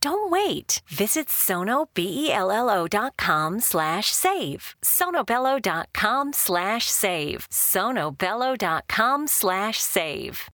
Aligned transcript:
Don't 0.00 0.30
wait. 0.30 0.80
Visit 0.88 1.28
sonobello.com 1.28 3.60
slash 3.60 4.12
save. 4.12 4.74
sonobello.com 4.82 6.32
slash 6.32 6.90
save. 6.90 7.48
sonobello.com 7.50 9.26
slash 9.26 9.80
save. 9.80 10.48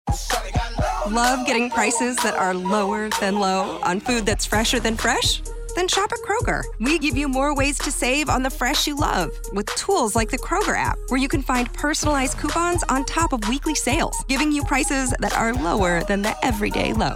Love 1.10 1.46
getting 1.46 1.70
prices 1.70 2.16
that 2.18 2.36
are 2.36 2.54
lower 2.54 3.10
than 3.20 3.40
low 3.40 3.80
on 3.84 4.00
food 4.00 4.26
that's 4.26 4.46
fresher 4.46 4.80
than 4.80 4.96
fresh? 4.96 5.42
Then 5.76 5.88
shop 5.88 6.12
at 6.12 6.20
Kroger. 6.20 6.64
We 6.80 7.00
give 7.00 7.18
you 7.18 7.28
more 7.28 7.56
ways 7.56 7.78
to 7.80 7.92
save 7.92 8.30
on 8.30 8.44
the 8.44 8.50
fresh 8.50 8.88
you 8.88 8.96
love 8.96 9.32
with 9.54 9.68
tools 9.76 10.16
like 10.16 10.30
the 10.30 10.38
Kroger 10.38 10.78
app, 10.78 10.98
where 11.08 11.20
you 11.20 11.28
can 11.28 11.42
find 11.42 11.72
personalized 11.74 12.38
coupons 12.38 12.84
on 12.90 13.06
top 13.06 13.34
of 13.34 13.48
weekly 13.48 13.76
sales, 13.76 14.24
giving 14.28 14.52
you 14.52 14.64
prices 14.64 15.14
that 15.20 15.34
are 15.34 15.54
lower 15.54 16.04
than 16.04 16.22
the 16.22 16.36
everyday 16.46 16.94
low. 16.94 17.16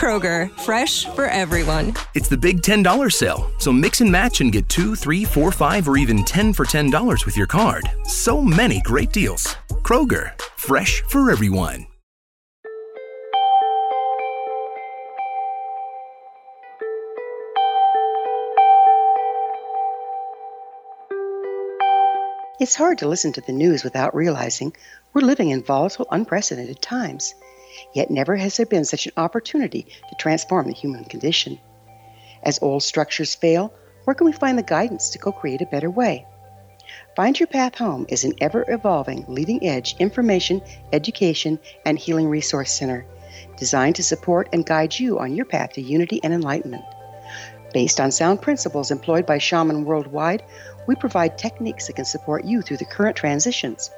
Kroger, 0.00 0.50
fresh 0.60 1.04
for 1.04 1.26
everyone. 1.26 1.92
It's 2.14 2.30
the 2.30 2.38
big 2.38 2.62
$10 2.62 3.12
sale, 3.12 3.50
so 3.58 3.70
mix 3.70 4.00
and 4.00 4.10
match 4.10 4.40
and 4.40 4.50
get 4.50 4.66
two, 4.70 4.94
three, 4.94 5.26
four, 5.26 5.52
five, 5.52 5.86
or 5.86 5.98
even 5.98 6.24
10 6.24 6.54
for 6.54 6.64
$10 6.64 7.26
with 7.26 7.36
your 7.36 7.46
card. 7.46 7.84
So 8.04 8.40
many 8.40 8.80
great 8.80 9.12
deals. 9.12 9.56
Kroger, 9.84 10.32
fresh 10.56 11.02
for 11.02 11.30
everyone. 11.30 11.86
It's 22.58 22.74
hard 22.74 22.96
to 22.98 23.08
listen 23.08 23.34
to 23.34 23.42
the 23.42 23.52
news 23.52 23.84
without 23.84 24.14
realizing 24.14 24.74
we're 25.12 25.20
living 25.20 25.50
in 25.50 25.62
volatile, 25.62 26.06
unprecedented 26.10 26.80
times. 26.80 27.34
Yet 27.92 28.10
never 28.10 28.36
has 28.36 28.56
there 28.56 28.66
been 28.66 28.84
such 28.84 29.06
an 29.06 29.12
opportunity 29.16 29.82
to 29.82 30.14
transform 30.18 30.66
the 30.66 30.74
human 30.74 31.04
condition. 31.04 31.58
As 32.42 32.58
old 32.62 32.82
structures 32.82 33.34
fail, 33.34 33.72
where 34.04 34.14
can 34.14 34.26
we 34.26 34.32
find 34.32 34.56
the 34.56 34.62
guidance 34.62 35.10
to 35.10 35.18
co 35.18 35.32
create 35.32 35.60
a 35.60 35.66
better 35.66 35.90
way? 35.90 36.26
Find 37.16 37.38
Your 37.38 37.46
Path 37.46 37.76
Home 37.76 38.06
is 38.08 38.24
an 38.24 38.34
ever 38.40 38.64
evolving, 38.68 39.24
leading 39.28 39.66
edge 39.66 39.96
information, 39.98 40.62
education, 40.92 41.58
and 41.84 41.98
healing 41.98 42.28
resource 42.28 42.72
center 42.72 43.06
designed 43.56 43.96
to 43.96 44.02
support 44.02 44.48
and 44.52 44.66
guide 44.66 44.98
you 44.98 45.18
on 45.18 45.34
your 45.34 45.44
path 45.44 45.74
to 45.74 45.82
unity 45.82 46.20
and 46.22 46.32
enlightenment. 46.32 46.84
Based 47.72 48.00
on 48.00 48.10
sound 48.10 48.42
principles 48.42 48.90
employed 48.90 49.26
by 49.26 49.38
shaman 49.38 49.84
worldwide, 49.84 50.42
we 50.86 50.96
provide 50.96 51.38
techniques 51.38 51.86
that 51.86 51.96
can 51.96 52.04
support 52.04 52.44
you 52.44 52.62
through 52.62 52.78
the 52.78 52.84
current 52.84 53.16
transitions, 53.16 53.90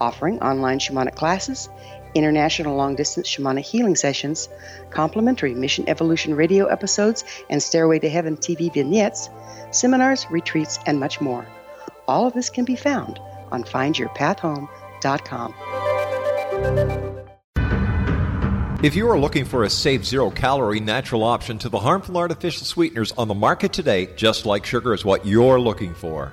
offering 0.00 0.40
online 0.40 0.78
shamanic 0.78 1.14
classes, 1.14 1.68
international 2.14 2.76
long 2.76 2.94
distance 2.96 3.28
shamanic 3.28 3.64
healing 3.64 3.96
sessions, 3.96 4.48
complimentary 4.90 5.54
Mission 5.54 5.88
Evolution 5.88 6.34
radio 6.34 6.66
episodes 6.66 7.24
and 7.50 7.62
Stairway 7.62 7.98
to 8.00 8.08
Heaven 8.08 8.36
TV 8.36 8.72
vignettes, 8.72 9.30
seminars, 9.70 10.26
retreats, 10.30 10.78
and 10.86 10.98
much 11.00 11.20
more. 11.20 11.46
All 12.06 12.26
of 12.26 12.34
this 12.34 12.50
can 12.50 12.64
be 12.64 12.76
found 12.76 13.20
on 13.52 13.64
findyourpathhome.com. 13.64 15.54
If 18.80 18.94
you 18.94 19.10
are 19.10 19.18
looking 19.18 19.44
for 19.44 19.64
a 19.64 19.70
safe, 19.70 20.04
zero 20.04 20.30
calorie 20.30 20.78
natural 20.78 21.24
option 21.24 21.58
to 21.58 21.68
the 21.68 21.80
harmful 21.80 22.16
artificial 22.16 22.64
sweeteners 22.64 23.10
on 23.18 23.26
the 23.26 23.34
market 23.34 23.72
today, 23.72 24.06
just 24.14 24.46
like 24.46 24.64
sugar 24.64 24.94
is 24.94 25.04
what 25.04 25.26
you're 25.26 25.60
looking 25.60 25.94
for. 25.94 26.32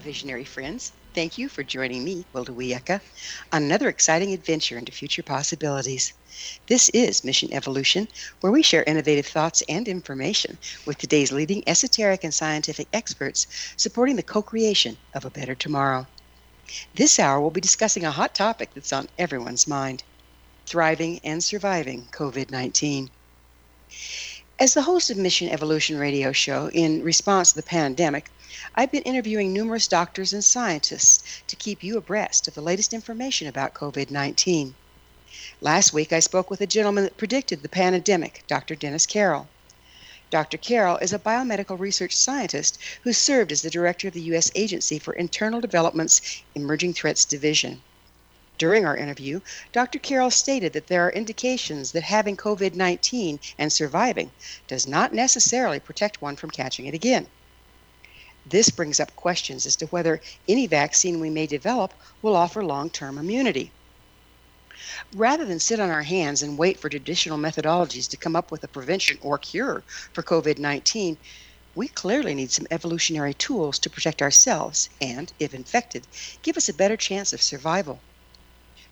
My 0.00 0.04
visionary 0.04 0.44
friends. 0.44 0.92
Thank 1.14 1.36
you 1.36 1.50
for 1.50 1.62
joining 1.62 2.04
me, 2.04 2.24
Gwilda 2.32 2.56
Wiyaka, 2.56 3.02
on 3.52 3.64
another 3.64 3.90
exciting 3.90 4.32
adventure 4.32 4.78
into 4.78 4.92
future 4.92 5.22
possibilities. 5.22 6.14
This 6.68 6.88
is 6.90 7.22
Mission 7.22 7.52
Evolution, 7.52 8.08
where 8.40 8.50
we 8.50 8.62
share 8.62 8.82
innovative 8.84 9.26
thoughts 9.26 9.62
and 9.68 9.86
information 9.86 10.56
with 10.86 10.96
today's 10.96 11.32
leading 11.32 11.62
esoteric 11.66 12.24
and 12.24 12.32
scientific 12.32 12.88
experts 12.94 13.46
supporting 13.76 14.16
the 14.16 14.22
co 14.22 14.40
creation 14.40 14.96
of 15.14 15.26
a 15.26 15.30
better 15.30 15.54
tomorrow. 15.54 16.06
This 16.94 17.18
hour, 17.18 17.38
we'll 17.38 17.50
be 17.50 17.60
discussing 17.60 18.06
a 18.06 18.10
hot 18.10 18.34
topic 18.34 18.70
that's 18.74 18.94
on 18.94 19.08
everyone's 19.18 19.66
mind 19.66 20.02
thriving 20.64 21.20
and 21.24 21.44
surviving 21.44 22.08
COVID 22.10 22.50
19. 22.50 23.10
As 24.58 24.72
the 24.72 24.82
host 24.82 25.10
of 25.10 25.18
Mission 25.18 25.50
Evolution 25.50 25.98
radio 25.98 26.32
show 26.32 26.70
in 26.70 27.02
response 27.02 27.50
to 27.50 27.56
the 27.56 27.62
pandemic, 27.62 28.30
I've 28.74 28.90
been 28.90 29.04
interviewing 29.04 29.52
numerous 29.52 29.86
doctors 29.86 30.32
and 30.32 30.44
scientists 30.44 31.42
to 31.46 31.56
keep 31.56 31.84
you 31.84 31.96
abreast 31.96 32.48
of 32.48 32.54
the 32.54 32.60
latest 32.60 32.92
information 32.92 33.46
about 33.46 33.74
COVID 33.74 34.10
19. 34.10 34.74
Last 35.60 35.92
week, 35.92 36.12
I 36.12 36.18
spoke 36.18 36.50
with 36.50 36.60
a 36.60 36.66
gentleman 36.66 37.04
that 37.04 37.16
predicted 37.16 37.62
the 37.62 37.68
pandemic, 37.68 38.42
Dr. 38.48 38.74
Dennis 38.74 39.06
Carroll. 39.06 39.48
Dr. 40.30 40.58
Carroll 40.58 40.96
is 40.96 41.12
a 41.12 41.18
biomedical 41.18 41.78
research 41.78 42.16
scientist 42.16 42.78
who 43.02 43.12
served 43.12 43.52
as 43.52 43.62
the 43.62 43.70
director 43.70 44.08
of 44.08 44.14
the 44.14 44.22
U.S. 44.22 44.50
Agency 44.54 44.98
for 44.98 45.12
Internal 45.12 45.60
Development's 45.60 46.42
Emerging 46.54 46.94
Threats 46.94 47.24
Division. 47.24 47.82
During 48.58 48.84
our 48.84 48.96
interview, 48.96 49.40
Dr. 49.72 49.98
Carroll 49.98 50.30
stated 50.30 50.72
that 50.72 50.88
there 50.88 51.06
are 51.06 51.12
indications 51.12 51.92
that 51.92 52.02
having 52.02 52.36
COVID 52.36 52.74
19 52.74 53.40
and 53.58 53.72
surviving 53.72 54.32
does 54.66 54.86
not 54.86 55.14
necessarily 55.14 55.80
protect 55.80 56.20
one 56.20 56.36
from 56.36 56.50
catching 56.50 56.86
it 56.86 56.94
again. 56.94 57.26
This 58.46 58.70
brings 58.70 58.98
up 58.98 59.14
questions 59.16 59.66
as 59.66 59.76
to 59.76 59.86
whether 59.86 60.20
any 60.48 60.66
vaccine 60.66 61.20
we 61.20 61.30
may 61.30 61.46
develop 61.46 61.92
will 62.22 62.34
offer 62.34 62.64
long 62.64 62.90
term 62.90 63.18
immunity. 63.18 63.70
Rather 65.14 65.44
than 65.44 65.60
sit 65.60 65.78
on 65.78 65.90
our 65.90 66.02
hands 66.02 66.42
and 66.42 66.56
wait 66.56 66.78
for 66.78 66.88
traditional 66.88 67.36
methodologies 67.36 68.08
to 68.08 68.16
come 68.16 68.34
up 68.34 68.50
with 68.50 68.64
a 68.64 68.68
prevention 68.68 69.18
or 69.20 69.36
cure 69.36 69.82
for 70.12 70.22
COVID 70.22 70.58
19, 70.58 71.16
we 71.74 71.86
clearly 71.86 72.34
need 72.34 72.50
some 72.50 72.66
evolutionary 72.70 73.34
tools 73.34 73.78
to 73.78 73.90
protect 73.90 74.22
ourselves 74.22 74.88
and, 75.00 75.32
if 75.38 75.54
infected, 75.54 76.06
give 76.42 76.56
us 76.56 76.68
a 76.68 76.74
better 76.74 76.96
chance 76.96 77.32
of 77.32 77.42
survival. 77.42 78.00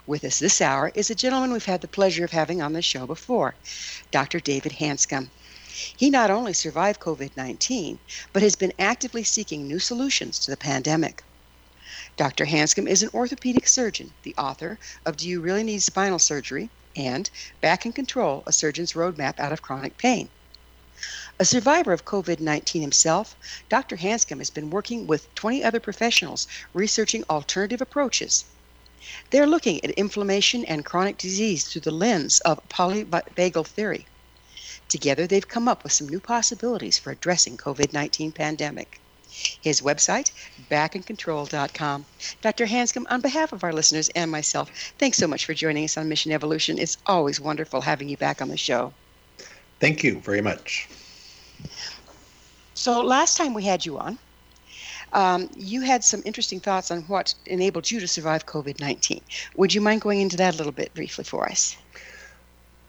With 0.07 0.25
us 0.25 0.39
this 0.39 0.61
hour 0.61 0.93
is 0.95 1.11
a 1.11 1.15
gentleman 1.15 1.53
we've 1.53 1.65
had 1.65 1.81
the 1.81 1.89
pleasure 1.89 2.25
of 2.25 2.31
having 2.31 2.63
on 2.63 2.73
the 2.73 2.83
show 2.83 3.07
before, 3.07 3.55
Dr. 4.11 4.41
David 4.41 4.73
Hanscom. 4.73 5.29
He 5.97 6.11
not 6.11 6.29
only 6.29 6.55
survived 6.55 6.99
COVID 6.99 7.37
19, 7.37 8.01
but 8.33 8.43
has 8.43 8.57
been 8.57 8.73
actively 8.81 9.23
seeking 9.23 9.69
new 9.69 9.79
solutions 9.79 10.41
to 10.41 10.51
the 10.51 10.57
pandemic. 10.57 11.23
Dr. 12.17 12.47
Hanscom 12.47 12.89
is 12.89 13.05
an 13.05 13.11
orthopedic 13.15 13.69
surgeon, 13.69 14.13
the 14.25 14.35
author 14.37 14.81
of 15.07 15.17
Do 15.17 15.29
You 15.29 15.41
Really 15.41 15.63
Need 15.63 15.85
Spinal 15.85 16.19
Surgery? 16.19 16.69
and 16.97 17.31
Back 17.61 17.87
in 17.87 17.93
Control, 17.93 18.43
a 18.45 18.53
surgeon's 18.53 18.95
roadmap 18.95 19.39
out 19.39 19.53
of 19.53 19.63
chronic 19.63 19.97
pain. 19.99 20.29
A 21.39 21.45
survivor 21.45 21.93
of 21.93 22.05
COVID 22.05 22.41
19 22.41 22.83
himself, 22.83 23.37
Dr. 23.69 23.99
Hanscom 23.99 24.39
has 24.39 24.51
been 24.51 24.71
working 24.71 25.07
with 25.07 25.33
20 25.37 25.63
other 25.63 25.79
professionals 25.79 26.49
researching 26.75 27.23
alternative 27.31 27.81
approaches. 27.81 28.45
They're 29.31 29.47
looking 29.47 29.85
at 29.85 29.93
inflammation 29.93 30.65
and 30.65 30.85
chronic 30.85 31.19
disease 31.19 31.69
through 31.69 31.83
the 31.83 31.93
lens 31.93 32.41
of 32.41 32.69
polyvagal 32.69 33.69
theory. 33.69 34.07
Together, 34.89 35.27
they've 35.27 35.47
come 35.47 35.69
up 35.69 35.83
with 35.83 35.93
some 35.93 36.09
new 36.09 36.21
possibilities 36.21 36.99
for 36.99 37.11
addressing 37.11 37.57
COVID 37.57 37.93
19 37.93 38.33
pandemic. 38.33 39.01
His 39.61 39.83
website, 39.83 40.31
backincontrol.com. 40.71 42.07
Dr. 42.41 42.67
Hanscom, 42.67 43.05
on 43.11 43.21
behalf 43.21 43.53
of 43.53 43.63
our 43.63 43.73
listeners 43.73 44.09
and 44.11 44.31
myself, 44.31 44.71
thanks 44.99 45.19
so 45.19 45.27
much 45.27 45.45
for 45.45 45.53
joining 45.53 45.85
us 45.85 45.99
on 45.99 46.09
Mission 46.09 46.33
Evolution. 46.33 46.79
It's 46.79 46.97
always 47.07 47.39
wonderful 47.39 47.83
having 47.83 48.09
you 48.09 48.17
back 48.17 48.41
on 48.41 48.49
the 48.49 48.57
show. 48.57 48.93
Thank 49.81 50.03
you 50.03 50.21
very 50.21 50.41
much. 50.41 50.89
So, 52.75 53.03
last 53.03 53.37
time 53.37 53.55
we 53.55 53.65
had 53.65 53.85
you 53.85 53.99
on, 53.99 54.19
um, 55.13 55.51
you 55.57 55.83
had 55.83 56.05
some 56.05 56.23
interesting 56.25 56.61
thoughts 56.61 56.91
on 56.91 57.03
what 57.03 57.35
enabled 57.47 57.91
you 57.91 58.01
to 58.01 58.09
survive 58.09 58.47
COVID 58.47 58.81
19. 58.81 59.21
Would 59.57 59.75
you 59.75 59.81
mind 59.81 60.01
going 60.01 60.21
into 60.21 60.37
that 60.39 60.55
a 60.55 60.57
little 60.57 60.73
bit 60.73 60.95
briefly 60.95 61.25
for 61.25 61.49
us? 61.49 61.77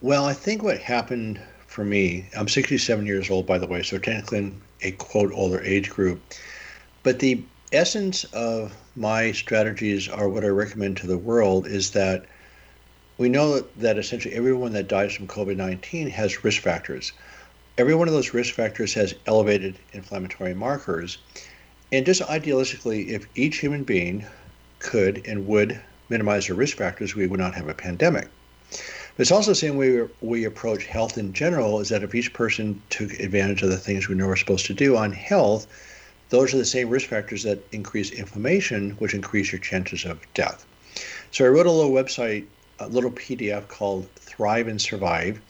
Well, 0.02 0.26
I 0.26 0.34
think 0.34 0.64
what 0.64 0.80
happened 0.80 1.42
for 1.80 1.86
me, 1.86 2.26
I'm 2.38 2.50
67 2.50 3.06
years 3.06 3.30
old, 3.30 3.46
by 3.46 3.58
the 3.58 3.66
way, 3.66 3.84
so 3.84 3.98
technically 3.98 4.52
a 4.82 4.92
quote 4.92 5.32
older 5.32 5.62
age 5.62 5.90
group. 5.90 6.22
But 7.04 7.20
the 7.20 7.42
essence 7.72 8.26
of 8.34 8.76
my 8.98 9.32
strategies 9.32 10.10
are 10.10 10.28
what 10.28 10.44
I 10.44 10.50
recommend 10.50 10.98
to 10.98 11.08
the 11.08 11.18
world 11.18 11.68
is 11.68 11.92
that 11.92 12.26
we 13.18 13.30
know 13.30 13.62
that, 13.78 13.98
essentially 13.98 14.36
everyone 14.36 14.74
that 14.74 14.90
dies 14.90 15.14
from 15.14 15.28
COVID 15.28 15.56
19 15.56 16.10
has 16.10 16.44
risk 16.44 16.62
factors. 16.62 17.14
Every 17.78 17.96
one 17.96 18.10
of 18.10 18.14
those 18.14 18.34
risk 18.34 18.56
factors 18.56 18.94
has 18.96 19.16
elevated 19.26 19.80
inflammatory 19.94 20.54
markers. 20.54 21.18
And 21.94 22.06
just 22.06 22.22
idealistically, 22.24 23.08
if 23.08 23.26
each 23.36 23.60
human 23.60 23.86
being 23.86 24.26
could 24.80 25.26
and 25.26 25.48
would 25.48 25.80
minimize 26.10 26.48
their 26.48 26.58
risk 26.58 26.76
factors, 26.76 27.16
we 27.16 27.26
would 27.26 27.40
not 27.40 27.56
have 27.56 27.70
a 27.70 27.74
pandemic. 27.74 28.28
It's 29.20 29.32
also 29.32 29.52
the 29.52 29.56
same 29.56 29.76
way 29.76 30.08
we 30.22 30.46
approach 30.46 30.86
health 30.86 31.18
in 31.18 31.34
general 31.34 31.82
is 31.82 31.90
that 31.90 32.04
if 32.04 32.16
each 32.16 32.32
person 32.32 32.82
took 32.90 33.12
advantage 33.20 33.62
of 33.62 33.70
the 33.70 33.78
things 33.78 34.08
we 34.08 34.16
know 34.16 34.28
we're 34.28 34.38
supposed 34.38 34.66
to 34.68 34.74
do 34.74 34.96
on 34.96 35.12
health, 35.12 35.68
those 36.30 36.54
are 36.54 36.58
the 36.58 36.64
same 36.64 36.88
risk 36.88 37.10
factors 37.10 37.44
that 37.44 37.62
increase 37.74 38.12
inflammation, 38.12 38.92
which 38.92 39.14
increase 39.14 39.52
your 39.52 39.60
chances 39.60 40.06
of 40.06 40.22
death. 40.34 40.66
So 41.32 41.44
I 41.44 41.50
wrote 41.50 41.66
a 41.66 41.72
little 41.72 41.92
website, 41.92 42.46
a 42.80 42.88
little 42.88 43.12
PDF 43.12 43.68
called 43.68 44.08
Thrive 44.16 44.70
and 44.70 44.82
Survive. 44.82 45.42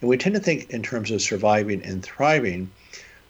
And 0.00 0.10
we 0.10 0.16
tend 0.16 0.34
to 0.34 0.40
think 0.40 0.70
in 0.70 0.82
terms 0.82 1.12
of 1.12 1.22
surviving 1.22 1.84
and 1.84 2.02
thriving. 2.02 2.68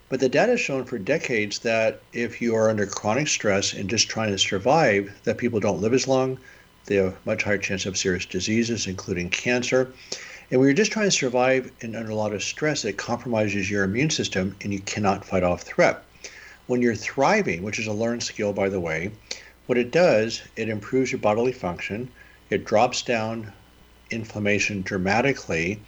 But 0.09 0.19
the 0.19 0.31
data 0.31 0.53
has 0.53 0.61
shown 0.61 0.87
for 0.87 0.97
decades 0.97 1.59
that 1.59 2.01
if 2.15 2.41
you 2.41 2.55
are 2.55 2.71
under 2.71 2.87
chronic 2.87 3.29
stress 3.29 3.75
and 3.75 3.91
just 3.91 4.09
trying 4.09 4.31
to 4.31 4.39
survive, 4.39 5.13
that 5.25 5.37
people 5.37 5.61
don't 5.61 5.83
live 5.83 5.93
as 5.93 6.09
long, 6.09 6.39
they 6.87 6.97
have 6.97 7.15
uh, 7.15 7.17
a 7.17 7.27
much 7.27 7.43
higher 7.43 7.59
chance 7.59 7.87
of 7.87 7.97
serious 7.97 8.27
diseases, 8.27 8.87
including 8.87 9.31
cancer. 9.31 9.93
And 10.51 10.61
when 10.61 10.69
you're 10.69 10.77
just 10.77 10.93
trying 10.93 11.07
to 11.07 11.11
survive 11.11 11.73
and 11.81 11.97
under 11.97 12.11
a 12.11 12.15
lot 12.15 12.35
of 12.35 12.43
stress, 12.43 12.85
it 12.85 12.99
compromises 12.99 13.71
your 13.71 13.85
immune 13.85 14.11
system 14.11 14.55
and 14.61 14.73
you 14.73 14.81
cannot 14.81 15.25
fight 15.25 15.43
off 15.43 15.63
threat. 15.63 16.03
When 16.67 16.83
you're 16.83 16.95
thriving, 16.95 17.63
which 17.63 17.79
is 17.79 17.87
a 17.87 17.93
learned 17.93 18.23
skill, 18.23 18.53
by 18.53 18.69
the 18.69 18.81
way, 18.81 19.13
what 19.67 19.79
it 19.79 19.91
does, 19.91 20.43
it 20.57 20.69
improves 20.69 21.11
your 21.11 21.21
bodily 21.21 21.53
function, 21.53 22.11
it 22.51 22.67
drops 22.67 23.01
down 23.01 23.53
inflammation 24.11 24.83
dramatically, 24.83 25.81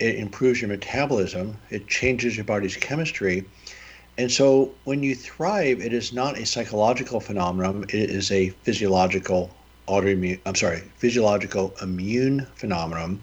it 0.00 0.14
improves 0.14 0.62
your 0.62 0.68
metabolism, 0.68 1.58
it 1.70 1.88
changes 1.88 2.36
your 2.36 2.44
body's 2.44 2.76
chemistry. 2.76 3.44
And 4.16 4.32
so 4.32 4.72
when 4.84 5.02
you 5.02 5.14
thrive, 5.14 5.82
it 5.82 5.92
is 5.92 6.14
not 6.14 6.38
a 6.38 6.46
psychological 6.46 7.20
phenomenon, 7.20 7.84
it 7.90 8.10
is 8.10 8.30
a 8.30 8.48
physiological 8.62 9.50
autoimmune, 9.88 10.40
I'm 10.46 10.54
sorry, 10.54 10.82
physiological 10.96 11.74
immune 11.80 12.46
phenomenon 12.56 13.20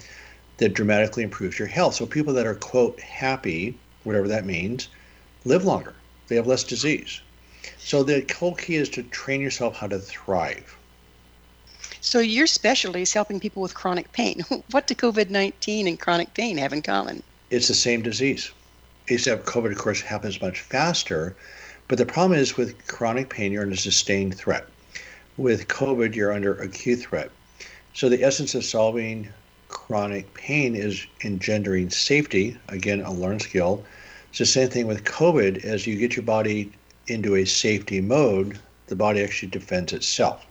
that 0.58 0.74
dramatically 0.74 1.24
improves 1.24 1.60
your 1.60 1.68
health. 1.68 1.96
So 1.96 2.06
people 2.06 2.34
that 2.34 2.46
are, 2.46 2.56
quote, 2.56 3.00
happy, 3.00 3.78
whatever 4.04 4.28
that 4.30 4.46
means, 4.46 4.88
live 5.46 5.66
longer. 5.66 5.94
They 6.28 6.36
have 6.36 6.48
less 6.48 6.64
disease. 6.64 7.22
So 7.78 8.04
the 8.04 8.26
whole 8.38 8.56
key 8.56 8.76
is 8.76 8.90
to 8.90 9.04
train 9.04 9.42
yourself 9.42 9.76
how 9.76 9.88
to 9.88 10.00
thrive. 10.00 10.78
So 12.02 12.20
your 12.20 12.48
specialty 12.48 13.02
is 13.02 13.14
helping 13.14 13.40
people 13.40 13.62
with 13.62 13.74
chronic 13.74 14.12
pain. 14.12 14.44
What 14.72 14.88
do 14.88 14.96
COVID-19 14.96 15.88
and 15.88 16.00
chronic 16.00 16.34
pain 16.34 16.58
have 16.58 16.74
in 16.74 16.82
common? 16.82 17.24
It's 17.50 17.68
the 17.68 17.74
same 17.74 18.02
disease. 18.02 18.52
Except 19.08 19.46
COVID, 19.46 19.72
of 19.72 19.78
course, 19.78 20.02
happens 20.02 20.42
much 20.42 20.62
faster. 20.62 21.36
But 21.88 21.98
the 21.98 22.06
problem 22.06 22.40
is 22.40 22.58
with 22.58 22.88
chronic 22.88 23.30
pain, 23.30 23.52
you're 23.52 23.64
in 23.64 23.74
a 23.74 23.78
sustained 23.78 24.36
threat 24.36 24.68
with 25.38 25.68
COVID, 25.68 26.16
you're 26.16 26.34
under 26.34 26.54
acute 26.56 27.00
threat. 27.00 27.32
So 27.94 28.10
the 28.10 28.24
essence 28.24 28.56
of 28.56 28.64
solving 28.64 29.30
chronic 29.68 30.34
pain 30.34 30.76
is 30.76 31.06
engendering 31.24 31.90
safety, 31.90 32.58
again, 32.70 33.02
a 33.02 33.12
learned 33.12 33.42
skill. 33.42 33.84
It's 34.30 34.40
the 34.40 34.46
same 34.46 34.70
thing 34.70 34.88
with 34.88 35.04
COVID. 35.04 35.64
As 35.64 35.86
you 35.86 35.96
get 35.96 36.16
your 36.16 36.24
body 36.24 36.72
into 37.08 37.36
a 37.36 37.46
safety 37.46 38.02
mode, 38.02 38.60
the 38.88 38.96
body 38.96 39.24
actually 39.24 39.50
defends 39.50 39.94
itself. 39.94 40.46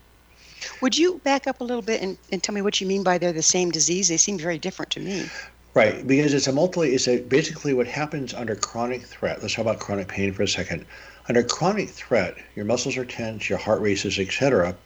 Would 0.81 0.97
you 0.97 1.21
back 1.25 1.47
up 1.47 1.61
a 1.61 1.65
little 1.65 1.83
bit 1.83 2.01
and, 2.01 2.17
and 2.31 2.43
tell 2.43 2.55
me 2.55 2.63
what 2.63 2.81
you 2.81 2.87
mean 2.87 3.03
by 3.03 3.19
they're 3.19 3.33
the 3.33 3.43
same 3.43 3.71
disease? 3.71 4.09
They 4.09 4.17
seem 4.17 4.39
very 4.39 4.59
different 4.59 4.91
to 4.93 5.01
me. 5.01 5.27
Right, 5.75 6.07
because 6.07 6.35
it's 6.35 6.47
a 6.47 6.53
multi. 6.53 6.95
It's 6.95 7.09
a, 7.09 7.21
basically 7.23 7.73
what 7.73 7.87
happens 7.87 8.35
under 8.35 8.55
chronic 8.55 9.03
threat. 9.03 9.41
Let's 9.41 9.55
talk 9.55 9.63
about 9.63 9.81
chronic 9.81 10.09
pain 10.09 10.33
for 10.33 10.43
a 10.43 10.49
second. 10.49 10.85
Under 11.29 11.43
chronic 11.43 11.89
threat, 11.89 12.37
your 12.57 12.65
muscles 12.65 12.97
are 12.97 13.05
tense, 13.05 13.49
your 13.49 13.59
heart 13.59 13.81
races, 13.81 14.19
etc. 14.19 14.77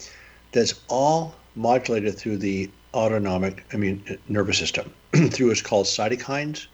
That's 0.52 0.74
all 0.88 1.34
modulated 1.54 2.18
through 2.18 2.38
the 2.38 2.70
autonomic 2.94 3.64
immune 3.72 4.02
uh, 4.10 4.14
nervous 4.28 4.58
system 4.58 4.92
through 5.30 5.48
what's 5.48 5.62
called 5.62 5.86
cytokines. 5.86 6.66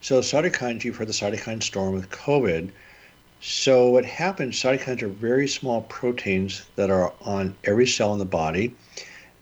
So 0.00 0.20
cytokines, 0.20 0.84
you've 0.84 0.96
heard 0.96 1.08
the 1.08 1.12
cytokine 1.12 1.62
storm 1.62 1.94
with 1.94 2.10
COVID. 2.10 2.70
So 3.40 3.88
what 3.90 4.04
happens? 4.04 4.60
Cytokines 4.60 5.02
are 5.02 5.08
very 5.08 5.48
small 5.48 5.82
proteins 5.82 6.66
that 6.76 6.90
are 6.90 7.12
on 7.20 7.56
every 7.64 7.86
cell 7.86 8.12
in 8.12 8.18
the 8.18 8.24
body 8.24 8.74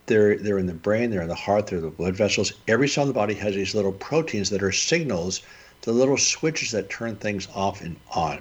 they're, 0.07 0.37
they're 0.39 0.59
in 0.59 0.67
the 0.67 0.75
brain, 0.75 1.11
they're 1.11 1.23
in 1.23 1.29
the 1.29 1.35
heart, 1.35 1.67
they're 1.67 1.79
in 1.79 1.85
the 1.85 1.91
blood 1.91 2.15
vessels. 2.15 2.53
Every 2.69 2.89
cell 2.89 3.03
in 3.03 3.09
the 3.09 3.15
body 3.15 3.35
has 3.35 3.55
these 3.55 3.75
little 3.75 3.93
proteins 3.93 4.51
that 4.51 4.63
are 4.63 4.73
signals, 4.73 5.43
the 5.83 5.93
little 5.93 6.17
switches 6.17 6.71
that 6.71 6.89
turn 6.89 7.17
things 7.17 7.49
off 7.55 7.83
and 7.83 7.97
on. 8.15 8.41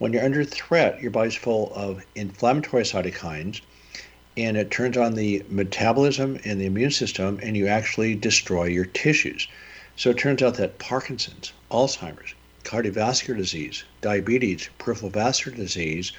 When 0.00 0.14
you're 0.14 0.24
under 0.24 0.44
threat, 0.44 1.02
your 1.02 1.10
body's 1.10 1.34
full 1.34 1.74
of 1.74 2.02
inflammatory 2.14 2.84
cytokines, 2.84 3.60
and 4.34 4.56
it 4.56 4.70
turns 4.70 4.96
on 4.96 5.12
the 5.12 5.44
metabolism 5.50 6.40
and 6.42 6.58
the 6.58 6.64
immune 6.64 6.90
system, 6.90 7.38
and 7.42 7.54
you 7.54 7.66
actually 7.66 8.14
destroy 8.14 8.64
your 8.64 8.86
tissues. 8.86 9.46
So 9.96 10.08
it 10.08 10.16
turns 10.16 10.42
out 10.42 10.54
that 10.54 10.78
Parkinson's, 10.78 11.52
Alzheimer's, 11.70 12.34
cardiovascular 12.64 13.36
disease, 13.36 13.84
diabetes, 14.00 14.70
peripheral 14.78 15.10
vascular 15.10 15.54
disease, 15.54 16.12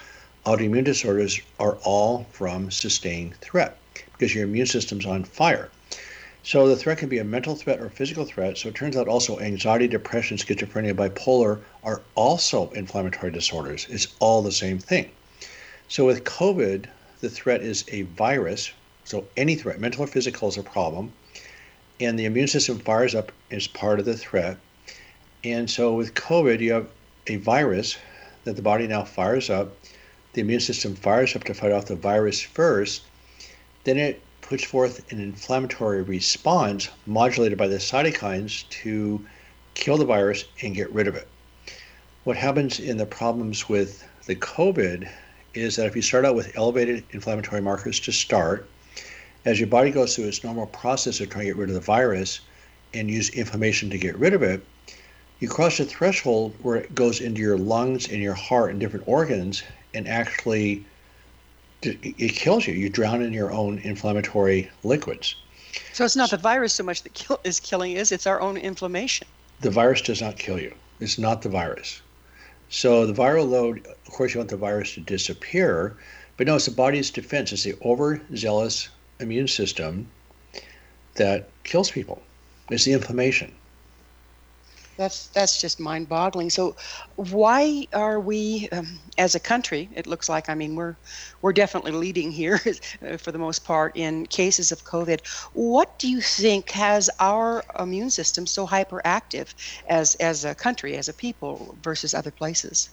autoimmune 0.45 0.83
disorders 0.83 1.41
are 1.59 1.77
all 1.77 2.27
from 2.31 2.69
sustained 2.69 3.33
threat 3.41 3.79
because 4.11 4.35
your 4.35 4.43
immune 4.43 4.67
system's 4.67 5.07
on 5.07 5.23
fire. 5.23 5.71
So 6.43 6.67
the 6.67 6.75
threat 6.75 6.97
can 6.97 7.09
be 7.09 7.19
a 7.19 7.23
mental 7.23 7.55
threat 7.55 7.79
or 7.79 7.89
physical 7.89 8.25
threat. 8.25 8.57
So 8.57 8.69
it 8.69 8.75
turns 8.75 8.97
out 8.97 9.07
also 9.07 9.39
anxiety, 9.39 9.87
depression, 9.87 10.37
schizophrenia, 10.37 10.95
bipolar 10.95 11.59
are 11.83 12.01
also 12.15 12.69
inflammatory 12.71 13.31
disorders. 13.31 13.85
It's 13.89 14.07
all 14.19 14.41
the 14.41 14.51
same 14.51 14.79
thing. 14.79 15.11
So 15.87 16.05
with 16.05 16.23
COVID, 16.23 16.85
the 17.19 17.29
threat 17.29 17.61
is 17.61 17.85
a 17.89 18.03
virus. 18.03 18.71
So 19.03 19.27
any 19.37 19.55
threat, 19.55 19.79
mental 19.79 20.03
or 20.03 20.07
physical, 20.07 20.47
is 20.47 20.57
a 20.57 20.63
problem. 20.63 21.13
And 21.99 22.17
the 22.17 22.25
immune 22.25 22.47
system 22.47 22.79
fires 22.79 23.13
up 23.13 23.31
as 23.51 23.67
part 23.67 23.99
of 23.99 24.05
the 24.05 24.17
threat. 24.17 24.57
And 25.43 25.69
so 25.69 25.93
with 25.93 26.15
COVID, 26.15 26.59
you 26.59 26.73
have 26.73 26.87
a 27.27 27.35
virus 27.35 27.97
that 28.45 28.55
the 28.55 28.61
body 28.63 28.87
now 28.87 29.03
fires 29.03 29.51
up. 29.51 29.75
The 30.33 30.41
immune 30.41 30.59
system 30.59 30.95
fires 30.95 31.35
up 31.35 31.43
to 31.43 31.53
fight 31.53 31.71
off 31.71 31.85
the 31.85 31.95
virus 31.95 32.41
first. 32.41 33.03
Then 33.83 33.97
it 33.97 34.21
puts 34.51 34.65
forth 34.65 35.09
an 35.13 35.21
inflammatory 35.21 36.01
response 36.01 36.89
modulated 37.05 37.57
by 37.57 37.69
the 37.69 37.77
cytokines 37.77 38.67
to 38.67 39.25
kill 39.75 39.95
the 39.95 40.03
virus 40.03 40.43
and 40.61 40.75
get 40.75 40.91
rid 40.91 41.07
of 41.07 41.15
it. 41.15 41.25
What 42.25 42.35
happens 42.35 42.77
in 42.77 42.97
the 42.97 43.05
problems 43.05 43.69
with 43.69 44.05
the 44.25 44.35
COVID 44.35 45.09
is 45.53 45.77
that 45.77 45.85
if 45.87 45.95
you 45.95 46.01
start 46.01 46.25
out 46.25 46.35
with 46.35 46.51
elevated 46.57 47.05
inflammatory 47.11 47.61
markers 47.61 47.97
to 48.01 48.11
start, 48.11 48.67
as 49.45 49.57
your 49.57 49.67
body 49.69 49.89
goes 49.89 50.17
through 50.17 50.27
its 50.27 50.43
normal 50.43 50.67
process 50.67 51.21
of 51.21 51.29
trying 51.29 51.45
to 51.45 51.53
get 51.53 51.57
rid 51.57 51.69
of 51.69 51.75
the 51.75 51.79
virus 51.79 52.41
and 52.93 53.09
use 53.09 53.29
inflammation 53.29 53.89
to 53.89 53.97
get 53.97 54.17
rid 54.17 54.33
of 54.33 54.43
it, 54.43 54.61
you 55.39 55.47
cross 55.47 55.79
a 55.79 55.85
threshold 55.85 56.53
where 56.61 56.75
it 56.75 56.93
goes 56.93 57.21
into 57.21 57.39
your 57.39 57.57
lungs 57.57 58.09
and 58.11 58.21
your 58.21 58.33
heart 58.33 58.71
and 58.71 58.81
different 58.81 59.07
organs 59.07 59.63
and 59.93 60.09
actually 60.09 60.83
it 61.83 62.35
kills 62.35 62.67
you. 62.67 62.73
You 62.73 62.89
drown 62.89 63.21
in 63.21 63.33
your 63.33 63.51
own 63.51 63.79
inflammatory 63.79 64.69
liquids. 64.83 65.35
So 65.93 66.05
it's 66.05 66.15
not 66.15 66.29
the 66.29 66.37
virus 66.37 66.73
so 66.73 66.83
much 66.83 67.03
that 67.03 67.13
kill, 67.13 67.39
is 67.43 67.59
killing 67.59 67.97
us; 67.97 68.11
it's 68.11 68.27
our 68.27 68.41
own 68.41 68.57
inflammation. 68.57 69.27
The 69.61 69.69
virus 69.69 70.01
does 70.01 70.21
not 70.21 70.37
kill 70.37 70.59
you. 70.59 70.75
It's 70.99 71.17
not 71.17 71.41
the 71.41 71.49
virus. 71.49 72.01
So 72.69 73.05
the 73.05 73.13
viral 73.13 73.49
load, 73.49 73.85
of 73.85 74.13
course, 74.13 74.33
you 74.33 74.39
want 74.39 74.49
the 74.49 74.57
virus 74.57 74.93
to 74.93 75.01
disappear, 75.01 75.97
but 76.37 76.47
no, 76.47 76.55
it's 76.55 76.65
the 76.65 76.71
body's 76.71 77.11
defense. 77.11 77.51
It's 77.51 77.63
the 77.63 77.75
overzealous 77.83 78.89
immune 79.19 79.47
system 79.47 80.07
that 81.15 81.49
kills 81.63 81.91
people. 81.91 82.21
It's 82.69 82.85
the 82.85 82.93
inflammation 82.93 83.53
that's 85.01 85.27
that's 85.29 85.59
just 85.59 85.79
mind-boggling. 85.79 86.49
So, 86.49 86.75
why 87.15 87.87
are 87.93 88.19
we, 88.19 88.69
um, 88.71 88.99
as 89.17 89.35
a 89.35 89.39
country? 89.39 89.89
It 89.95 90.05
looks 90.07 90.29
like 90.29 90.49
I 90.49 90.55
mean 90.55 90.75
we're 90.75 90.95
we're 91.41 91.53
definitely 91.53 91.91
leading 91.91 92.31
here 92.31 92.57
for 93.17 93.31
the 93.31 93.39
most 93.39 93.65
part 93.65 93.97
in 93.97 94.27
cases 94.27 94.71
of 94.71 94.83
COVID. 94.83 95.19
What 95.53 95.97
do 95.99 96.07
you 96.07 96.21
think 96.21 96.69
has 96.71 97.09
our 97.19 97.63
immune 97.79 98.11
system 98.11 98.45
so 98.45 98.67
hyperactive 98.67 99.53
as 99.89 100.15
as 100.15 100.45
a 100.45 100.53
country, 100.53 100.95
as 100.97 101.09
a 101.09 101.13
people, 101.13 101.75
versus 101.81 102.13
other 102.13 102.31
places? 102.31 102.89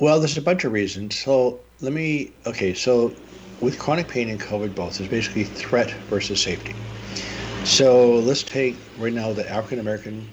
Well, 0.00 0.18
there's 0.18 0.38
a 0.38 0.42
bunch 0.42 0.64
of 0.64 0.72
reasons. 0.72 1.18
So 1.18 1.60
let 1.80 1.92
me 1.92 2.32
okay. 2.46 2.74
So 2.74 3.12
with 3.60 3.78
chronic 3.78 4.08
pain 4.08 4.28
and 4.28 4.40
COVID, 4.40 4.74
both 4.74 4.98
there's 4.98 5.10
basically 5.10 5.44
threat 5.44 5.90
versus 6.10 6.40
safety. 6.40 6.74
So 7.64 8.18
let's 8.18 8.42
take 8.42 8.76
right 8.98 9.12
now 9.12 9.32
the 9.32 9.48
African 9.50 9.78
American 9.78 10.28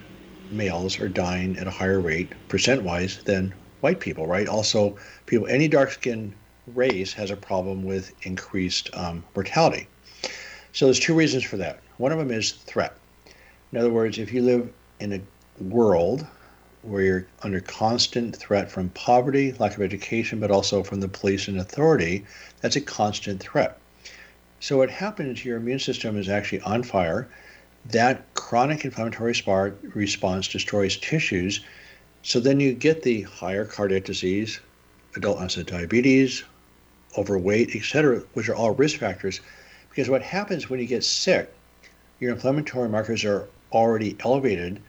males 0.52 1.00
are 1.00 1.10
dying 1.10 1.58
at 1.58 1.68
a 1.68 1.72
higher 1.72 2.00
rate, 2.00 2.32
percent 2.48 2.84
wise, 2.84 3.24
than 3.24 3.54
white 3.82 4.00
people, 4.00 4.28
right? 4.28 4.48
Also, 4.48 4.98
people, 5.26 5.48
any 5.48 5.68
dark 5.68 5.92
skinned 5.92 6.34
race 6.68 7.14
has 7.14 7.32
a 7.32 7.36
problem 7.36 7.84
with 7.84 8.14
increased 8.26 8.90
um, 8.94 9.24
mortality. 9.36 9.88
So 10.74 10.86
there's 10.86 11.00
two 11.00 11.16
reasons 11.16 11.44
for 11.44 11.58
that. 11.58 11.80
One 11.98 12.12
of 12.12 12.20
them 12.20 12.32
is 12.32 12.52
threat. 12.52 12.96
In 13.72 13.78
other 13.78 13.90
words, 13.90 14.18
if 14.18 14.32
you 14.32 14.42
live 14.42 14.72
in 15.00 15.14
a 15.14 15.64
world 15.64 16.26
where 16.84 17.02
you're 17.02 17.28
under 17.44 17.60
constant 17.60 18.36
threat 18.36 18.72
from 18.72 18.90
poverty, 18.90 19.54
lack 19.54 19.76
of 19.76 19.82
education, 19.82 20.40
but 20.40 20.52
also 20.52 20.84
from 20.84 21.00
the 21.00 21.08
police 21.08 21.48
and 21.48 21.60
authority, 21.60 22.26
that's 22.62 22.76
a 22.76 22.82
constant 22.82 23.40
threat. 23.40 23.78
So 24.60 24.78
what 24.78 24.90
happens, 24.90 25.44
your 25.44 25.58
immune 25.58 25.80
system 25.80 26.18
is 26.18 26.30
actually 26.30 26.62
on 26.62 26.84
fire 26.84 27.28
that 27.86 28.34
chronic 28.34 28.86
inflammatory 28.86 29.34
response 29.94 30.48
destroys 30.48 30.98
tissues. 30.98 31.62
So 32.24 32.40
then 32.40 32.60
you 32.60 32.74
get 32.74 33.04
the 33.04 33.24
higher 33.24 33.66
cardiac 33.66 34.04
disease, 34.04 34.60
adult 35.16 35.40
onset 35.40 35.66
diabetes, 35.66 36.44
overweight, 37.18 37.76
etc., 37.76 38.20
which 38.34 38.50
are 38.50 38.56
all 38.56 38.72
risk 38.72 39.00
factors. 39.00 39.42
Because 39.90 40.10
what 40.10 40.22
happens 40.22 40.70
when 40.70 40.80
you 40.80 40.86
get 40.86 41.04
sick, 41.04 41.54
your 42.20 42.32
inflammatory 42.32 42.88
markers 42.88 43.26
are 43.26 43.48
already 43.72 44.16
elevated, 44.24 44.82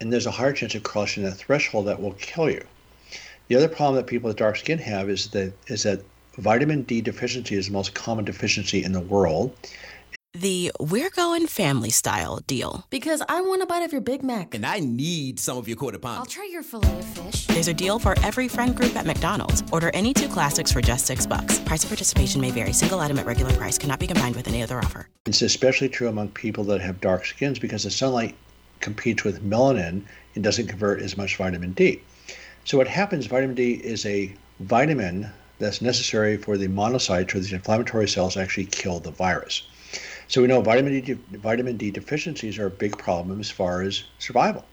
and 0.00 0.12
there's 0.12 0.26
a 0.26 0.30
higher 0.30 0.52
chance 0.52 0.74
of 0.74 0.82
crossing 0.82 1.22
that 1.24 1.34
threshold 1.34 1.86
that 1.86 2.00
will 2.00 2.12
kill 2.14 2.50
you. 2.50 2.64
The 3.48 3.56
other 3.56 3.68
problem 3.68 3.96
that 3.96 4.06
people 4.06 4.28
with 4.28 4.36
dark 4.36 4.56
skin 4.56 4.78
have 4.78 5.08
is 5.08 5.28
that 5.28 5.52
is 5.68 5.84
that 5.84 6.02
vitamin 6.36 6.82
D 6.82 7.00
deficiency 7.00 7.56
is 7.56 7.66
the 7.66 7.72
most 7.72 7.94
common 7.94 8.24
deficiency 8.24 8.84
in 8.84 8.92
the 8.92 9.00
world 9.00 9.56
the 10.40 10.70
We're 10.78 11.08
Going 11.08 11.46
Family 11.46 11.88
Style 11.88 12.40
deal. 12.46 12.86
Because 12.90 13.22
I 13.26 13.40
want 13.40 13.62
a 13.62 13.66
bite 13.66 13.82
of 13.82 13.92
your 13.92 14.02
Big 14.02 14.22
Mac. 14.22 14.54
And 14.54 14.66
I 14.66 14.80
need 14.80 15.40
some 15.40 15.56
of 15.56 15.66
your 15.66 15.78
quarter 15.78 15.98
pound. 15.98 16.18
I'll 16.18 16.26
try 16.26 16.46
your 16.52 16.62
filet 16.62 16.98
of 16.98 17.04
fish. 17.04 17.46
There's 17.46 17.68
a 17.68 17.74
deal 17.74 17.98
for 17.98 18.14
every 18.22 18.46
friend 18.46 18.76
group 18.76 18.94
at 18.96 19.06
McDonald's. 19.06 19.62
Order 19.72 19.90
any 19.94 20.12
two 20.12 20.28
classics 20.28 20.70
for 20.70 20.82
just 20.82 21.06
six 21.06 21.26
bucks. 21.26 21.58
Price 21.60 21.84
of 21.84 21.90
participation 21.90 22.40
may 22.40 22.50
vary. 22.50 22.74
Single 22.74 23.00
item 23.00 23.18
at 23.18 23.24
regular 23.24 23.52
price 23.54 23.78
cannot 23.78 23.98
be 23.98 24.06
combined 24.06 24.36
with 24.36 24.46
any 24.46 24.62
other 24.62 24.78
offer. 24.78 25.08
It's 25.24 25.40
especially 25.40 25.88
true 25.88 26.08
among 26.08 26.28
people 26.30 26.64
that 26.64 26.82
have 26.82 27.00
dark 27.00 27.24
skins 27.24 27.58
because 27.58 27.84
the 27.84 27.90
sunlight 27.90 28.36
competes 28.80 29.24
with 29.24 29.42
melanin 29.42 30.02
and 30.34 30.44
doesn't 30.44 30.66
convert 30.66 31.00
as 31.00 31.16
much 31.16 31.36
vitamin 31.36 31.72
D. 31.72 32.02
So 32.64 32.76
what 32.76 32.88
happens, 32.88 33.24
vitamin 33.24 33.54
D 33.54 33.72
is 33.72 34.04
a 34.04 34.34
vitamin 34.60 35.30
that's 35.58 35.80
necessary 35.80 36.36
for 36.36 36.58
the 36.58 36.68
monocytes 36.68 37.34
or 37.34 37.38
these 37.38 37.54
inflammatory 37.54 38.06
cells 38.06 38.34
to 38.34 38.40
actually 38.40 38.66
kill 38.66 39.00
the 39.00 39.10
virus. 39.12 39.66
So 40.28 40.42
we 40.42 40.48
know 40.48 40.60
vitamin 40.60 41.00
D, 41.00 41.12
vitamin 41.12 41.76
D 41.76 41.90
deficiencies 41.90 42.58
are 42.58 42.66
a 42.66 42.70
big 42.70 42.98
problem 42.98 43.38
as 43.40 43.50
far 43.50 43.82
as 43.82 44.02
survival. 44.18 44.64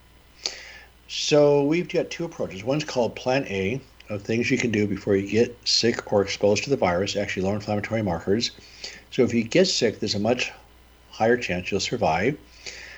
So 1.08 1.64
we've 1.64 1.88
got 1.88 2.10
two 2.10 2.26
approaches. 2.26 2.64
One's 2.64 2.84
called 2.84 3.16
Plan 3.16 3.46
A 3.48 3.80
of 4.10 4.24
things 4.24 4.50
you 4.50 4.58
can 4.58 4.72
do 4.72 4.88
before 4.88 5.16
you 5.16 5.30
get 5.30 5.56
sick 5.64 6.12
or 6.12 6.22
exposed 6.24 6.64
to 6.64 6.70
the 6.70 6.78
virus, 6.78 7.16
actually 7.16 7.44
low 7.44 7.54
inflammatory 7.54 8.02
markers. 8.02 8.52
So 9.12 9.24
if 9.24 9.34
you 9.34 9.44
get 9.44 9.68
sick, 9.68 10.00
there's 10.00 10.16
a 10.16 10.20
much 10.20 10.52
higher 11.12 11.38
chance 11.38 11.70
you'll 11.70 11.80
survive. 11.80 12.38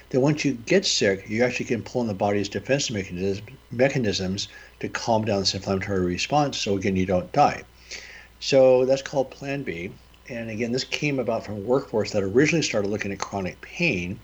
Then 0.09 0.21
once 0.21 0.45
you 0.45 0.53
get 0.53 0.85
sick, 0.85 1.27
you 1.27 1.43
actually 1.43 1.65
can 1.65 1.83
pull 1.83 2.01
in 2.03 2.07
the 2.07 2.13
body's 2.13 2.47
defense 2.47 2.89
mechanisms 2.89 4.47
to 4.79 4.88
calm 4.88 5.25
down 5.25 5.39
this 5.41 5.53
inflammatory 5.53 6.05
response. 6.05 6.57
So 6.57 6.77
again, 6.77 6.95
you 6.95 7.05
don't 7.05 7.31
die. 7.33 7.63
So 8.39 8.85
that's 8.85 9.01
called 9.01 9.29
Plan 9.31 9.63
B 9.63 9.91
and 10.29 10.50
again, 10.50 10.72
this 10.72 10.84
came 10.84 11.20
about 11.20 11.46
from 11.46 11.65
workforce 11.65 12.12
that 12.12 12.24
originally 12.24 12.63
started 12.63 12.89
looking 12.89 13.12
at 13.12 13.20
chronic 13.20 13.60
pain. 13.62 14.20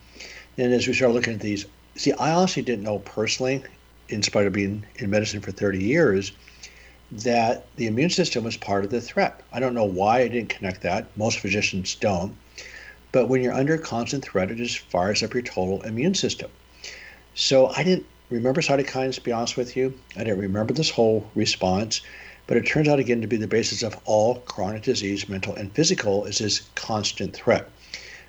And 0.58 0.72
as 0.72 0.86
we 0.86 0.94
started 0.94 1.14
looking 1.14 1.34
at 1.34 1.40
these, 1.40 1.66
see, 1.94 2.12
I 2.12 2.32
honestly 2.32 2.62
didn't 2.62 2.84
know 2.84 2.98
personally, 3.00 3.62
in 4.08 4.22
spite 4.22 4.46
of 4.46 4.52
being 4.52 4.84
in 4.96 5.10
medicine 5.10 5.40
for 5.40 5.52
30 5.52 5.82
years, 5.82 6.32
that 7.12 7.66
the 7.76 7.86
immune 7.86 8.10
system 8.10 8.44
was 8.44 8.56
part 8.56 8.84
of 8.84 8.90
the 8.90 9.00
threat. 9.00 9.42
I 9.52 9.60
don't 9.60 9.74
know 9.74 9.84
why 9.84 10.20
I 10.20 10.28
didn't 10.28 10.48
connect 10.48 10.82
that. 10.82 11.06
Most 11.16 11.38
physicians 11.38 11.94
don't. 11.94 12.36
But 13.12 13.28
when 13.28 13.42
you're 13.42 13.52
under 13.52 13.76
constant 13.76 14.24
threat, 14.24 14.50
it 14.50 14.56
just 14.56 14.78
fires 14.78 15.22
up 15.22 15.34
your 15.34 15.42
total 15.42 15.82
immune 15.82 16.14
system. 16.14 16.50
So 17.34 17.68
I 17.68 17.84
didn't 17.84 18.06
remember 18.30 18.62
cytokines, 18.62 19.14
to 19.16 19.20
be 19.20 19.32
honest 19.32 19.56
with 19.56 19.76
you. 19.76 19.92
I 20.16 20.24
didn't 20.24 20.40
remember 20.40 20.72
this 20.72 20.90
whole 20.90 21.30
response. 21.34 22.00
But 22.46 22.56
it 22.56 22.66
turns 22.66 22.88
out 22.88 22.98
again 22.98 23.20
to 23.20 23.26
be 23.26 23.36
the 23.36 23.46
basis 23.46 23.82
of 23.82 23.98
all 24.04 24.40
chronic 24.40 24.82
disease, 24.82 25.28
mental 25.28 25.54
and 25.54 25.72
physical, 25.72 26.24
is 26.24 26.38
this 26.38 26.68
constant 26.74 27.34
threat. 27.34 27.68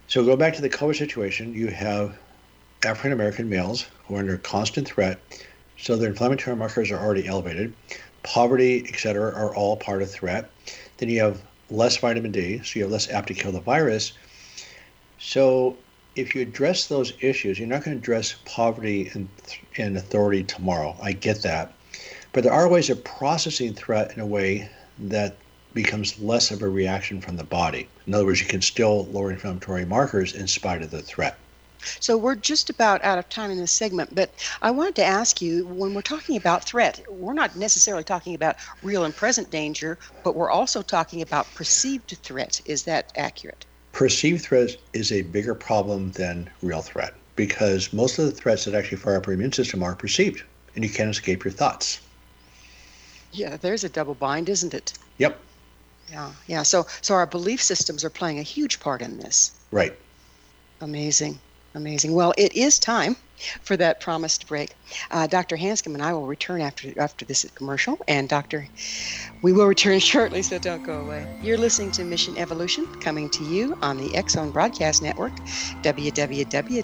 So 0.07 0.23
go 0.23 0.35
back 0.35 0.53
to 0.53 0.61
the 0.61 0.69
COVID 0.69 0.95
situation. 0.95 1.53
You 1.53 1.67
have 1.67 2.17
African 2.85 3.11
American 3.11 3.49
males 3.49 3.87
who 4.05 4.15
are 4.15 4.19
under 4.19 4.37
constant 4.37 4.87
threat. 4.87 5.19
So 5.77 5.95
their 5.95 6.09
inflammatory 6.09 6.55
markers 6.55 6.91
are 6.91 6.99
already 6.99 7.27
elevated. 7.27 7.73
Poverty, 8.21 8.85
et 8.87 8.97
cetera, 8.99 9.33
are 9.33 9.55
all 9.55 9.75
part 9.75 10.01
of 10.01 10.11
threat. 10.11 10.49
Then 10.97 11.09
you 11.09 11.21
have 11.21 11.41
less 11.69 11.97
vitamin 11.97 12.31
D, 12.31 12.59
so 12.59 12.79
you 12.79 12.83
have 12.83 12.91
less 12.91 13.09
apt 13.09 13.27
to 13.29 13.33
kill 13.33 13.51
the 13.51 13.59
virus. 13.59 14.13
So 15.17 15.75
if 16.15 16.35
you 16.35 16.41
address 16.41 16.87
those 16.87 17.13
issues, 17.19 17.57
you're 17.57 17.67
not 17.67 17.83
going 17.83 17.97
to 17.97 18.01
address 18.01 18.35
poverty 18.45 19.09
and, 19.13 19.27
and 19.77 19.97
authority 19.97 20.43
tomorrow. 20.43 20.95
I 21.01 21.13
get 21.13 21.41
that. 21.41 21.73
But 22.33 22.43
there 22.43 22.51
are 22.51 22.67
ways 22.67 22.89
of 22.89 23.03
processing 23.03 23.75
threat 23.75 24.11
in 24.13 24.19
a 24.19 24.25
way 24.25 24.67
that 24.97 25.35
becomes 25.75 26.19
less 26.19 26.49
of 26.49 26.63
a 26.63 26.67
reaction 26.67 27.21
from 27.21 27.37
the 27.37 27.43
body. 27.43 27.87
In 28.07 28.15
other 28.15 28.25
words, 28.25 28.41
you 28.41 28.47
can 28.47 28.63
still 28.63 29.05
lower 29.05 29.31
inflammatory 29.31 29.85
markers 29.85 30.33
in 30.33 30.47
spite 30.47 30.81
of 30.81 30.89
the 30.89 31.03
threat. 31.03 31.37
So 31.99 32.17
we're 32.17 32.35
just 32.35 32.71
about 32.71 33.03
out 33.03 33.19
of 33.19 33.29
time 33.29 33.51
in 33.51 33.57
this 33.59 33.71
segment, 33.71 34.15
but 34.15 34.31
I 34.63 34.71
wanted 34.71 34.95
to 34.95 35.03
ask 35.03 35.43
you 35.43 35.67
when 35.67 35.93
we're 35.93 36.01
talking 36.01 36.35
about 36.35 36.63
threat, 36.63 37.03
we're 37.07 37.33
not 37.33 37.55
necessarily 37.55 38.03
talking 38.03 38.33
about 38.33 38.55
real 38.81 39.05
and 39.05 39.15
present 39.15 39.51
danger, 39.51 39.99
but 40.23 40.35
we're 40.35 40.49
also 40.49 40.81
talking 40.81 41.21
about 41.21 41.45
perceived 41.53 42.17
threat. 42.23 42.61
Is 42.65 42.83
that 42.83 43.11
accurate? 43.15 43.65
Perceived 43.91 44.43
threat 44.43 44.75
is 44.93 45.11
a 45.11 45.21
bigger 45.21 45.53
problem 45.53 46.11
than 46.13 46.49
real 46.63 46.81
threat 46.81 47.13
because 47.35 47.93
most 47.93 48.17
of 48.17 48.25
the 48.25 48.31
threats 48.31 48.65
that 48.65 48.73
actually 48.73 48.97
fire 48.97 49.17
up 49.17 49.27
our 49.27 49.33
immune 49.33 49.51
system 49.51 49.83
are 49.83 49.93
perceived 49.93 50.41
and 50.75 50.83
you 50.83 50.89
can't 50.89 51.11
escape 51.11 51.43
your 51.43 51.51
thoughts. 51.51 51.99
Yeah, 53.33 53.57
there's 53.57 53.83
a 53.83 53.89
double 53.89 54.13
bind, 54.13 54.47
isn't 54.47 54.73
it? 54.73 54.93
Yep. 55.17 55.39
Yeah, 56.09 56.31
yeah. 56.47 56.63
So, 56.63 56.85
so 57.01 57.15
our 57.15 57.25
belief 57.25 57.61
systems 57.61 58.03
are 58.03 58.09
playing 58.09 58.39
a 58.39 58.43
huge 58.43 58.79
part 58.79 59.01
in 59.01 59.17
this. 59.17 59.51
Right. 59.71 59.97
Amazing, 60.81 61.39
amazing. 61.75 62.13
Well, 62.13 62.33
it 62.37 62.55
is 62.55 62.77
time 62.77 63.15
for 63.61 63.75
that 63.77 63.99
promised 63.99 64.47
break. 64.47 64.75
Uh, 65.11 65.27
Dr. 65.27 65.57
Hanscom 65.57 65.93
and 65.93 66.03
I 66.03 66.13
will 66.13 66.27
return 66.27 66.61
after 66.61 66.93
after 66.99 67.25
this 67.25 67.49
commercial, 67.55 67.97
and 68.07 68.29
Doctor, 68.29 68.67
we 69.41 69.53
will 69.53 69.65
return 69.65 69.99
shortly. 69.99 70.43
So 70.43 70.59
don't 70.59 70.83
go 70.83 71.01
away. 71.01 71.25
You're 71.41 71.57
listening 71.57 71.91
to 71.91 72.03
Mission 72.03 72.37
Evolution, 72.37 72.85
coming 72.99 73.29
to 73.31 73.43
you 73.43 73.75
on 73.81 73.97
the 73.97 74.23
Zone 74.29 74.51
Broadcast 74.51 75.01
Network, 75.01 75.35
www.xzbn.net. 75.83 76.83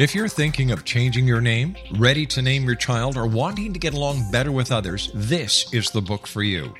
If 0.00 0.14
you're 0.14 0.28
thinking 0.28 0.70
of 0.70 0.86
changing 0.86 1.28
your 1.28 1.42
name, 1.42 1.76
ready 1.98 2.24
to 2.24 2.40
name 2.40 2.64
your 2.64 2.74
child, 2.74 3.18
or 3.18 3.26
wanting 3.26 3.74
to 3.74 3.78
get 3.78 3.92
along 3.92 4.30
better 4.30 4.50
with 4.50 4.72
others, 4.72 5.10
this 5.14 5.70
is 5.74 5.90
the 5.90 6.00
book 6.00 6.26
for 6.26 6.42
you. 6.42 6.72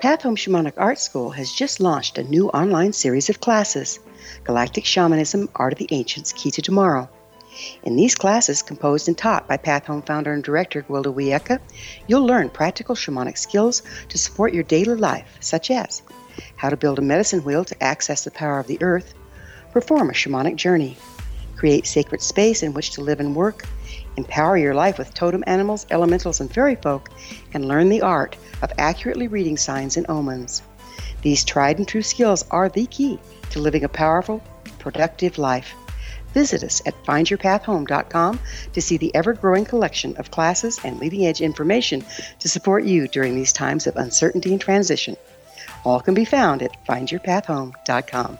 Path 0.00 0.22
Home 0.22 0.36
Shamanic 0.36 0.74
Art 0.76 1.00
School 1.00 1.30
has 1.30 1.50
just 1.50 1.80
launched 1.80 2.18
a 2.18 2.22
new 2.22 2.48
online 2.50 2.92
series 2.92 3.28
of 3.28 3.40
classes 3.40 3.98
Galactic 4.44 4.84
Shamanism 4.84 5.48
Art 5.56 5.72
of 5.72 5.80
the 5.80 5.88
Ancients 5.90 6.32
Key 6.32 6.52
to 6.52 6.62
Tomorrow. 6.62 7.08
In 7.82 7.96
these 7.96 8.14
classes, 8.14 8.62
composed 8.62 9.08
and 9.08 9.18
taught 9.18 9.48
by 9.48 9.56
Path 9.56 9.86
Home 9.86 10.02
founder 10.02 10.32
and 10.32 10.44
director 10.44 10.82
Gwilda 10.82 11.12
Wiyaka, 11.12 11.58
you'll 12.06 12.24
learn 12.24 12.48
practical 12.48 12.94
shamanic 12.94 13.36
skills 13.36 13.82
to 14.08 14.18
support 14.18 14.54
your 14.54 14.62
daily 14.62 14.94
life, 14.94 15.36
such 15.40 15.68
as 15.68 16.02
how 16.54 16.70
to 16.70 16.76
build 16.76 17.00
a 17.00 17.02
medicine 17.02 17.42
wheel 17.42 17.64
to 17.64 17.82
access 17.82 18.22
the 18.22 18.30
power 18.30 18.60
of 18.60 18.68
the 18.68 18.80
earth, 18.80 19.14
perform 19.72 20.10
a 20.10 20.12
shamanic 20.12 20.54
journey, 20.54 20.96
create 21.56 21.88
sacred 21.88 22.22
space 22.22 22.62
in 22.62 22.72
which 22.72 22.90
to 22.90 23.00
live 23.00 23.18
and 23.18 23.34
work, 23.34 23.66
empower 24.18 24.58
your 24.58 24.74
life 24.74 24.98
with 24.98 25.14
totem 25.14 25.42
animals, 25.46 25.86
elementals, 25.90 26.40
and 26.40 26.52
fairy 26.52 26.74
folk, 26.74 27.08
and 27.54 27.66
learn 27.66 27.88
the 27.88 28.02
art 28.02 28.36
of 28.60 28.72
accurately 28.76 29.28
reading 29.28 29.56
signs 29.56 29.96
and 29.96 30.04
omens. 30.10 30.62
These 31.22 31.44
tried 31.44 31.78
and 31.78 31.88
true 31.88 32.02
skills 32.02 32.44
are 32.50 32.68
the 32.68 32.86
key 32.86 33.18
to 33.50 33.60
living 33.60 33.84
a 33.84 33.88
powerful, 33.88 34.42
productive 34.78 35.38
life. 35.38 35.74
Visit 36.34 36.62
us 36.62 36.82
at 36.84 37.02
findyourpathhome.com 37.04 38.40
to 38.72 38.82
see 38.82 38.96
the 38.98 39.14
ever 39.14 39.32
growing 39.32 39.64
collection 39.64 40.16
of 40.18 40.30
classes 40.30 40.78
and 40.84 40.98
leading 40.98 41.26
edge 41.26 41.40
information 41.40 42.04
to 42.40 42.48
support 42.48 42.84
you 42.84 43.08
during 43.08 43.34
these 43.34 43.52
times 43.52 43.86
of 43.86 43.96
uncertainty 43.96 44.52
and 44.52 44.60
transition. 44.60 45.16
All 45.84 46.00
can 46.00 46.14
be 46.14 46.24
found 46.24 46.62
at 46.62 46.76
findyourpathhome.com. 46.86 48.38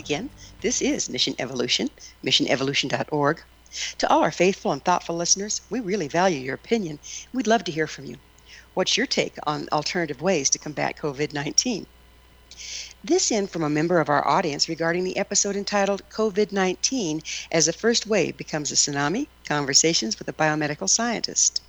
again. 0.00 0.30
This 0.62 0.80
is 0.80 1.10
Mission 1.10 1.34
Evolution, 1.38 1.90
missionevolution.org. 2.24 3.42
To 3.98 4.08
all 4.08 4.22
our 4.22 4.32
faithful 4.32 4.72
and 4.72 4.82
thoughtful 4.82 5.14
listeners, 5.14 5.60
we 5.68 5.78
really 5.78 6.08
value 6.08 6.40
your 6.40 6.54
opinion. 6.54 6.98
We'd 7.34 7.46
love 7.46 7.64
to 7.64 7.72
hear 7.72 7.86
from 7.86 8.06
you. 8.06 8.16
What's 8.72 8.96
your 8.96 9.06
take 9.06 9.34
on 9.46 9.68
alternative 9.70 10.22
ways 10.22 10.48
to 10.50 10.58
combat 10.58 10.96
COVID 10.96 11.34
19? 11.34 11.86
This 13.04 13.30
in 13.30 13.46
from 13.46 13.62
a 13.62 13.68
member 13.68 14.00
of 14.00 14.08
our 14.08 14.26
audience 14.26 14.68
regarding 14.68 15.04
the 15.04 15.18
episode 15.18 15.54
entitled 15.54 16.02
COVID 16.08 16.50
19 16.50 17.22
as 17.52 17.68
a 17.68 17.72
First 17.72 18.06
Wave 18.06 18.36
Becomes 18.38 18.72
a 18.72 18.76
Tsunami 18.76 19.26
Conversations 19.46 20.18
with 20.18 20.28
a 20.28 20.32
Biomedical 20.32 20.88
Scientist. 20.88 21.60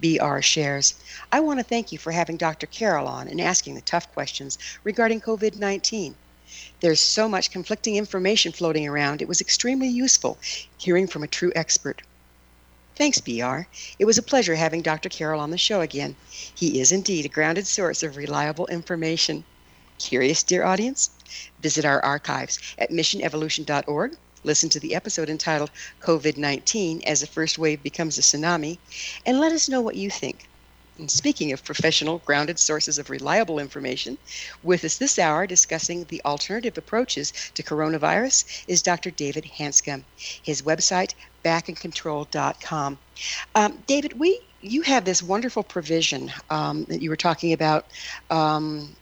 BR 0.00 0.40
shares, 0.40 0.94
I 1.32 1.40
want 1.40 1.58
to 1.58 1.64
thank 1.64 1.90
you 1.90 1.98
for 1.98 2.12
having 2.12 2.36
Dr. 2.36 2.66
Carroll 2.66 3.08
on 3.08 3.28
and 3.28 3.40
asking 3.40 3.74
the 3.74 3.80
tough 3.80 4.12
questions 4.12 4.58
regarding 4.84 5.20
COVID 5.20 5.56
19. 5.56 6.14
There's 6.80 7.00
so 7.00 7.28
much 7.28 7.50
conflicting 7.50 7.96
information 7.96 8.52
floating 8.52 8.86
around, 8.86 9.22
it 9.22 9.28
was 9.28 9.40
extremely 9.40 9.88
useful 9.88 10.38
hearing 10.76 11.06
from 11.06 11.22
a 11.22 11.28
true 11.28 11.52
expert. 11.54 12.02
Thanks, 12.94 13.20
BR. 13.20 13.62
It 13.98 14.04
was 14.04 14.18
a 14.18 14.22
pleasure 14.22 14.54
having 14.54 14.82
Dr. 14.82 15.08
Carroll 15.08 15.40
on 15.40 15.50
the 15.50 15.58
show 15.58 15.80
again. 15.80 16.14
He 16.54 16.78
is 16.78 16.92
indeed 16.92 17.24
a 17.24 17.28
grounded 17.28 17.66
source 17.66 18.02
of 18.02 18.16
reliable 18.16 18.66
information. 18.66 19.44
Curious, 19.98 20.42
dear 20.42 20.64
audience? 20.64 21.10
Visit 21.60 21.84
our 21.84 22.04
archives 22.04 22.58
at 22.76 22.90
missionevolution.org. 22.90 24.16
Listen 24.44 24.68
to 24.68 24.80
the 24.80 24.94
episode 24.94 25.30
entitled 25.30 25.70
COVID 26.02 26.36
19 26.36 27.02
as 27.06 27.20
the 27.20 27.26
First 27.26 27.58
Wave 27.58 27.82
Becomes 27.82 28.18
a 28.18 28.20
Tsunami, 28.20 28.78
and 29.24 29.40
let 29.40 29.52
us 29.52 29.68
know 29.68 29.80
what 29.80 29.96
you 29.96 30.10
think. 30.10 30.48
And 30.98 31.10
speaking 31.10 31.52
of 31.52 31.64
professional, 31.64 32.18
grounded 32.18 32.58
sources 32.58 32.98
of 32.98 33.10
reliable 33.10 33.58
information, 33.58 34.18
with 34.62 34.84
us 34.84 34.98
this 34.98 35.18
hour 35.18 35.46
discussing 35.46 36.04
the 36.04 36.22
alternative 36.24 36.76
approaches 36.76 37.32
to 37.54 37.62
coronavirus 37.62 38.64
is 38.68 38.82
Dr. 38.82 39.10
David 39.10 39.44
Hanscom. 39.44 40.04
His 40.16 40.62
website, 40.62 41.14
backincontrol.com. 41.44 42.98
Um, 43.54 43.82
David, 43.86 44.18
we 44.18 44.40
you 44.62 44.82
have 44.82 45.04
this 45.04 45.22
wonderful 45.22 45.64
provision 45.64 46.32
um, 46.48 46.84
that 46.84 47.02
you 47.02 47.10
were 47.10 47.16
talking 47.16 47.52
about. 47.52 47.86
Um, 48.30 48.94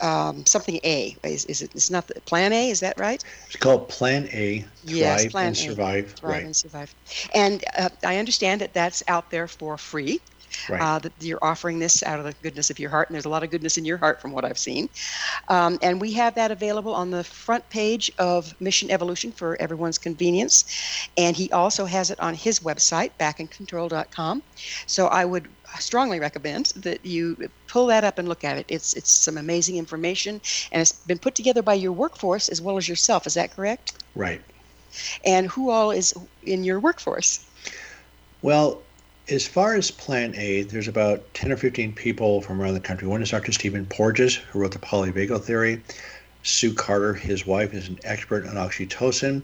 um, 0.00 0.46
something 0.46 0.78
A. 0.84 1.16
Is, 1.24 1.44
is 1.46 1.62
it? 1.62 1.72
It's 1.74 1.90
not 1.90 2.06
the, 2.06 2.20
Plan 2.20 2.52
A. 2.52 2.70
Is 2.70 2.80
that 2.80 2.98
right? 3.00 3.22
It's 3.46 3.56
called 3.56 3.88
Plan 3.88 4.28
A. 4.32 4.60
Thrive 4.60 4.68
yes, 4.84 5.26
Plan 5.26 5.48
and 5.48 5.56
A, 5.56 5.58
Survive. 5.58 6.12
Thrive 6.12 6.32
right. 6.32 6.44
and 6.44 6.54
survive. 6.54 6.94
And 7.34 7.64
uh, 7.76 7.88
I 8.04 8.18
understand 8.18 8.60
that 8.60 8.72
that's 8.72 9.02
out 9.08 9.30
there 9.30 9.48
for 9.48 9.76
free. 9.76 10.20
Right. 10.68 10.80
Uh, 10.80 10.98
that 10.98 11.12
you're 11.20 11.42
offering 11.42 11.78
this 11.78 12.02
out 12.02 12.18
of 12.18 12.24
the 12.24 12.34
goodness 12.42 12.70
of 12.70 12.78
your 12.78 12.90
heart, 12.90 13.08
and 13.08 13.14
there's 13.14 13.24
a 13.24 13.28
lot 13.28 13.42
of 13.42 13.50
goodness 13.50 13.78
in 13.78 13.84
your 13.84 13.98
heart 13.98 14.20
from 14.20 14.32
what 14.32 14.44
I've 14.44 14.58
seen. 14.58 14.88
Um, 15.48 15.78
and 15.82 16.00
we 16.00 16.12
have 16.12 16.34
that 16.34 16.50
available 16.50 16.94
on 16.94 17.10
the 17.10 17.24
front 17.24 17.68
page 17.70 18.10
of 18.18 18.58
Mission 18.60 18.90
Evolution 18.90 19.32
for 19.32 19.60
everyone's 19.60 19.98
convenience. 19.98 20.64
And 21.16 21.36
he 21.36 21.50
also 21.52 21.84
has 21.84 22.10
it 22.10 22.20
on 22.20 22.34
his 22.34 22.60
website, 22.60 23.12
backincontrol.com. 23.18 24.42
So 24.86 25.06
I 25.06 25.24
would 25.24 25.48
strongly 25.78 26.20
recommend 26.20 26.66
that 26.76 27.04
you 27.04 27.50
pull 27.66 27.86
that 27.86 28.04
up 28.04 28.18
and 28.18 28.28
look 28.28 28.44
at 28.44 28.56
it. 28.56 28.66
It's 28.68 28.94
it's 28.94 29.10
some 29.10 29.36
amazing 29.38 29.76
information, 29.76 30.40
and 30.72 30.80
it's 30.80 30.92
been 30.92 31.18
put 31.18 31.34
together 31.34 31.62
by 31.62 31.74
your 31.74 31.92
workforce 31.92 32.48
as 32.48 32.60
well 32.60 32.76
as 32.76 32.88
yourself. 32.88 33.26
Is 33.26 33.34
that 33.34 33.54
correct? 33.54 33.92
Right. 34.14 34.42
And 35.24 35.46
who 35.46 35.70
all 35.70 35.90
is 35.90 36.14
in 36.42 36.64
your 36.64 36.80
workforce? 36.80 37.44
Well, 38.42 38.82
as 39.30 39.46
far 39.46 39.74
as 39.74 39.90
Plan 39.90 40.34
A, 40.36 40.62
there's 40.62 40.88
about 40.88 41.22
10 41.34 41.52
or 41.52 41.56
15 41.56 41.92
people 41.92 42.40
from 42.40 42.62
around 42.62 42.74
the 42.74 42.80
country. 42.80 43.06
One 43.06 43.20
is 43.20 43.30
Dr. 43.30 43.52
Stephen 43.52 43.84
Porges, 43.84 44.36
who 44.36 44.58
wrote 44.58 44.72
the 44.72 44.78
polyvagal 44.78 45.44
theory. 45.44 45.82
Sue 46.42 46.72
Carter, 46.72 47.12
his 47.12 47.46
wife, 47.46 47.74
is 47.74 47.88
an 47.88 47.98
expert 48.04 48.46
on 48.46 48.54
oxytocin. 48.54 49.42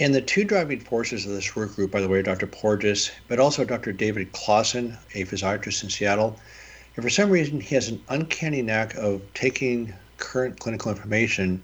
And 0.00 0.12
the 0.12 0.20
two 0.20 0.42
driving 0.42 0.80
forces 0.80 1.26
of 1.26 1.32
this 1.32 1.54
work 1.54 1.76
group, 1.76 1.92
by 1.92 2.00
the 2.00 2.08
way, 2.08 2.22
Dr. 2.22 2.48
Porges, 2.48 3.12
but 3.28 3.38
also 3.38 3.64
Dr. 3.64 3.92
David 3.92 4.32
Clawson, 4.32 4.98
a 5.14 5.24
physiatrist 5.24 5.84
in 5.84 5.90
Seattle. 5.90 6.36
And 6.96 7.04
for 7.04 7.10
some 7.10 7.30
reason, 7.30 7.60
he 7.60 7.76
has 7.76 7.88
an 7.88 8.02
uncanny 8.08 8.62
knack 8.62 8.96
of 8.96 9.22
taking 9.34 9.94
current 10.18 10.58
clinical 10.58 10.90
information 10.90 11.62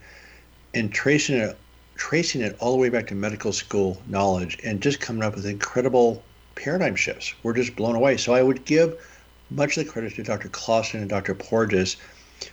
and 0.73 0.93
tracing 0.93 1.35
it, 1.35 1.57
tracing 1.95 2.41
it 2.41 2.55
all 2.61 2.71
the 2.71 2.77
way 2.77 2.87
back 2.87 3.07
to 3.07 3.15
medical 3.15 3.51
school 3.51 4.01
knowledge 4.07 4.57
and 4.63 4.79
just 4.79 5.01
coming 5.01 5.23
up 5.23 5.35
with 5.35 5.45
incredible 5.45 6.23
paradigm 6.55 6.95
shifts. 6.95 7.33
We're 7.43 7.53
just 7.53 7.75
blown 7.75 7.95
away. 7.95 8.17
So 8.17 8.33
I 8.33 8.43
would 8.43 8.65
give 8.65 8.97
much 9.49 9.77
of 9.77 9.85
the 9.85 9.91
credit 9.91 10.15
to 10.15 10.23
Dr. 10.23 10.49
Clawson 10.49 11.01
and 11.01 11.09
Dr. 11.09 11.35
Porges, 11.35 11.97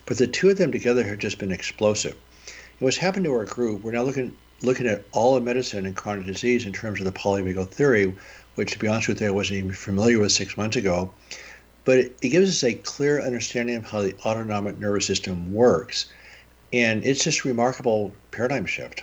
but 0.07 0.19
the 0.19 0.27
two 0.27 0.51
of 0.51 0.59
them 0.59 0.73
together 0.73 1.05
have 1.05 1.19
just 1.19 1.39
been 1.39 1.53
explosive. 1.53 2.13
And 2.47 2.81
what's 2.81 2.97
happened 2.97 3.25
to 3.25 3.33
our 3.33 3.45
group, 3.45 3.83
we're 3.83 3.93
now 3.93 4.03
looking 4.03 4.37
looking 4.63 4.89
at 4.89 5.05
all 5.13 5.37
of 5.37 5.45
medicine 5.45 5.87
and 5.87 5.95
chronic 5.95 6.27
disease 6.27 6.67
in 6.67 6.73
terms 6.73 6.99
of 6.99 7.05
the 7.05 7.13
polyvagal 7.13 7.69
theory, 7.69 8.13
which 8.57 8.73
to 8.73 8.79
be 8.79 8.89
honest 8.89 9.09
with 9.09 9.21
you, 9.21 9.29
I 9.29 9.31
wasn't 9.31 9.59
even 9.59 9.73
familiar 9.73 10.19
with 10.19 10.33
six 10.33 10.57
months 10.57 10.77
ago. 10.77 11.13
But 11.85 11.99
it, 11.99 12.19
it 12.23 12.29
gives 12.31 12.51
us 12.51 12.65
a 12.65 12.75
clear 12.75 13.23
understanding 13.25 13.77
of 13.77 13.85
how 13.85 14.03
the 14.03 14.17
autonomic 14.27 14.79
nervous 14.79 15.07
system 15.07 15.53
works. 15.53 16.07
And 16.73 17.05
it's 17.05 17.23
just 17.23 17.45
remarkable 17.45 18.13
paradigm 18.31 18.67
shift. 18.67 19.03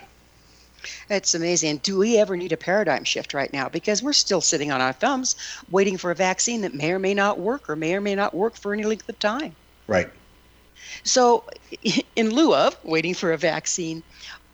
It's 1.10 1.34
amazing. 1.34 1.78
Do 1.78 1.98
we 1.98 2.18
ever 2.18 2.36
need 2.36 2.52
a 2.52 2.56
paradigm 2.56 3.04
shift 3.04 3.34
right 3.34 3.52
now? 3.52 3.68
Because 3.68 4.02
we're 4.02 4.12
still 4.12 4.40
sitting 4.40 4.70
on 4.70 4.80
our 4.80 4.92
thumbs 4.92 5.36
waiting 5.70 5.96
for 5.96 6.10
a 6.10 6.14
vaccine 6.14 6.60
that 6.62 6.74
may 6.74 6.92
or 6.92 6.98
may 6.98 7.14
not 7.14 7.38
work 7.38 7.68
or 7.68 7.76
may 7.76 7.94
or 7.94 8.00
may 8.00 8.14
not 8.14 8.34
work 8.34 8.56
for 8.56 8.72
any 8.72 8.84
length 8.84 9.08
of 9.08 9.18
time. 9.18 9.54
Right. 9.86 10.10
So, 11.04 11.44
in 12.16 12.30
lieu 12.30 12.54
of 12.54 12.76
waiting 12.84 13.14
for 13.14 13.32
a 13.32 13.38
vaccine, 13.38 14.02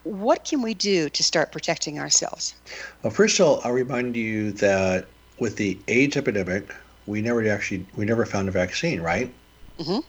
what 0.05 0.45
can 0.45 0.63
we 0.63 0.75
do 0.75 1.09
to 1.09 1.23
start 1.23 1.53
protecting 1.53 1.99
ourselves? 1.99 2.55
Well, 3.03 3.13
first 3.13 3.39
of 3.39 3.47
all, 3.47 3.61
I'll 3.65 3.73
remind 3.73 4.17
you 4.17 4.53
that 4.53 5.07
with 5.39 5.57
the 5.57 5.79
AIDS 5.89 6.17
epidemic, 6.17 6.75
we 7.07 7.21
never 7.21 7.49
actually 7.49 7.87
we 7.97 8.05
never 8.05 8.25
found 8.27 8.49
a 8.49 8.53
vaccine, 8.53 9.01
right? 9.01 9.33
Mm-hmm. 9.79 10.01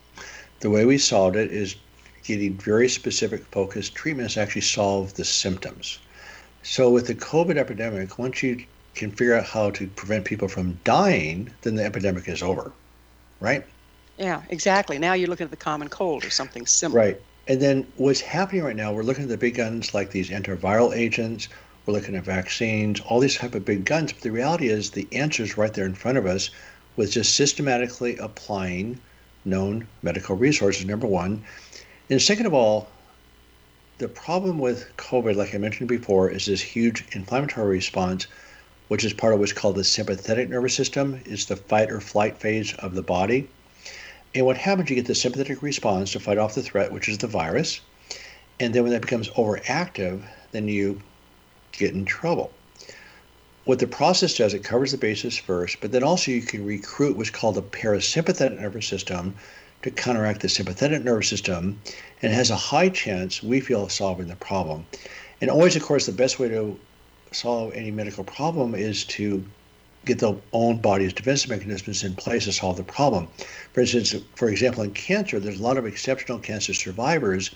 The 0.60 0.70
way 0.70 0.86
we 0.86 0.98
solved 0.98 1.36
it 1.36 1.52
is 1.52 1.76
getting 2.24 2.54
very 2.54 2.88
specific, 2.88 3.44
focused 3.46 3.96
treatments 3.96 4.38
actually 4.38 4.62
solve 4.62 5.14
the 5.16 5.26
symptoms. 5.26 6.00
So 6.64 6.90
with 6.90 7.08
the 7.08 7.16
COVID 7.16 7.58
epidemic, 7.58 8.18
once 8.18 8.42
you 8.42 8.66
can 8.96 9.12
figure 9.12 9.36
out 9.36 9.46
how 9.46 9.70
to 9.72 9.88
prevent 9.88 10.26
people 10.26 10.48
from 10.48 10.80
dying, 10.84 11.52
then 11.62 11.76
the 11.76 11.84
epidemic 11.84 12.28
is 12.28 12.42
over, 12.42 12.72
right? 13.40 13.66
Yeah, 14.18 14.42
exactly. 14.50 14.98
Now 14.98 15.14
you're 15.14 15.28
looking 15.28 15.46
at 15.46 15.52
the 15.52 15.58
common 15.58 15.90
cold 15.90 16.24
or 16.24 16.30
something 16.30 16.66
similar. 16.66 17.00
Right. 17.00 17.22
And 17.48 17.62
then 17.62 17.86
what's 17.98 18.22
happening 18.22 18.64
right 18.64 18.76
now, 18.76 18.94
we're 18.94 19.04
looking 19.04 19.24
at 19.24 19.30
the 19.30 19.38
big 19.38 19.56
guns 19.56 19.94
like 19.94 20.12
these 20.12 20.30
antiviral 20.30 20.96
agents, 20.96 21.50
we're 21.86 21.94
looking 21.94 22.16
at 22.16 22.24
vaccines, 22.24 23.02
all 23.02 23.20
these 23.20 23.36
type 23.36 23.56
of 23.56 23.66
big 23.66 23.84
guns. 23.84 24.14
But 24.14 24.22
the 24.22 24.32
reality 24.32 24.68
is 24.68 24.92
the 24.92 25.08
answer 25.12 25.44
is 25.44 25.58
right 25.58 25.74
there 25.74 25.86
in 25.86 25.96
front 25.96 26.18
of 26.18 26.26
us 26.26 26.50
with 26.96 27.12
just 27.12 27.36
systematically 27.36 28.16
applying 28.18 29.00
known 29.44 29.86
medical 30.02 30.38
resources, 30.38 30.86
number 30.86 31.08
one. 31.08 31.44
And 32.10 32.22
second 32.22 32.46
of 32.46 32.54
all, 32.54 32.88
the 34.04 34.10
problem 34.10 34.60
with 34.60 34.86
COVID, 34.98 35.38
like 35.38 35.56
I 35.56 35.58
mentioned 35.58 35.88
before, 35.88 36.30
is 36.30 36.46
this 36.46 36.60
huge 36.60 37.06
inflammatory 37.14 37.70
response, 37.78 38.28
which 38.90 39.06
is 39.06 39.14
part 39.14 39.34
of 39.34 39.40
what's 39.40 39.54
called 39.54 39.78
the 39.78 39.86
sympathetic 39.86 40.50
nervous 40.50 40.74
system. 40.74 41.22
It's 41.24 41.46
the 41.46 41.56
fight 41.56 41.90
or 41.90 42.02
flight 42.02 42.38
phase 42.38 42.74
of 42.80 42.96
the 42.96 43.02
body. 43.02 43.48
And 44.36 44.46
what 44.46 44.58
happens, 44.58 44.90
you 44.90 44.98
get 44.98 45.06
the 45.06 45.16
sympathetic 45.16 45.64
response 45.64 46.12
to 46.12 46.20
fight 46.20 46.38
off 46.38 46.54
the 46.54 46.62
threat, 46.62 46.92
which 46.92 47.08
is 47.08 47.20
the 47.20 47.28
virus. 47.28 47.80
And 48.60 48.76
then 48.76 48.84
when 48.84 48.92
that 48.92 49.04
becomes 49.04 49.30
overactive, 49.30 50.22
then 50.52 50.68
you 50.68 51.02
get 51.72 51.94
in 51.94 52.04
trouble. 52.04 52.52
What 53.64 53.80
the 53.80 53.88
process 53.88 54.36
does, 54.36 54.54
it 54.54 54.66
covers 54.66 54.92
the 54.92 54.98
bases 54.98 55.38
first, 55.38 55.80
but 55.80 55.94
then 55.94 56.04
also 56.04 56.30
you 56.30 56.42
can 56.42 56.66
recruit 56.66 57.16
what's 57.16 57.30
called 57.30 57.56
the 57.56 57.64
parasympathetic 57.64 58.60
nervous 58.60 58.86
system 58.86 59.36
to 59.84 59.92
counteract 59.92 60.42
the 60.42 60.50
sympathetic 60.50 61.06
nervous 61.06 61.30
system 61.30 61.80
and 62.24 62.34
has 62.34 62.50
a 62.50 62.56
high 62.56 62.90
chance, 62.90 63.44
we 63.44 63.60
feel, 63.60 63.84
of 63.84 63.92
solving 63.92 64.28
the 64.28 64.36
problem. 64.38 64.86
And 65.42 65.52
always, 65.52 65.76
of 65.76 65.84
course, 65.84 66.06
the 66.06 66.14
best 66.14 66.40
way 66.40 66.48
to 66.48 66.80
solve 67.32 67.74
any 67.74 67.92
medical 67.92 68.24
problem 68.24 68.74
is 68.74 69.04
to 69.06 69.44
get 70.06 70.20
the 70.20 70.36
own 70.54 70.78
body's 70.78 71.14
defense 71.14 71.48
mechanisms 71.48 72.04
in 72.04 72.16
place 72.16 72.46
to 72.46 72.54
solve 72.54 72.78
the 72.78 72.84
problem. 72.84 73.28
For 73.74 73.82
instance, 73.82 74.16
for 74.36 74.50
example, 74.50 74.84
in 74.84 74.92
cancer, 74.92 75.40
there's 75.40 75.60
a 75.60 75.64
lot 75.64 75.78
of 75.78 75.86
exceptional 75.86 76.40
cancer 76.40 76.74
survivors. 76.74 77.52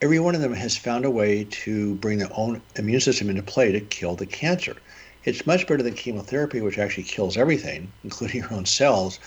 Every 0.00 0.18
one 0.18 0.34
of 0.34 0.40
them 0.40 0.54
has 0.54 0.76
found 0.76 1.04
a 1.04 1.10
way 1.10 1.44
to 1.44 1.94
bring 1.96 2.18
their 2.18 2.30
own 2.34 2.60
immune 2.76 3.00
system 3.00 3.30
into 3.30 3.42
play 3.42 3.70
to 3.72 3.80
kill 3.80 4.16
the 4.16 4.26
cancer. 4.26 4.76
It's 5.24 5.46
much 5.46 5.68
better 5.68 5.82
than 5.82 5.94
chemotherapy, 5.94 6.60
which 6.60 6.78
actually 6.78 7.04
kills 7.04 7.36
everything, 7.36 7.92
including 8.02 8.40
your 8.42 8.52
own 8.52 8.66
cells. 8.66 9.20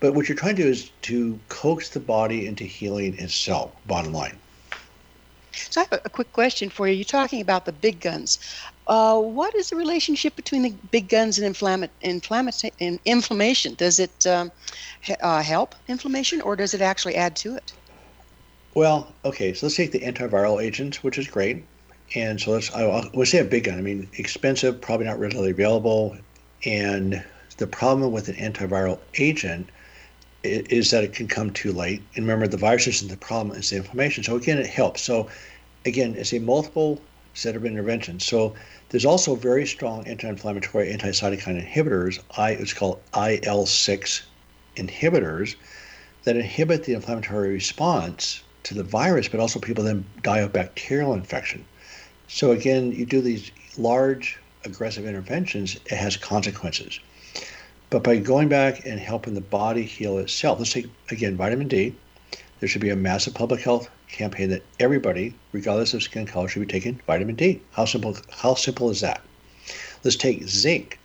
But 0.00 0.14
what 0.14 0.28
you're 0.28 0.36
trying 0.38 0.56
to 0.56 0.62
do 0.62 0.68
is 0.68 0.90
to 1.02 1.38
coax 1.48 1.90
the 1.90 2.00
body 2.00 2.46
into 2.46 2.64
healing 2.64 3.18
itself, 3.18 3.72
bottom 3.86 4.12
line. 4.12 4.38
So 5.52 5.80
I 5.80 5.86
have 5.90 6.00
a 6.04 6.08
quick 6.08 6.32
question 6.32 6.70
for 6.70 6.86
you. 6.86 6.94
You're 6.94 7.04
talking 7.04 7.40
about 7.40 7.64
the 7.64 7.72
big 7.72 8.00
guns. 8.00 8.38
Uh, 8.86 9.18
what 9.18 9.54
is 9.54 9.70
the 9.70 9.76
relationship 9.76 10.36
between 10.36 10.62
the 10.62 10.70
big 10.90 11.08
guns 11.08 11.38
and 11.38 11.54
inflama- 11.54 11.90
inflama- 12.02 12.70
in 12.78 13.00
inflammation? 13.04 13.74
Does 13.74 13.98
it 13.98 14.26
um, 14.26 14.52
uh, 15.20 15.42
help 15.42 15.74
inflammation 15.88 16.40
or 16.40 16.54
does 16.54 16.74
it 16.74 16.80
actually 16.80 17.16
add 17.16 17.34
to 17.36 17.56
it? 17.56 17.72
Well, 18.74 19.12
okay, 19.24 19.52
so 19.52 19.66
let's 19.66 19.76
take 19.76 19.90
the 19.90 20.00
antiviral 20.00 20.62
agents, 20.62 21.02
which 21.02 21.18
is 21.18 21.26
great. 21.26 21.64
And 22.14 22.40
so 22.40 22.52
let's, 22.52 22.72
I, 22.72 23.10
will 23.12 23.26
say 23.26 23.38
a 23.38 23.44
big 23.44 23.64
gun. 23.64 23.78
I 23.78 23.82
mean, 23.82 24.08
expensive, 24.16 24.80
probably 24.80 25.06
not 25.06 25.18
readily 25.18 25.50
available. 25.50 26.16
And 26.64 27.22
the 27.56 27.66
problem 27.66 28.12
with 28.12 28.28
an 28.28 28.36
antiviral 28.36 28.98
agent 29.18 29.68
is 30.44 30.90
that 30.90 31.04
it 31.04 31.12
can 31.12 31.26
come 31.26 31.50
too 31.50 31.72
late. 31.72 32.02
And 32.14 32.24
remember, 32.24 32.46
the 32.46 32.56
virus 32.56 32.86
isn't 32.86 33.10
the 33.10 33.16
problem, 33.16 33.56
it's 33.56 33.70
the 33.70 33.76
inflammation. 33.76 34.22
So 34.22 34.36
again, 34.36 34.58
it 34.58 34.66
helps. 34.66 35.02
So 35.02 35.28
again, 35.84 36.14
it's 36.16 36.32
a 36.32 36.38
multiple 36.38 37.00
set 37.34 37.56
of 37.56 37.64
interventions. 37.64 38.24
So 38.24 38.54
there's 38.90 39.04
also 39.04 39.34
very 39.34 39.66
strong 39.66 40.06
anti-inflammatory 40.06 40.90
anti-cytokine 40.92 41.64
inhibitors. 41.64 42.20
I 42.36 42.52
it's 42.52 42.72
called 42.72 43.00
IL-6 43.14 44.22
inhibitors 44.76 45.56
that 46.24 46.36
inhibit 46.36 46.84
the 46.84 46.94
inflammatory 46.94 47.50
response 47.50 48.42
to 48.64 48.74
the 48.74 48.82
virus, 48.82 49.28
but 49.28 49.40
also 49.40 49.58
people 49.58 49.84
then 49.84 50.04
die 50.22 50.38
of 50.38 50.52
bacterial 50.52 51.14
infection. 51.14 51.64
So 52.28 52.50
again, 52.52 52.92
you 52.92 53.06
do 53.06 53.20
these 53.20 53.50
large 53.76 54.38
aggressive 54.64 55.06
interventions, 55.06 55.76
it 55.76 55.96
has 55.96 56.16
consequences. 56.16 57.00
But 57.90 58.04
by 58.04 58.18
going 58.18 58.48
back 58.48 58.84
and 58.84 59.00
helping 59.00 59.32
the 59.32 59.40
body 59.40 59.82
heal 59.82 60.18
itself, 60.18 60.58
let's 60.58 60.74
take 60.74 60.88
again 61.10 61.38
vitamin 61.38 61.68
D. 61.68 61.94
There 62.60 62.68
should 62.68 62.82
be 62.82 62.90
a 62.90 62.96
massive 62.96 63.32
public 63.32 63.62
health 63.62 63.88
campaign 64.08 64.50
that 64.50 64.62
everybody, 64.78 65.32
regardless 65.52 65.94
of 65.94 66.02
skin 66.02 66.26
color, 66.26 66.48
should 66.48 66.60
be 66.60 66.66
taking 66.66 67.00
vitamin 67.06 67.34
D. 67.34 67.62
How 67.70 67.86
simple 67.86 68.18
how 68.30 68.56
simple 68.56 68.90
is 68.90 69.00
that? 69.00 69.22
Let's 70.04 70.16
take 70.16 70.46
zinc. 70.46 70.98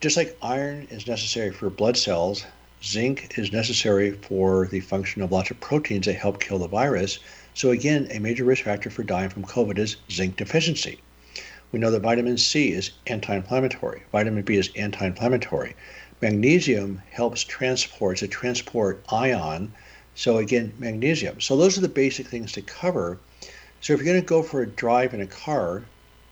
Just 0.00 0.16
like 0.16 0.38
iron 0.40 0.86
is 0.90 1.08
necessary 1.08 1.50
for 1.50 1.68
blood 1.70 1.96
cells, 1.96 2.44
zinc 2.84 3.36
is 3.36 3.50
necessary 3.50 4.12
for 4.12 4.68
the 4.68 4.78
function 4.78 5.22
of 5.22 5.32
lots 5.32 5.50
of 5.50 5.58
proteins 5.58 6.06
that 6.06 6.14
help 6.14 6.40
kill 6.40 6.60
the 6.60 6.68
virus. 6.68 7.18
So 7.54 7.72
again, 7.72 8.06
a 8.12 8.20
major 8.20 8.44
risk 8.44 8.62
factor 8.62 8.90
for 8.90 9.02
dying 9.02 9.30
from 9.30 9.44
COVID 9.44 9.76
is 9.76 9.96
zinc 10.08 10.36
deficiency. 10.36 11.00
We 11.72 11.80
know 11.80 11.90
that 11.90 12.02
vitamin 12.02 12.38
C 12.38 12.70
is 12.72 12.92
anti-inflammatory. 13.06 14.02
Vitamin 14.12 14.42
B 14.42 14.56
is 14.56 14.70
anti-inflammatory. 14.76 15.74
Magnesium 16.22 17.02
helps 17.10 17.42
transport, 17.42 18.14
it's 18.14 18.22
a 18.22 18.28
transport 18.28 19.04
ion. 19.10 19.72
So 20.14 20.36
again, 20.36 20.72
magnesium. 20.78 21.40
So 21.40 21.56
those 21.56 21.76
are 21.76 21.80
the 21.80 21.88
basic 21.88 22.28
things 22.28 22.52
to 22.52 22.62
cover. 22.62 23.18
So 23.80 23.92
if 23.92 23.98
you're 23.98 24.12
going 24.12 24.22
to 24.22 24.26
go 24.26 24.44
for 24.44 24.62
a 24.62 24.66
drive 24.66 25.14
in 25.14 25.20
a 25.20 25.26
car, 25.26 25.82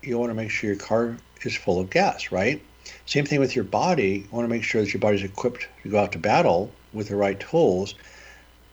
you 0.01 0.17
want 0.17 0.31
to 0.31 0.35
make 0.35 0.51
sure 0.51 0.71
your 0.71 0.79
car 0.79 1.17
is 1.43 1.57
full 1.57 1.81
of 1.81 1.91
gas, 1.91 2.31
right? 2.31 2.63
Same 3.07 3.27
thing 3.27 3.41
with 3.41 3.57
your 3.57 3.65
body. 3.65 4.25
You 4.25 4.29
want 4.31 4.45
to 4.45 4.49
make 4.49 4.63
sure 4.63 4.81
that 4.81 4.95
your 4.95 5.01
body's 5.01 5.25
equipped 5.25 5.67
to 5.83 5.89
go 5.89 5.99
out 5.99 6.13
to 6.13 6.19
battle 6.19 6.71
with 6.93 7.09
the 7.09 7.17
right 7.17 7.41
tools. 7.41 7.97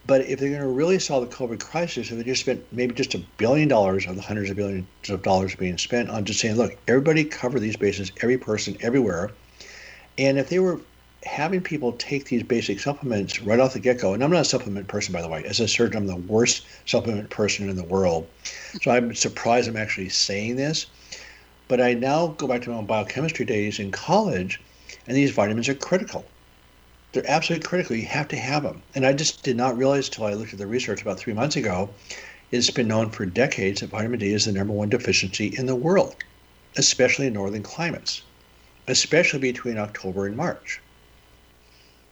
But 0.05 0.21
if 0.21 0.39
they're 0.39 0.49
going 0.49 0.61
to 0.61 0.67
really 0.67 0.99
solve 0.99 1.27
the 1.27 1.35
COVID 1.35 1.59
crisis, 1.59 2.11
if 2.11 2.17
they 2.17 2.23
just 2.23 2.41
spent 2.41 2.63
maybe 2.71 2.93
just 2.93 3.15
a 3.15 3.23
billion 3.37 3.67
dollars 3.67 4.05
of 4.05 4.17
the 4.17 4.21
hundreds 4.21 4.51
of 4.51 4.55
billions 4.55 4.87
of 5.09 5.23
dollars 5.23 5.55
being 5.55 5.79
spent 5.79 6.11
on 6.11 6.25
just 6.25 6.39
saying, 6.39 6.57
look, 6.57 6.77
everybody 6.87 7.25
cover 7.25 7.59
these 7.59 7.75
bases, 7.75 8.11
every 8.21 8.37
person, 8.37 8.77
everywhere. 8.81 9.31
And 10.19 10.37
if 10.37 10.49
they 10.49 10.59
were 10.59 10.79
having 11.27 11.61
people 11.61 11.91
take 11.93 12.25
these 12.25 12.41
basic 12.41 12.79
supplements 12.79 13.41
right 13.41 13.59
off 13.59 13.73
the 13.73 13.79
get-go 13.79 14.13
and 14.13 14.23
i'm 14.23 14.31
not 14.31 14.41
a 14.41 14.45
supplement 14.45 14.87
person 14.87 15.13
by 15.13 15.21
the 15.21 15.27
way. 15.27 15.43
As 15.43 15.59
a 15.59 15.67
surgeon 15.67 15.97
i'm 15.97 16.07
the 16.07 16.15
worst 16.15 16.65
supplement 16.85 17.29
person 17.29 17.69
in 17.69 17.75
the 17.75 17.83
world. 17.83 18.27
So 18.81 18.91
i'm 18.91 19.13
surprised 19.13 19.67
i'm 19.67 19.77
actually 19.77 20.09
saying 20.09 20.55
this 20.55 20.87
but 21.67 21.81
i 21.81 21.93
now 21.93 22.27
go 22.27 22.47
back 22.47 22.61
to 22.63 22.69
my 22.69 22.77
own 22.77 22.85
biochemistry 22.85 23.45
days 23.45 23.77
in 23.77 23.91
college 23.91 24.61
and 25.05 25.15
these 25.15 25.31
vitamins 25.31 25.69
are 25.69 25.75
critical. 25.75 26.25
They're 27.11 27.29
absolutely 27.29 27.67
critical. 27.67 27.95
You 27.95 28.05
have 28.05 28.29
to 28.29 28.37
have 28.37 28.63
them 28.63 28.81
and 28.95 29.05
i 29.05 29.13
just 29.13 29.43
did 29.43 29.57
not 29.57 29.77
realize 29.77 30.07
until 30.07 30.25
i 30.25 30.33
looked 30.33 30.53
at 30.53 30.59
the 30.59 30.65
research 30.65 31.01
about 31.01 31.19
three 31.19 31.33
months 31.33 31.57
ago 31.57 31.89
it's 32.51 32.71
been 32.71 32.87
known 32.87 33.09
for 33.09 33.25
decades 33.25 33.81
that 33.81 33.89
vitamin 33.89 34.19
d 34.19 34.31
is 34.31 34.45
the 34.45 34.53
number 34.53 34.73
one 34.73 34.89
deficiency 34.89 35.53
in 35.57 35.65
the 35.65 35.75
world 35.75 36.15
especially 36.77 37.27
in 37.27 37.33
northern 37.33 37.63
climates 37.63 38.21
especially 38.87 39.39
between 39.39 39.77
october 39.77 40.25
and 40.25 40.37
march 40.37 40.81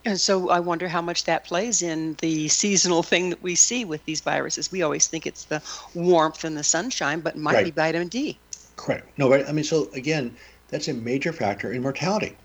and 0.05 0.21
so 0.21 0.49
I 0.49 0.59
wonder 0.59 0.87
how 0.87 1.01
much 1.01 1.23
that 1.23 1.45
plays 1.45 1.81
in 1.81 2.15
the 2.21 2.47
seasonal 2.47 3.01
thing 3.01 3.29
that 3.31 3.41
we 3.41 3.55
see 3.55 3.85
with 3.85 4.05
these 4.05 4.21
viruses. 4.21 4.71
We 4.71 4.83
always 4.83 5.07
think 5.07 5.25
it's 5.25 5.45
the 5.45 5.61
warmth 5.95 6.43
and 6.43 6.55
the 6.55 6.63
sunshine, 6.63 7.21
but 7.21 7.35
might 7.35 7.55
right. 7.55 7.65
be 7.65 7.71
vitamin 7.71 8.07
D. 8.07 8.37
Correct. 8.75 9.07
No, 9.17 9.29
but 9.29 9.49
I 9.49 9.51
mean, 9.51 9.63
so 9.63 9.89
again, 9.93 10.35
that's 10.69 10.87
a 10.87 10.93
major 10.93 11.33
factor 11.33 11.71
in 11.71 11.81
mortality 11.81 12.35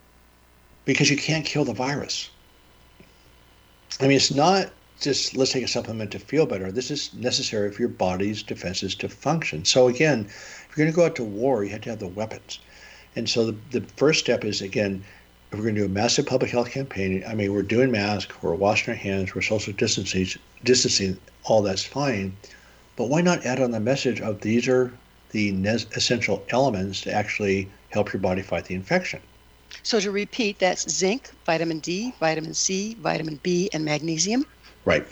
because 0.85 1.11
you 1.11 1.17
can't 1.17 1.45
kill 1.45 1.65
the 1.65 1.75
virus. 1.75 2.31
I 4.01 4.05
mean, 4.05 4.17
it's 4.17 4.33
not 4.33 4.71
just 5.01 5.37
let's 5.37 5.53
take 5.53 5.65
a 5.65 5.69
supplement 5.69 6.13
to 6.13 6.19
feel 6.19 6.47
better. 6.47 6.73
This 6.73 6.91
is 6.91 7.13
necessary 7.15 7.71
for 7.71 7.83
your 7.83 7.89
body's 7.89 8.43
defenses 8.43 8.95
to 8.97 9.09
function. 9.09 9.65
So 9.65 9.89
again, 9.89 10.27
if 10.27 10.69
you're 10.69 10.85
going 10.87 10.93
to 10.93 10.97
go 10.97 11.07
out 11.07 11.17
to 11.17 11.25
war, 11.25 11.65
you 11.65 11.71
have 11.71 11.83
to 11.83 11.91
have 11.91 11.99
the 11.99 12.09
weapons. 12.09 12.61
And 13.17 13.29
so 13.29 13.51
the, 13.51 13.57
the 13.73 13.81
first 13.97 14.21
step 14.21 14.45
is 14.45 14.63
again 14.63 15.05
if 15.51 15.59
we're 15.59 15.65
going 15.65 15.75
to 15.75 15.81
do 15.81 15.87
a 15.87 15.89
massive 15.89 16.27
public 16.27 16.51
health 16.51 16.71
campaign, 16.71 17.25
I 17.27 17.35
mean, 17.35 17.53
we're 17.53 17.63
doing 17.63 17.91
masks, 17.91 18.33
we're 18.41 18.55
washing 18.55 18.93
our 18.93 18.99
hands, 18.99 19.35
we're 19.35 19.43
social 19.43 19.73
distancing, 19.73 20.27
distancing, 20.63 21.19
all 21.45 21.63
that's 21.63 21.85
fine. 21.85 22.37
But 22.97 23.09
why 23.09 23.21
not 23.21 23.45
add 23.45 23.61
on 23.61 23.73
the 23.73 23.81
message 23.81 24.21
of 24.21 24.41
these 24.43 24.69
are 24.69 24.93
the 25.31 25.51
essential 25.97 26.45
elements 26.51 27.01
to 27.03 27.13
actually 27.13 27.69
help 27.89 28.13
your 28.13 28.21
body 28.21 28.43
fight 28.43 28.67
the 28.67 28.75
infection? 28.75 29.21
So 29.83 29.99
to 30.01 30.11
repeat, 30.11 30.59
that's 30.59 30.89
zinc, 30.89 31.31
vitamin 31.47 31.81
D, 31.81 32.15
vitamin 32.21 32.55
C, 32.55 32.95
vitamin 33.01 33.41
B, 33.43 33.71
and 33.73 33.85
magnesium? 33.85 34.45
Right. 34.85 35.07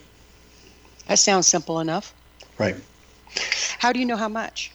That 1.09 1.18
sounds 1.18 1.46
simple 1.46 1.81
enough. 1.81 2.14
Right. 2.59 2.77
How 3.79 3.92
do 3.92 3.98
you 3.98 4.07
know 4.07 4.16
how 4.16 4.29
much? 4.29 4.72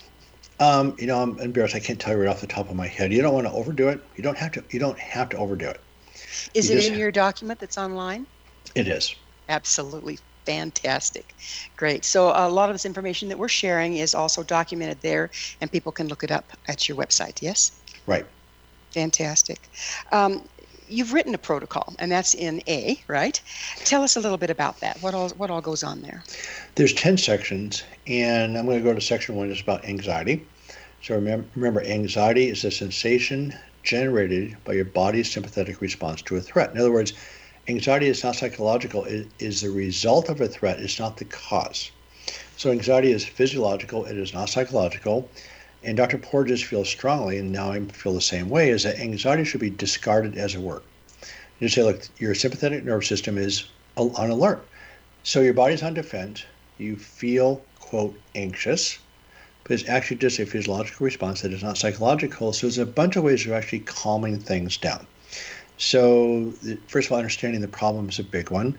Um, 0.59 0.95
you 0.99 1.07
know, 1.07 1.21
I'm 1.21 1.39
embarrassed. 1.39 1.75
I 1.75 1.79
can't 1.79 1.99
tell 1.99 2.13
you 2.13 2.19
right 2.19 2.29
off 2.29 2.41
the 2.41 2.47
top 2.47 2.69
of 2.69 2.75
my 2.75 2.87
head. 2.87 3.11
You 3.11 3.21
don't 3.21 3.33
want 3.33 3.47
to 3.47 3.53
overdo 3.53 3.89
it. 3.89 4.01
You 4.15 4.23
don't 4.23 4.37
have 4.37 4.51
to. 4.53 4.63
You 4.71 4.79
don't 4.79 4.99
have 4.99 5.29
to 5.29 5.37
overdo 5.37 5.69
it. 5.69 5.81
Is 6.53 6.69
you 6.69 6.77
it 6.77 6.85
in 6.85 6.97
your 6.97 7.11
document 7.11 7.59
that's 7.59 7.77
online? 7.77 8.27
It 8.75 8.87
is. 8.87 9.15
Absolutely 9.49 10.19
fantastic. 10.45 11.35
Great. 11.75 12.05
So 12.05 12.29
a 12.29 12.49
lot 12.49 12.69
of 12.69 12.75
this 12.75 12.85
information 12.85 13.29
that 13.29 13.37
we're 13.37 13.47
sharing 13.47 13.97
is 13.97 14.13
also 14.13 14.43
documented 14.43 15.01
there, 15.01 15.31
and 15.61 15.71
people 15.71 15.91
can 15.91 16.07
look 16.07 16.23
it 16.23 16.31
up 16.31 16.51
at 16.67 16.87
your 16.87 16.97
website. 16.97 17.41
Yes. 17.41 17.81
Right. 18.05 18.25
Fantastic. 18.93 19.69
Um, 20.11 20.47
you've 20.93 21.13
written 21.13 21.33
a 21.33 21.37
protocol, 21.37 21.93
and 21.99 22.11
that's 22.11 22.33
in 22.33 22.61
A, 22.67 22.99
right? 23.07 23.41
Tell 23.77 24.03
us 24.03 24.15
a 24.15 24.19
little 24.19 24.37
bit 24.37 24.49
about 24.49 24.79
that. 24.81 25.01
What 25.01 25.13
all 25.13 25.29
what 25.29 25.49
all 25.49 25.61
goes 25.61 25.83
on 25.83 26.01
there? 26.01 26.23
There's 26.75 26.93
ten 26.93 27.17
sections, 27.17 27.83
and 28.07 28.57
I'm 28.57 28.65
going 28.65 28.77
to 28.77 28.83
go 28.83 28.93
to 28.93 29.01
section 29.01 29.35
one. 29.35 29.51
It's 29.51 29.61
about 29.61 29.85
anxiety. 29.85 30.45
So 31.01 31.15
remember, 31.15 31.45
remember, 31.55 31.83
anxiety 31.83 32.47
is 32.49 32.63
a 32.63 32.71
sensation 32.71 33.53
generated 33.83 34.55
by 34.63 34.73
your 34.73 34.85
body's 34.85 35.31
sympathetic 35.31 35.81
response 35.81 36.21
to 36.23 36.37
a 36.37 36.41
threat. 36.41 36.71
In 36.71 36.79
other 36.79 36.93
words, 36.93 37.13
anxiety 37.67 38.07
is 38.07 38.23
not 38.23 38.35
psychological; 38.35 39.03
it 39.05 39.27
is 39.39 39.61
the 39.61 39.69
result 39.71 40.29
of 40.29 40.39
a 40.39 40.47
threat. 40.47 40.79
It's 40.79 40.99
not 40.99 41.17
the 41.17 41.25
cause. 41.25 41.91
So 42.55 42.71
anxiety 42.71 43.11
is 43.11 43.25
physiological; 43.25 44.05
it 44.05 44.17
is 44.17 44.33
not 44.33 44.49
psychological. 44.49 45.29
And 45.83 45.97
Dr. 45.97 46.17
Porges 46.17 46.63
feels 46.63 46.87
strongly, 46.87 47.37
and 47.37 47.51
now 47.51 47.71
I 47.71 47.79
feel 47.81 48.13
the 48.13 48.21
same 48.21 48.49
way, 48.49 48.69
is 48.69 48.83
that 48.83 48.99
anxiety 48.99 49.43
should 49.43 49.59
be 49.59 49.69
discarded 49.69 50.37
as 50.37 50.55
a 50.55 50.61
word. 50.61 50.81
You 51.59 51.67
say, 51.67 51.83
look, 51.83 52.07
your 52.17 52.33
sympathetic 52.35 52.83
nervous 52.83 53.07
system 53.07 53.37
is 53.37 53.65
on 53.97 54.29
alert. 54.29 54.65
So 55.23 55.41
your 55.41 55.53
body's 55.53 55.83
on 55.83 55.93
defense. 55.93 56.45
You 56.77 56.95
feel, 56.95 57.61
quote, 57.79 58.17
anxious, 58.35 58.97
but 59.63 59.73
it's 59.73 59.87
actually 59.87 60.17
just 60.17 60.39
a 60.39 60.45
physiological 60.45 61.05
response 61.05 61.41
that 61.41 61.53
is 61.53 61.63
not 61.63 61.77
psychological. 61.77 62.53
So 62.53 62.67
there's 62.67 62.77
a 62.77 62.85
bunch 62.85 63.15
of 63.15 63.23
ways 63.23 63.45
of 63.45 63.51
actually 63.51 63.79
calming 63.79 64.39
things 64.39 64.77
down. 64.77 65.05
So, 65.77 66.53
first 66.87 67.07
of 67.07 67.11
all, 67.11 67.17
understanding 67.17 67.61
the 67.61 67.67
problem 67.67 68.07
is 68.09 68.19
a 68.19 68.23
big 68.23 68.51
one. 68.51 68.77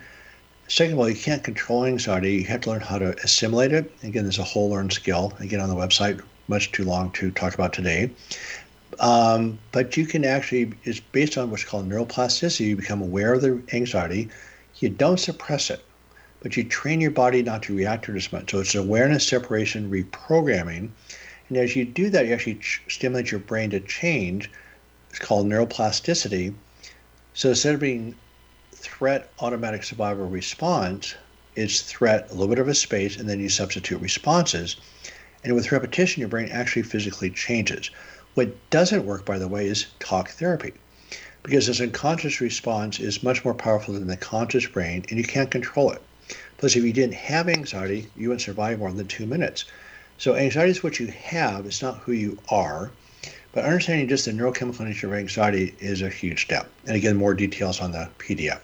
Second 0.69 0.95
of 0.95 1.01
all, 1.01 1.09
you 1.09 1.17
can't 1.17 1.45
control 1.45 1.85
anxiety. 1.85 2.37
You 2.37 2.45
have 2.45 2.63
to 2.63 2.71
learn 2.71 2.81
how 2.81 2.99
to 2.99 3.15
assimilate 3.23 3.73
it. 3.73 3.93
Again, 4.03 4.23
there's 4.23 4.39
a 4.39 4.45
whole 4.45 4.71
learned 4.71 4.93
skill. 4.93 5.35
Again, 5.39 5.61
on 5.61 5.69
the 5.69 5.75
website, 5.75 6.23
much 6.49 6.73
too 6.73 6.85
long 6.85 7.11
to 7.13 7.31
talk 7.31 7.55
about 7.55 7.73
today. 7.73 8.11
Um, 9.01 9.59
but 9.73 9.97
you 9.97 10.07
can 10.07 10.25
actually, 10.25 10.73
it's 10.85 11.01
based 11.01 11.37
on 11.37 11.51
what's 11.51 11.65
called 11.65 11.89
neuroplasticity. 11.89 12.67
You 12.67 12.77
become 12.77 13.03
aware 13.03 13.35
of 13.35 13.43
the 13.43 13.61
anxiety. 13.73 14.29
You 14.79 14.89
don't 14.89 15.19
suppress 15.19 15.71
it, 15.71 15.85
but 16.41 16.57
you 16.57 16.65
train 16.65 17.01
your 17.01 17.11
body 17.11 17.43
not 17.43 17.63
to 17.65 17.77
react 17.77 18.05
to 18.05 18.13
it 18.13 18.17
as 18.17 18.33
much. 18.33 18.51
So 18.51 18.61
it's 18.61 18.75
awareness, 18.75 19.27
separation, 19.27 19.91
reprogramming. 19.91 20.91
And 21.49 21.59
as 21.59 21.75
you 21.75 21.85
do 21.85 22.11
that, 22.11 22.27
you 22.27 22.35
actually 22.35 22.57
ch- 22.57 22.83
stimulate 22.89 23.31
your 23.31 23.41
brain 23.41 23.71
to 23.71 23.81
change 23.81 24.51
it's 25.15 25.25
called 25.25 25.47
neuroplasticity. 25.47 26.53
So 27.35 27.51
instead 27.51 27.75
of 27.75 27.81
being 27.81 28.17
threat, 28.73 29.31
automatic 29.39 29.85
survival 29.85 30.27
response, 30.27 31.15
it's 31.55 31.83
threat, 31.83 32.29
a 32.31 32.33
little 32.33 32.49
bit 32.49 32.59
of 32.59 32.67
a 32.67 32.75
space, 32.75 33.17
and 33.17 33.29
then 33.29 33.39
you 33.39 33.49
substitute 33.49 34.01
responses. 34.01 34.75
And 35.45 35.55
with 35.55 35.73
repetition, 35.73 36.21
your 36.21 36.29
brain 36.29 36.49
actually 36.51 36.83
physically 36.83 37.31
changes. 37.31 37.91
What 38.35 38.55
doesn't 38.71 39.07
work, 39.07 39.25
by 39.25 39.39
the 39.39 39.49
way, 39.49 39.67
is 39.67 39.87
talk 40.01 40.31
therapy 40.31 40.73
because 41.43 41.67
this 41.67 41.81
unconscious 41.81 42.41
response 42.41 42.99
is 42.99 43.23
much 43.23 43.45
more 43.45 43.55
powerful 43.55 43.95
than 43.95 44.07
the 44.07 44.17
conscious 44.17 44.67
brain 44.67 45.05
and 45.09 45.19
you 45.19 45.25
can't 45.25 45.51
control 45.51 45.93
it. 45.93 46.01
Plus, 46.57 46.75
if 46.75 46.83
you 46.83 46.93
didn't 46.93 47.15
have 47.15 47.49
anxiety, 47.49 48.09
you 48.17 48.29
wouldn't 48.29 48.41
survive 48.43 48.79
more 48.79 48.91
than 48.91 49.07
two 49.07 49.27
minutes. 49.27 49.67
So, 50.17 50.35
anxiety 50.35 50.71
is 50.71 50.83
what 50.83 50.99
you 50.99 51.09
have, 51.09 51.67
it's 51.67 51.83
not 51.83 51.99
who 51.99 52.13
you 52.13 52.39
are. 52.49 52.91
But 53.53 53.65
understanding 53.65 54.09
just 54.09 54.25
the 54.25 54.33
neurochemical 54.33 54.81
nature 54.81 55.07
of 55.07 55.13
anxiety 55.15 55.75
is 55.79 56.03
a 56.03 56.09
huge 56.09 56.43
step. 56.43 56.69
And 56.87 56.97
again, 56.97 57.17
more 57.17 57.35
details 57.35 57.81
on 57.81 57.93
the 57.93 58.09
PDF. 58.19 58.61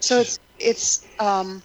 So 0.00 0.20
it's 0.20 0.38
it's 0.58 1.06
um, 1.18 1.62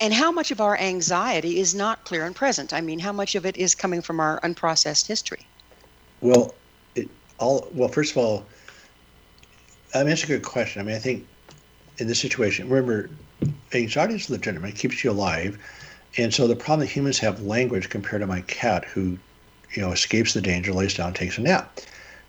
and 0.00 0.14
how 0.14 0.32
much 0.32 0.50
of 0.50 0.60
our 0.60 0.76
anxiety 0.78 1.60
is 1.60 1.74
not 1.74 2.04
clear 2.04 2.24
and 2.24 2.34
present? 2.34 2.72
I 2.72 2.80
mean, 2.80 2.98
how 2.98 3.12
much 3.12 3.34
of 3.34 3.44
it 3.44 3.56
is 3.56 3.74
coming 3.74 4.00
from 4.00 4.18
our 4.18 4.40
unprocessed 4.40 5.06
history? 5.06 5.46
Well, 6.20 6.54
it 6.94 7.08
all 7.38 7.68
well. 7.74 7.88
First 7.88 8.12
of 8.12 8.18
all, 8.18 8.46
I 9.94 9.98
mean, 9.98 10.08
that's 10.08 10.24
a 10.24 10.26
good 10.26 10.42
question. 10.42 10.80
I 10.80 10.84
mean, 10.84 10.96
I 10.96 10.98
think 10.98 11.26
in 11.98 12.06
this 12.06 12.18
situation, 12.18 12.68
remember, 12.68 13.10
anxiety 13.72 14.14
is 14.14 14.30
legitimate; 14.30 14.70
it 14.70 14.76
keeps 14.76 15.04
you 15.04 15.10
alive. 15.10 15.58
And 16.16 16.34
so 16.34 16.48
the 16.48 16.56
problem 16.56 16.80
that 16.80 16.86
humans 16.86 17.18
have 17.20 17.42
language 17.42 17.88
compared 17.88 18.20
to 18.22 18.26
my 18.26 18.40
cat, 18.42 18.84
who, 18.84 19.16
you 19.74 19.82
know, 19.82 19.92
escapes 19.92 20.34
the 20.34 20.40
danger, 20.40 20.72
lays 20.72 20.94
down, 20.94 21.14
takes 21.14 21.38
a 21.38 21.40
nap. 21.40 21.78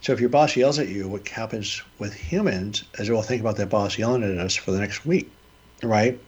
So 0.01 0.13
if 0.13 0.19
your 0.19 0.29
boss 0.29 0.55
yells 0.55 0.77
at 0.77 0.87
you, 0.87 1.07
what 1.07 1.27
happens 1.27 1.81
with 1.99 2.13
humans 2.13 2.83
is 2.99 3.09
we'll 3.09 3.21
think 3.21 3.41
about 3.41 3.57
that 3.57 3.69
boss 3.69 3.97
yelling 3.97 4.23
at 4.23 4.37
us 4.37 4.55
for 4.55 4.71
the 4.71 4.79
next 4.79 5.05
week, 5.05 5.31
right? 5.83 6.19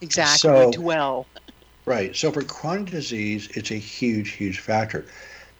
Exactly. 0.00 0.38
So- 0.38 0.70
Dwell. 0.72 1.26
Right. 1.84 2.16
So 2.16 2.32
for 2.32 2.42
chronic 2.42 2.90
disease, 2.90 3.48
it's 3.54 3.70
a 3.70 3.76
huge, 3.76 4.32
huge 4.32 4.58
factor. 4.58 5.06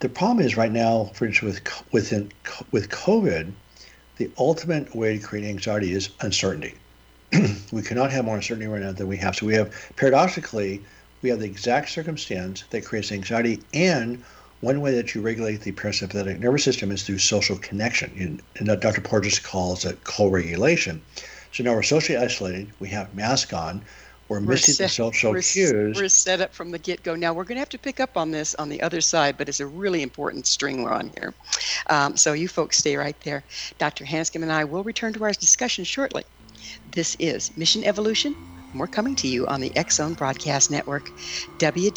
The 0.00 0.08
problem 0.08 0.44
is 0.44 0.56
right 0.56 0.72
now, 0.72 1.12
for 1.14 1.24
instance, 1.26 1.54
with 1.64 1.92
within 1.92 2.32
with 2.72 2.90
COVID, 2.90 3.52
the 4.16 4.30
ultimate 4.38 4.94
way 4.94 5.18
to 5.18 5.24
create 5.24 5.46
anxiety 5.46 5.92
is 5.92 6.10
uncertainty. 6.20 6.74
we 7.72 7.82
cannot 7.82 8.10
have 8.10 8.24
more 8.24 8.34
uncertainty 8.34 8.66
right 8.66 8.82
now 8.82 8.92
than 8.92 9.06
we 9.06 9.16
have. 9.18 9.36
So 9.36 9.46
we 9.46 9.54
have 9.54 9.72
paradoxically, 9.96 10.82
we 11.22 11.30
have 11.30 11.38
the 11.38 11.46
exact 11.46 11.90
circumstance 11.90 12.64
that 12.70 12.84
creates 12.84 13.12
anxiety, 13.12 13.62
and 13.72 14.22
one 14.60 14.80
way 14.80 14.92
that 14.94 15.14
you 15.14 15.20
regulate 15.20 15.60
the 15.60 15.72
parasympathetic 15.72 16.38
nervous 16.40 16.64
system 16.64 16.90
is 16.90 17.02
through 17.02 17.18
social 17.18 17.56
connection, 17.56 18.10
and, 18.18 18.68
and 18.70 18.80
Dr. 18.80 19.00
Porges 19.00 19.38
calls 19.38 19.84
it 19.84 20.02
co-regulation. 20.04 21.02
So 21.52 21.62
now 21.62 21.74
we're 21.74 21.82
socially 21.82 22.18
isolated. 22.18 22.70
We 22.80 22.88
have 22.88 23.14
mask 23.14 23.52
on. 23.52 23.82
We're 24.28 24.40
missing 24.40 24.84
the 24.84 24.88
social 24.88 25.32
we're, 25.32 25.42
cues. 25.42 25.96
We're 25.96 26.08
set 26.08 26.40
up 26.40 26.52
from 26.52 26.70
the 26.70 26.78
get 26.78 27.02
go. 27.02 27.14
Now, 27.14 27.32
we're 27.32 27.44
going 27.44 27.56
to 27.56 27.60
have 27.60 27.68
to 27.70 27.78
pick 27.78 28.00
up 28.00 28.16
on 28.16 28.32
this 28.32 28.54
on 28.56 28.68
the 28.68 28.82
other 28.82 29.00
side, 29.00 29.38
but 29.38 29.48
it's 29.48 29.60
a 29.60 29.66
really 29.66 30.02
important 30.02 30.46
string 30.46 30.82
we're 30.82 30.92
on 30.92 31.12
here. 31.16 31.32
Um, 31.88 32.16
so, 32.16 32.32
you 32.32 32.48
folks 32.48 32.78
stay 32.78 32.96
right 32.96 33.18
there. 33.20 33.44
Dr. 33.78 34.04
Hanscom 34.04 34.42
and 34.42 34.50
I 34.52 34.64
will 34.64 34.82
return 34.82 35.12
to 35.12 35.22
our 35.24 35.32
discussion 35.32 35.84
shortly. 35.84 36.24
This 36.90 37.16
is 37.20 37.56
Mission 37.56 37.84
Evolution. 37.84 38.34
We're 38.74 38.86
coming 38.86 39.14
to 39.16 39.28
you 39.28 39.46
on 39.46 39.60
the 39.60 39.74
X 39.76 39.96
Zone 39.96 40.14
Broadcast 40.14 40.70
Network, 40.70 41.10
www.xzbn.net. 41.58 41.96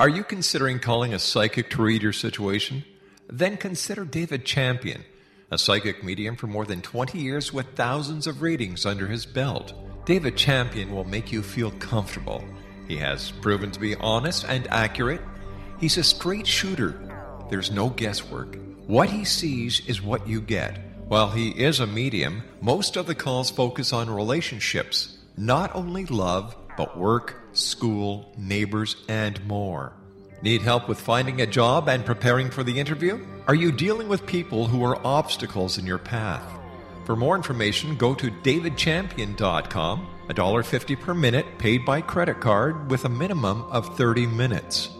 Are 0.00 0.08
you 0.08 0.24
considering 0.24 0.80
calling 0.80 1.14
a 1.14 1.20
psychic 1.20 1.70
to 1.70 1.82
read 1.82 2.02
your 2.02 2.12
situation? 2.12 2.84
Then 3.28 3.56
consider 3.56 4.04
David 4.04 4.44
Champion, 4.44 5.04
a 5.52 5.56
psychic 5.56 6.02
medium 6.02 6.34
for 6.34 6.48
more 6.48 6.66
than 6.66 6.82
20 6.82 7.16
years 7.20 7.52
with 7.52 7.76
thousands 7.76 8.26
of 8.26 8.42
readings 8.42 8.84
under 8.84 9.06
his 9.06 9.24
belt. 9.24 9.72
David 10.04 10.36
Champion 10.36 10.90
will 10.90 11.04
make 11.04 11.30
you 11.30 11.44
feel 11.44 11.70
comfortable. 11.70 12.44
He 12.88 12.96
has 12.96 13.30
proven 13.30 13.70
to 13.70 13.78
be 13.78 13.94
honest 13.94 14.44
and 14.48 14.66
accurate. 14.66 15.20
He's 15.78 15.96
a 15.96 16.02
straight 16.02 16.48
shooter. 16.48 16.98
There's 17.48 17.70
no 17.70 17.88
guesswork. 17.90 18.58
What 18.88 19.10
he 19.10 19.24
sees 19.24 19.80
is 19.86 20.02
what 20.02 20.26
you 20.26 20.40
get. 20.40 20.76
While 21.06 21.30
he 21.30 21.50
is 21.50 21.78
a 21.78 21.86
medium, 21.86 22.42
most 22.60 22.96
of 22.96 23.06
the 23.06 23.14
calls 23.14 23.48
focus 23.48 23.92
on 23.92 24.10
relationships, 24.10 25.18
not 25.36 25.72
only 25.72 26.04
love, 26.06 26.56
but 26.76 26.98
work, 26.98 27.43
school, 27.54 28.32
neighbors, 28.36 28.96
and 29.08 29.44
more. 29.46 29.92
Need 30.42 30.62
help 30.62 30.88
with 30.88 31.00
finding 31.00 31.40
a 31.40 31.46
job 31.46 31.88
and 31.88 32.04
preparing 32.04 32.50
for 32.50 32.62
the 32.62 32.78
interview? 32.78 33.24
Are 33.46 33.54
you 33.54 33.72
dealing 33.72 34.08
with 34.08 34.26
people 34.26 34.66
who 34.66 34.84
are 34.84 35.00
obstacles 35.06 35.78
in 35.78 35.86
your 35.86 35.98
path? 35.98 36.44
For 37.04 37.16
more 37.16 37.36
information, 37.36 37.96
go 37.96 38.14
to 38.14 38.30
davidchampion.com, 38.30 40.06
$1.50 40.28 41.00
per 41.00 41.14
minute 41.14 41.46
paid 41.58 41.84
by 41.84 42.00
credit 42.00 42.40
card 42.40 42.90
with 42.90 43.04
a 43.04 43.08
minimum 43.08 43.62
of 43.64 43.96
30 43.96 44.26
minutes. 44.26 44.90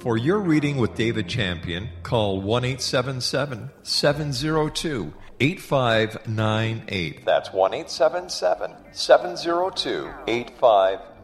For 0.00 0.16
your 0.16 0.38
reading 0.38 0.78
with 0.78 0.94
David 0.94 1.28
Champion, 1.28 1.90
call 2.02 2.40
1 2.40 2.64
877 2.64 3.70
702 3.82 5.12
8598. 5.40 7.24
That's 7.24 7.52
1 7.52 7.74
877 7.74 8.76
702 8.92 10.10
8598. 10.26 11.09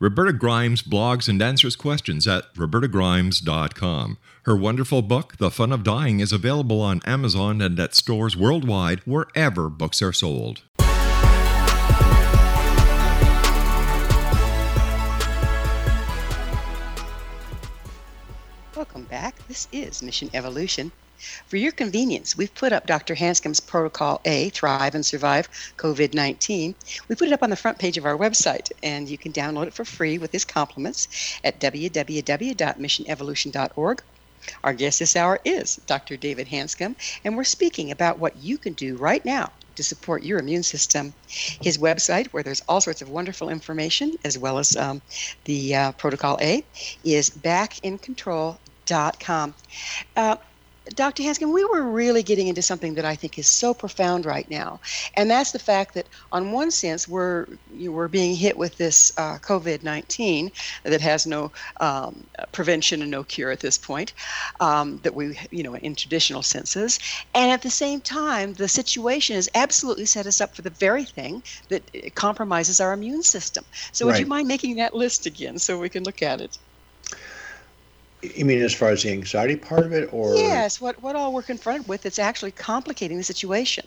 Roberta 0.00 0.32
Grimes 0.32 0.80
blogs 0.80 1.28
and 1.28 1.42
answers 1.42 1.74
questions 1.74 2.28
at 2.28 2.54
robertagrimes.com. 2.54 4.18
Her 4.44 4.56
wonderful 4.56 5.02
book, 5.02 5.36
The 5.38 5.50
Fun 5.50 5.72
of 5.72 5.82
Dying, 5.82 6.20
is 6.20 6.32
available 6.32 6.80
on 6.80 7.00
Amazon 7.04 7.60
and 7.60 7.80
at 7.80 7.96
stores 7.96 8.36
worldwide 8.36 9.00
wherever 9.00 9.68
books 9.68 10.00
are 10.00 10.12
sold. 10.12 10.62
Welcome 18.76 19.02
back. 19.10 19.34
This 19.48 19.66
is 19.72 20.00
Mission 20.00 20.30
Evolution. 20.32 20.92
For 21.46 21.56
your 21.56 21.72
convenience, 21.72 22.36
we've 22.36 22.54
put 22.54 22.72
up 22.72 22.86
Dr. 22.86 23.14
Hanscom's 23.14 23.60
Protocol 23.60 24.20
A, 24.24 24.50
Thrive 24.50 24.94
and 24.94 25.04
Survive 25.04 25.48
COVID 25.76 26.14
19. 26.14 26.74
We 27.08 27.16
put 27.16 27.28
it 27.28 27.32
up 27.32 27.42
on 27.42 27.50
the 27.50 27.56
front 27.56 27.78
page 27.78 27.98
of 27.98 28.04
our 28.04 28.16
website, 28.16 28.70
and 28.82 29.08
you 29.08 29.18
can 29.18 29.32
download 29.32 29.66
it 29.66 29.74
for 29.74 29.84
free 29.84 30.18
with 30.18 30.32
his 30.32 30.44
compliments 30.44 31.08
at 31.42 31.58
www.missionevolution.org. 31.58 34.02
Our 34.62 34.72
guest 34.72 35.00
this 35.00 35.16
hour 35.16 35.40
is 35.44 35.76
Dr. 35.86 36.16
David 36.16 36.48
Hanscom, 36.48 36.94
and 37.24 37.36
we're 37.36 37.44
speaking 37.44 37.90
about 37.90 38.18
what 38.18 38.36
you 38.36 38.56
can 38.56 38.72
do 38.74 38.96
right 38.96 39.24
now 39.24 39.50
to 39.74 39.82
support 39.82 40.22
your 40.22 40.38
immune 40.38 40.62
system. 40.62 41.12
His 41.28 41.78
website, 41.78 42.28
where 42.28 42.42
there's 42.42 42.62
all 42.68 42.80
sorts 42.80 43.02
of 43.02 43.10
wonderful 43.10 43.48
information, 43.48 44.16
as 44.24 44.38
well 44.38 44.58
as 44.58 44.76
um, 44.76 45.02
the 45.44 45.74
uh, 45.74 45.92
Protocol 45.92 46.38
A, 46.40 46.64
is 47.04 47.30
backincontrol.com. 47.30 49.54
Uh, 50.16 50.36
Dr. 50.94 51.22
Hanscom, 51.22 51.52
we 51.52 51.64
were 51.64 51.90
really 51.90 52.22
getting 52.22 52.48
into 52.48 52.62
something 52.62 52.94
that 52.94 53.04
I 53.04 53.14
think 53.16 53.38
is 53.38 53.48
so 53.48 53.74
profound 53.74 54.26
right 54.26 54.48
now, 54.50 54.80
and 55.16 55.30
that's 55.30 55.52
the 55.52 55.58
fact 55.58 55.94
that, 55.94 56.08
on 56.32 56.52
one 56.52 56.70
sense, 56.70 57.08
we're 57.08 57.46
you 57.70 57.88
know, 57.88 57.92
we're 57.92 58.08
being 58.08 58.34
hit 58.36 58.56
with 58.58 58.76
this 58.76 59.10
uh, 59.18 59.38
COVID 59.38 59.82
nineteen 59.82 60.50
that 60.84 61.00
has 61.00 61.26
no 61.26 61.52
um, 61.80 62.24
prevention 62.52 63.02
and 63.02 63.10
no 63.10 63.24
cure 63.24 63.50
at 63.50 63.60
this 63.60 63.78
point, 63.78 64.14
um, 64.60 64.98
that 65.02 65.14
we 65.14 65.38
you 65.50 65.62
know 65.62 65.74
in 65.76 65.94
traditional 65.94 66.42
senses, 66.42 66.98
and 67.34 67.50
at 67.50 67.62
the 67.62 67.70
same 67.70 68.00
time, 68.00 68.54
the 68.54 68.68
situation 68.68 69.36
has 69.36 69.48
absolutely 69.54 70.06
set 70.06 70.26
us 70.26 70.40
up 70.40 70.54
for 70.56 70.62
the 70.62 70.70
very 70.80 71.04
thing 71.04 71.42
that 71.70 71.90
uh, 71.96 72.08
compromises 72.14 72.80
our 72.80 72.92
immune 72.92 73.22
system. 73.22 73.64
So, 73.92 74.06
would 74.06 74.18
Right. 74.18 74.18
you 74.18 74.26
mind 74.26 74.48
making 74.48 74.76
that 74.76 74.94
list 74.94 75.26
again 75.26 75.58
so 75.58 75.78
we 75.78 75.88
can 75.90 76.04
look 76.04 76.22
at 76.22 76.40
it? 76.40 76.58
You 78.22 78.44
mean 78.44 78.62
as 78.62 78.74
far 78.74 78.88
as 78.88 79.04
the 79.04 79.12
anxiety 79.12 79.56
part 79.56 79.86
of 79.86 79.92
it, 79.92 80.12
or 80.12 80.34
Yes, 80.36 80.80
what 80.80 81.00
what 81.02 81.14
all 81.14 81.32
we're 81.32 81.42
confronted 81.42 81.86
with 81.86 82.02
that's 82.02 82.18
actually 82.18 82.50
complicating 82.50 83.16
the 83.16 83.22
situation. 83.22 83.84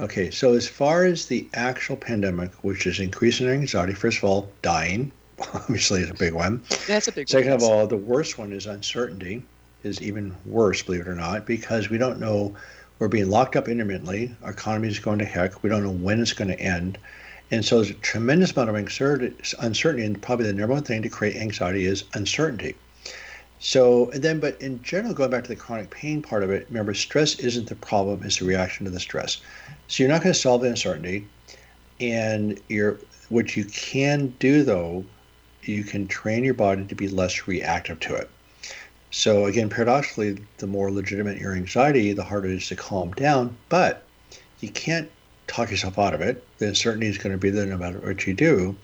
Okay, 0.00 0.30
so 0.30 0.54
as 0.54 0.66
far 0.66 1.04
as 1.04 1.26
the 1.26 1.48
actual 1.54 1.96
pandemic, 1.96 2.52
which 2.64 2.86
is 2.86 3.00
increasing 3.00 3.48
anxiety, 3.48 3.92
first 3.94 4.18
of 4.18 4.24
all, 4.24 4.48
dying, 4.62 5.12
obviously 5.54 6.02
is 6.02 6.10
a 6.10 6.14
big 6.14 6.32
one. 6.32 6.62
That's 6.86 7.08
a 7.08 7.12
big 7.12 7.28
Second 7.28 7.50
one. 7.50 7.62
of 7.62 7.62
all, 7.64 7.86
the 7.86 7.96
worst 7.96 8.38
one 8.38 8.52
is 8.52 8.66
uncertainty, 8.66 9.42
is 9.82 10.00
even 10.00 10.34
worse, 10.46 10.82
believe 10.82 11.02
it 11.02 11.08
or 11.08 11.14
not, 11.14 11.46
because 11.46 11.90
we 11.90 11.98
don't 11.98 12.18
know. 12.18 12.54
We're 12.98 13.08
being 13.08 13.28
locked 13.28 13.56
up 13.56 13.68
intermittently. 13.68 14.34
Our 14.42 14.52
economy 14.52 14.88
is 14.88 14.98
going 14.98 15.18
to 15.18 15.26
heck. 15.26 15.62
We 15.62 15.68
don't 15.68 15.82
know 15.82 15.90
when 15.90 16.20
it's 16.20 16.32
going 16.32 16.48
to 16.48 16.58
end. 16.58 16.96
And 17.50 17.62
so 17.62 17.76
there's 17.76 17.90
a 17.90 17.94
tremendous 17.94 18.52
amount 18.52 18.70
of 18.70 18.74
uncertainty, 18.74 19.36
uncertainty, 19.60 20.06
and 20.06 20.20
probably 20.20 20.46
the 20.46 20.54
number 20.54 20.72
one 20.72 20.82
thing 20.82 21.02
to 21.02 21.10
create 21.10 21.36
anxiety 21.36 21.84
is 21.84 22.04
uncertainty. 22.14 22.74
So, 23.58 24.10
and 24.10 24.22
then, 24.22 24.38
but 24.38 24.60
in 24.60 24.82
general, 24.82 25.14
going 25.14 25.30
back 25.30 25.44
to 25.44 25.48
the 25.48 25.56
chronic 25.56 25.90
pain 25.90 26.22
part 26.22 26.42
of 26.42 26.50
it, 26.50 26.66
remember, 26.68 26.94
stress 26.94 27.38
isn't 27.38 27.68
the 27.68 27.74
problem, 27.74 28.22
it's 28.22 28.38
the 28.38 28.44
reaction 28.44 28.84
to 28.84 28.90
the 28.90 29.00
stress. 29.00 29.40
So 29.88 30.02
you're 30.02 30.12
not 30.12 30.22
going 30.22 30.34
to 30.34 30.38
solve 30.38 30.62
the 30.62 30.68
uncertainty. 30.68 31.26
And 32.00 32.60
you're, 32.68 32.98
what 33.28 33.56
you 33.56 33.64
can 33.64 34.34
do 34.38 34.62
though, 34.62 35.04
you 35.62 35.82
can 35.84 36.06
train 36.06 36.44
your 36.44 36.54
body 36.54 36.84
to 36.84 36.94
be 36.94 37.08
less 37.08 37.48
reactive 37.48 37.98
to 38.00 38.14
it. 38.14 38.30
So 39.10 39.46
again, 39.46 39.70
paradoxically, 39.70 40.38
the 40.58 40.66
more 40.66 40.90
legitimate 40.90 41.38
your 41.38 41.54
anxiety, 41.54 42.12
the 42.12 42.24
harder 42.24 42.48
it 42.48 42.56
is 42.56 42.68
to 42.68 42.76
calm 42.76 43.12
down. 43.12 43.56
But 43.68 44.02
you 44.60 44.68
can't 44.68 45.10
talk 45.46 45.70
yourself 45.70 45.98
out 45.98 46.14
of 46.14 46.20
it. 46.20 46.44
The 46.58 46.68
uncertainty 46.68 47.06
is 47.06 47.18
going 47.18 47.32
to 47.32 47.38
be 47.38 47.50
there 47.50 47.66
no 47.66 47.78
matter 47.78 47.98
what 47.98 48.26
you 48.26 48.34
do. 48.34 48.76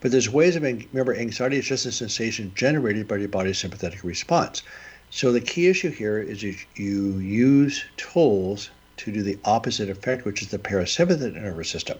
But 0.00 0.10
there's 0.10 0.30
ways 0.30 0.56
of 0.56 0.62
remember 0.62 1.14
anxiety 1.14 1.58
is 1.58 1.66
just 1.66 1.86
a 1.86 1.92
sensation 1.92 2.52
generated 2.54 3.06
by 3.06 3.16
your 3.16 3.28
body's 3.28 3.58
sympathetic 3.58 4.02
response. 4.02 4.62
So 5.10 5.32
the 5.32 5.40
key 5.40 5.68
issue 5.68 5.90
here 5.90 6.18
is 6.18 6.42
you, 6.42 6.54
you 6.74 7.18
use 7.18 7.84
tools 7.96 8.70
to 8.98 9.12
do 9.12 9.22
the 9.22 9.38
opposite 9.44 9.90
effect, 9.90 10.24
which 10.24 10.42
is 10.42 10.48
the 10.48 10.58
parasympathetic 10.58 11.34
nervous 11.34 11.68
system. 11.68 11.98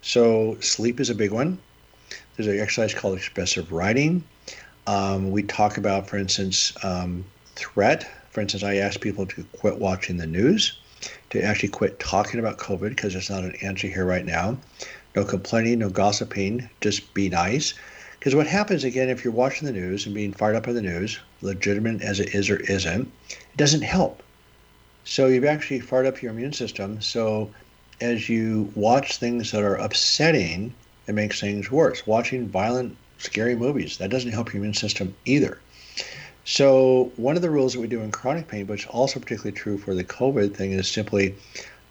So 0.00 0.56
sleep 0.60 0.98
is 0.98 1.10
a 1.10 1.14
big 1.14 1.30
one. 1.30 1.58
There's 2.36 2.48
an 2.48 2.58
exercise 2.58 2.94
called 2.94 3.16
expressive 3.16 3.70
writing. 3.70 4.24
Um, 4.86 5.30
we 5.30 5.42
talk 5.42 5.76
about, 5.76 6.08
for 6.08 6.16
instance, 6.16 6.72
um, 6.82 7.24
threat. 7.54 8.10
For 8.30 8.40
instance, 8.40 8.62
I 8.62 8.76
ask 8.76 9.00
people 9.00 9.26
to 9.26 9.44
quit 9.58 9.78
watching 9.78 10.16
the 10.16 10.26
news, 10.26 10.78
to 11.30 11.42
actually 11.42 11.68
quit 11.68 12.00
talking 12.00 12.40
about 12.40 12.58
COVID 12.58 12.90
because 12.90 13.14
it's 13.14 13.30
not 13.30 13.44
an 13.44 13.54
answer 13.62 13.86
here 13.86 14.06
right 14.06 14.24
now. 14.24 14.56
No 15.14 15.24
complaining, 15.24 15.78
no 15.80 15.90
gossiping, 15.90 16.68
just 16.80 17.12
be 17.14 17.28
nice. 17.28 17.74
Because 18.18 18.34
what 18.34 18.46
happens 18.46 18.84
again, 18.84 19.08
if 19.08 19.24
you're 19.24 19.32
watching 19.32 19.66
the 19.66 19.72
news 19.72 20.06
and 20.06 20.14
being 20.14 20.32
fired 20.32 20.54
up 20.54 20.66
by 20.66 20.72
the 20.72 20.80
news, 20.80 21.18
legitimate 21.40 22.02
as 22.02 22.20
it 22.20 22.34
is 22.34 22.48
or 22.48 22.58
isn't, 22.58 23.10
it 23.30 23.56
doesn't 23.56 23.82
help. 23.82 24.22
So 25.04 25.26
you've 25.26 25.44
actually 25.44 25.80
fired 25.80 26.06
up 26.06 26.22
your 26.22 26.30
immune 26.32 26.52
system. 26.52 27.00
So 27.00 27.50
as 28.00 28.28
you 28.28 28.70
watch 28.74 29.16
things 29.16 29.50
that 29.50 29.62
are 29.62 29.74
upsetting, 29.74 30.72
it 31.06 31.14
makes 31.14 31.40
things 31.40 31.70
worse. 31.70 32.06
Watching 32.06 32.48
violent, 32.48 32.96
scary 33.18 33.56
movies, 33.56 33.98
that 33.98 34.10
doesn't 34.10 34.32
help 34.32 34.52
your 34.52 34.60
immune 34.60 34.74
system 34.74 35.14
either. 35.24 35.58
So 36.44 37.12
one 37.16 37.36
of 37.36 37.42
the 37.42 37.50
rules 37.50 37.72
that 37.72 37.80
we 37.80 37.86
do 37.86 38.00
in 38.00 38.10
chronic 38.10 38.48
pain, 38.48 38.66
which 38.66 38.84
is 38.84 38.88
also 38.88 39.20
particularly 39.20 39.56
true 39.56 39.78
for 39.78 39.94
the 39.94 40.04
COVID 40.04 40.54
thing, 40.54 40.72
is 40.72 40.88
simply 40.88 41.34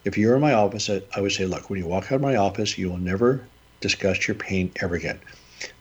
if 0.04 0.18
you're 0.18 0.36
in 0.36 0.42
my 0.42 0.54
office, 0.54 0.90
I 0.90 1.22
would 1.22 1.32
say, 1.32 1.46
look, 1.46 1.70
when 1.70 1.80
you 1.80 1.88
walk 1.88 2.06
out 2.06 2.16
of 2.16 2.22
my 2.22 2.36
office, 2.36 2.78
you 2.78 2.90
will 2.90 2.98
never 2.98 3.46
discuss 3.82 4.28
your 4.28 4.36
pain 4.36 4.72
ever 4.82 4.96
again. 4.96 5.20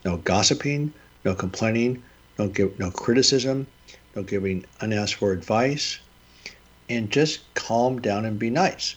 No 0.04 0.18
gossiping, 0.18 0.92
no 1.24 1.34
complaining, 1.34 2.02
no 2.38 2.48
give, 2.48 2.78
no 2.78 2.90
criticism, 2.90 3.66
no 4.14 4.22
giving 4.22 4.64
unasked 4.80 5.18
for 5.18 5.32
advice, 5.32 5.98
and 6.88 7.10
just 7.10 7.40
calm 7.54 8.00
down 8.00 8.24
and 8.24 8.38
be 8.38 8.50
nice. 8.50 8.96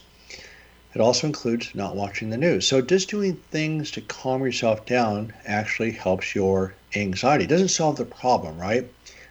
It 0.94 1.00
also 1.00 1.26
includes 1.26 1.74
not 1.74 1.96
watching 1.96 2.30
the 2.30 2.36
news. 2.36 2.66
So 2.66 2.80
just 2.80 3.10
doing 3.10 3.34
things 3.50 3.90
to 3.92 4.00
calm 4.00 4.42
yourself 4.42 4.86
down 4.86 5.32
actually 5.44 5.90
helps 5.90 6.34
your 6.34 6.74
anxiety. 6.94 7.44
It 7.44 7.50
doesn't 7.50 7.68
solve 7.68 7.96
the 7.96 8.04
problem, 8.04 8.58
right? 8.58 8.88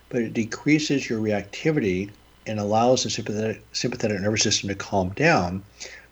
But 0.09 0.23
it 0.23 0.33
decreases 0.33 1.09
your 1.09 1.21
reactivity 1.21 2.09
and 2.47 2.59
allows 2.59 3.03
the 3.03 3.09
sympathetic, 3.09 3.63
sympathetic 3.71 4.19
nervous 4.19 4.43
system 4.43 4.69
to 4.69 4.75
calm 4.75 5.09
down. 5.09 5.63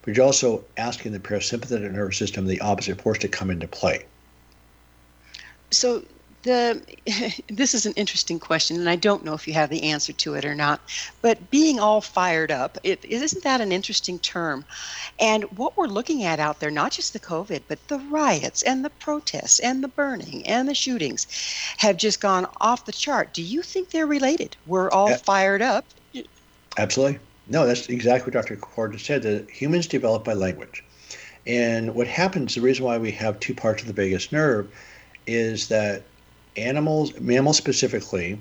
But 0.01 0.15
you're 0.15 0.25
also 0.25 0.63
asking 0.77 1.11
the 1.11 1.19
parasympathetic 1.19 1.91
nervous 1.91 2.17
system, 2.17 2.47
the 2.47 2.61
opposite 2.61 3.01
force, 3.01 3.19
to 3.19 3.27
come 3.27 3.51
into 3.51 3.67
play. 3.67 4.05
So 5.69 6.03
the 6.43 6.81
this 7.47 7.73
is 7.73 7.85
an 7.85 7.93
interesting 7.93 8.39
question, 8.39 8.77
and 8.77 8.89
I 8.89 8.95
don't 8.95 9.23
know 9.23 9.33
if 9.33 9.47
you 9.47 9.53
have 9.53 9.69
the 9.69 9.83
answer 9.83 10.13
to 10.13 10.33
it 10.33 10.45
or 10.45 10.55
not. 10.55 10.81
But 11.21 11.51
being 11.51 11.79
all 11.79 12.01
fired 12.01 12.51
up, 12.51 12.77
it, 12.83 13.03
isn't 13.05 13.43
that 13.43 13.61
an 13.61 13.71
interesting 13.71 14.19
term? 14.19 14.65
And 15.19 15.43
what 15.57 15.77
we're 15.77 15.87
looking 15.87 16.23
at 16.23 16.39
out 16.39 16.59
there, 16.59 16.71
not 16.71 16.91
just 16.91 17.13
the 17.13 17.19
COVID, 17.19 17.63
but 17.67 17.87
the 17.87 17.99
riots 17.99 18.63
and 18.63 18.83
the 18.83 18.89
protests 18.89 19.59
and 19.59 19.83
the 19.83 19.87
burning 19.87 20.45
and 20.47 20.67
the 20.67 20.75
shootings, 20.75 21.27
have 21.77 21.97
just 21.97 22.19
gone 22.19 22.47
off 22.59 22.85
the 22.85 22.91
chart. 22.91 23.33
Do 23.33 23.41
you 23.41 23.61
think 23.61 23.89
they're 23.89 24.07
related? 24.07 24.55
We're 24.65 24.89
all 24.89 25.15
fired 25.15 25.61
up. 25.61 25.85
Absolutely. 26.77 27.19
No, 27.47 27.65
that's 27.65 27.89
exactly 27.89 28.31
what 28.31 28.33
Dr. 28.33 28.55
Cord 28.55 28.99
said. 28.99 29.23
That 29.23 29.49
humans 29.49 29.87
develop 29.87 30.23
by 30.23 30.33
language. 30.33 30.83
And 31.45 31.95
what 31.95 32.07
happens, 32.07 32.55
the 32.55 32.61
reason 32.61 32.85
why 32.85 32.97
we 32.97 33.11
have 33.11 33.39
two 33.39 33.55
parts 33.55 33.81
of 33.81 33.87
the 33.87 33.93
vagus 33.93 34.31
nerve 34.31 34.71
is 35.27 35.67
that 35.69 36.03
animals, 36.55 37.19
mammals 37.19 37.57
specifically, 37.57 38.39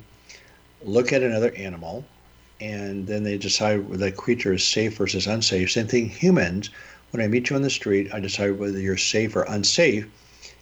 look 0.82 1.12
at 1.12 1.22
another 1.22 1.52
animal 1.56 2.04
and 2.60 3.06
then 3.06 3.22
they 3.22 3.38
decide 3.38 3.88
whether 3.88 4.04
that 4.04 4.16
creature 4.16 4.52
is 4.52 4.66
safe 4.66 4.96
versus 4.96 5.26
unsafe. 5.26 5.70
Same 5.70 5.86
thing, 5.86 6.08
humans. 6.08 6.68
When 7.10 7.22
I 7.22 7.26
meet 7.26 7.48
you 7.48 7.56
on 7.56 7.62
the 7.62 7.70
street, 7.70 8.12
I 8.12 8.20
decide 8.20 8.58
whether 8.58 8.78
you're 8.78 8.96
safe 8.96 9.34
or 9.34 9.42
unsafe. 9.44 10.06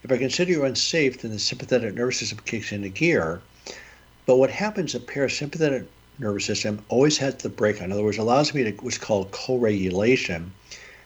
If 0.04 0.12
I 0.12 0.16
consider 0.16 0.52
you 0.52 0.64
unsafe, 0.64 1.20
then 1.20 1.32
the 1.32 1.38
sympathetic 1.38 1.94
nervous 1.94 2.18
system 2.18 2.38
kicks 2.44 2.70
into 2.70 2.88
gear. 2.88 3.40
But 4.26 4.36
what 4.36 4.50
happens, 4.50 4.92
the 4.92 5.00
parasympathetic 5.00 5.86
nervous 6.18 6.44
system 6.44 6.84
always 6.88 7.18
has 7.18 7.36
the 7.36 7.48
brake 7.48 7.78
on. 7.78 7.86
In 7.86 7.92
other 7.92 8.02
words, 8.02 8.18
allows 8.18 8.52
me 8.54 8.64
to 8.64 8.72
what's 8.82 8.98
called 8.98 9.30
co-regulation. 9.30 10.52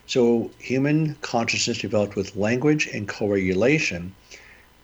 So 0.07 0.51
human 0.59 1.17
consciousness 1.23 1.79
developed 1.79 2.17
with 2.17 2.37
language 2.37 2.87
and 2.89 3.07
co-regulation. 3.07 4.15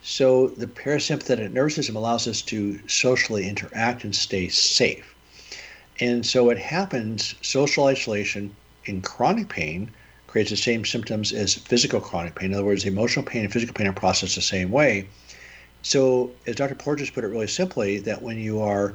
So 0.03 0.49
the 0.49 0.66
parasympathetic 0.66 1.53
nervous 1.53 1.74
system 1.74 1.97
allows 1.97 2.29
us 2.29 2.43
to 2.43 2.79
socially 2.89 3.49
interact 3.49 4.05
and 4.05 4.14
stay 4.14 4.49
safe. 4.49 5.14
And 6.01 6.24
so 6.24 6.45
what 6.45 6.59
happens, 6.59 7.35
social 7.43 7.87
isolation 7.87 8.55
in 8.85 9.03
chronic 9.03 9.49
pain 9.49 9.91
creates 10.29 10.51
the 10.51 10.57
same 10.57 10.85
symptoms 10.85 11.33
as 11.33 11.55
physical 11.55 12.01
chronic 12.01 12.37
pain. 12.37 12.51
In 12.51 12.55
other 12.55 12.64
words, 12.64 12.85
emotional 12.85 13.24
pain 13.24 13.45
and 13.45 13.53
physical 13.53 13.74
pain 13.74 13.87
are 13.87 13.93
processed 13.93 14.37
the 14.37 14.43
same 14.43 14.70
way. 14.70 15.09
So, 15.83 16.31
as 16.47 16.57
Dr. 16.57 16.74
Porges 16.74 17.11
put 17.11 17.24
it 17.24 17.29
really 17.29 17.47
simply, 17.47 17.99
that 18.01 18.22
when 18.22 18.39
you 18.39 18.61
are 18.61 18.95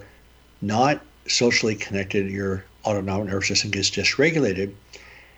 not 0.62 1.02
socially 1.28 1.76
connected, 1.76 2.30
your 2.30 2.66
autonomic 2.86 3.28
nervous 3.28 3.48
system 3.48 3.72
gets 3.72 3.90
dysregulated. 3.90 4.74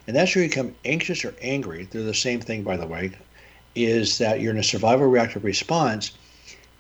And 0.08 0.16
that's 0.16 0.36
where 0.36 0.44
you 0.44 0.50
become 0.50 0.76
anxious 0.86 1.26
or 1.26 1.34
angry. 1.42 1.88
They're 1.90 2.04
the 2.04 2.14
same 2.14 2.42
thing, 2.42 2.64
by 2.64 2.78
the 2.78 2.88
way, 2.88 3.12
is 3.76 4.18
that 4.20 4.40
you're 4.40 4.54
in 4.54 4.60
a 4.60 4.64
survival 4.64 5.08
reactive 5.08 5.44
response 5.44 6.12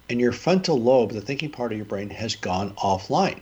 and 0.09 0.19
your 0.19 0.31
frontal 0.31 0.79
lobe, 0.79 1.13
the 1.13 1.21
thinking 1.21 1.49
part 1.49 1.71
of 1.71 1.77
your 1.77 1.85
brain, 1.85 2.11
has 2.11 2.35
gone 2.35 2.73
offline. 2.75 3.39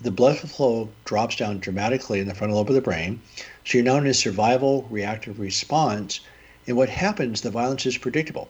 The 0.00 0.10
blood 0.10 0.38
flow 0.38 0.88
drops 1.04 1.36
down 1.36 1.60
dramatically 1.60 2.18
in 2.18 2.26
the 2.26 2.34
frontal 2.34 2.58
lobe 2.58 2.70
of 2.70 2.74
the 2.74 2.80
brain. 2.80 3.20
So 3.64 3.78
you're 3.78 3.84
now 3.84 3.96
in 3.98 4.06
a 4.06 4.14
survival 4.14 4.86
reactive 4.90 5.38
response. 5.38 6.20
And 6.66 6.76
what 6.76 6.88
happens, 6.88 7.40
the 7.40 7.50
violence 7.50 7.86
is 7.86 7.96
predictable. 7.96 8.48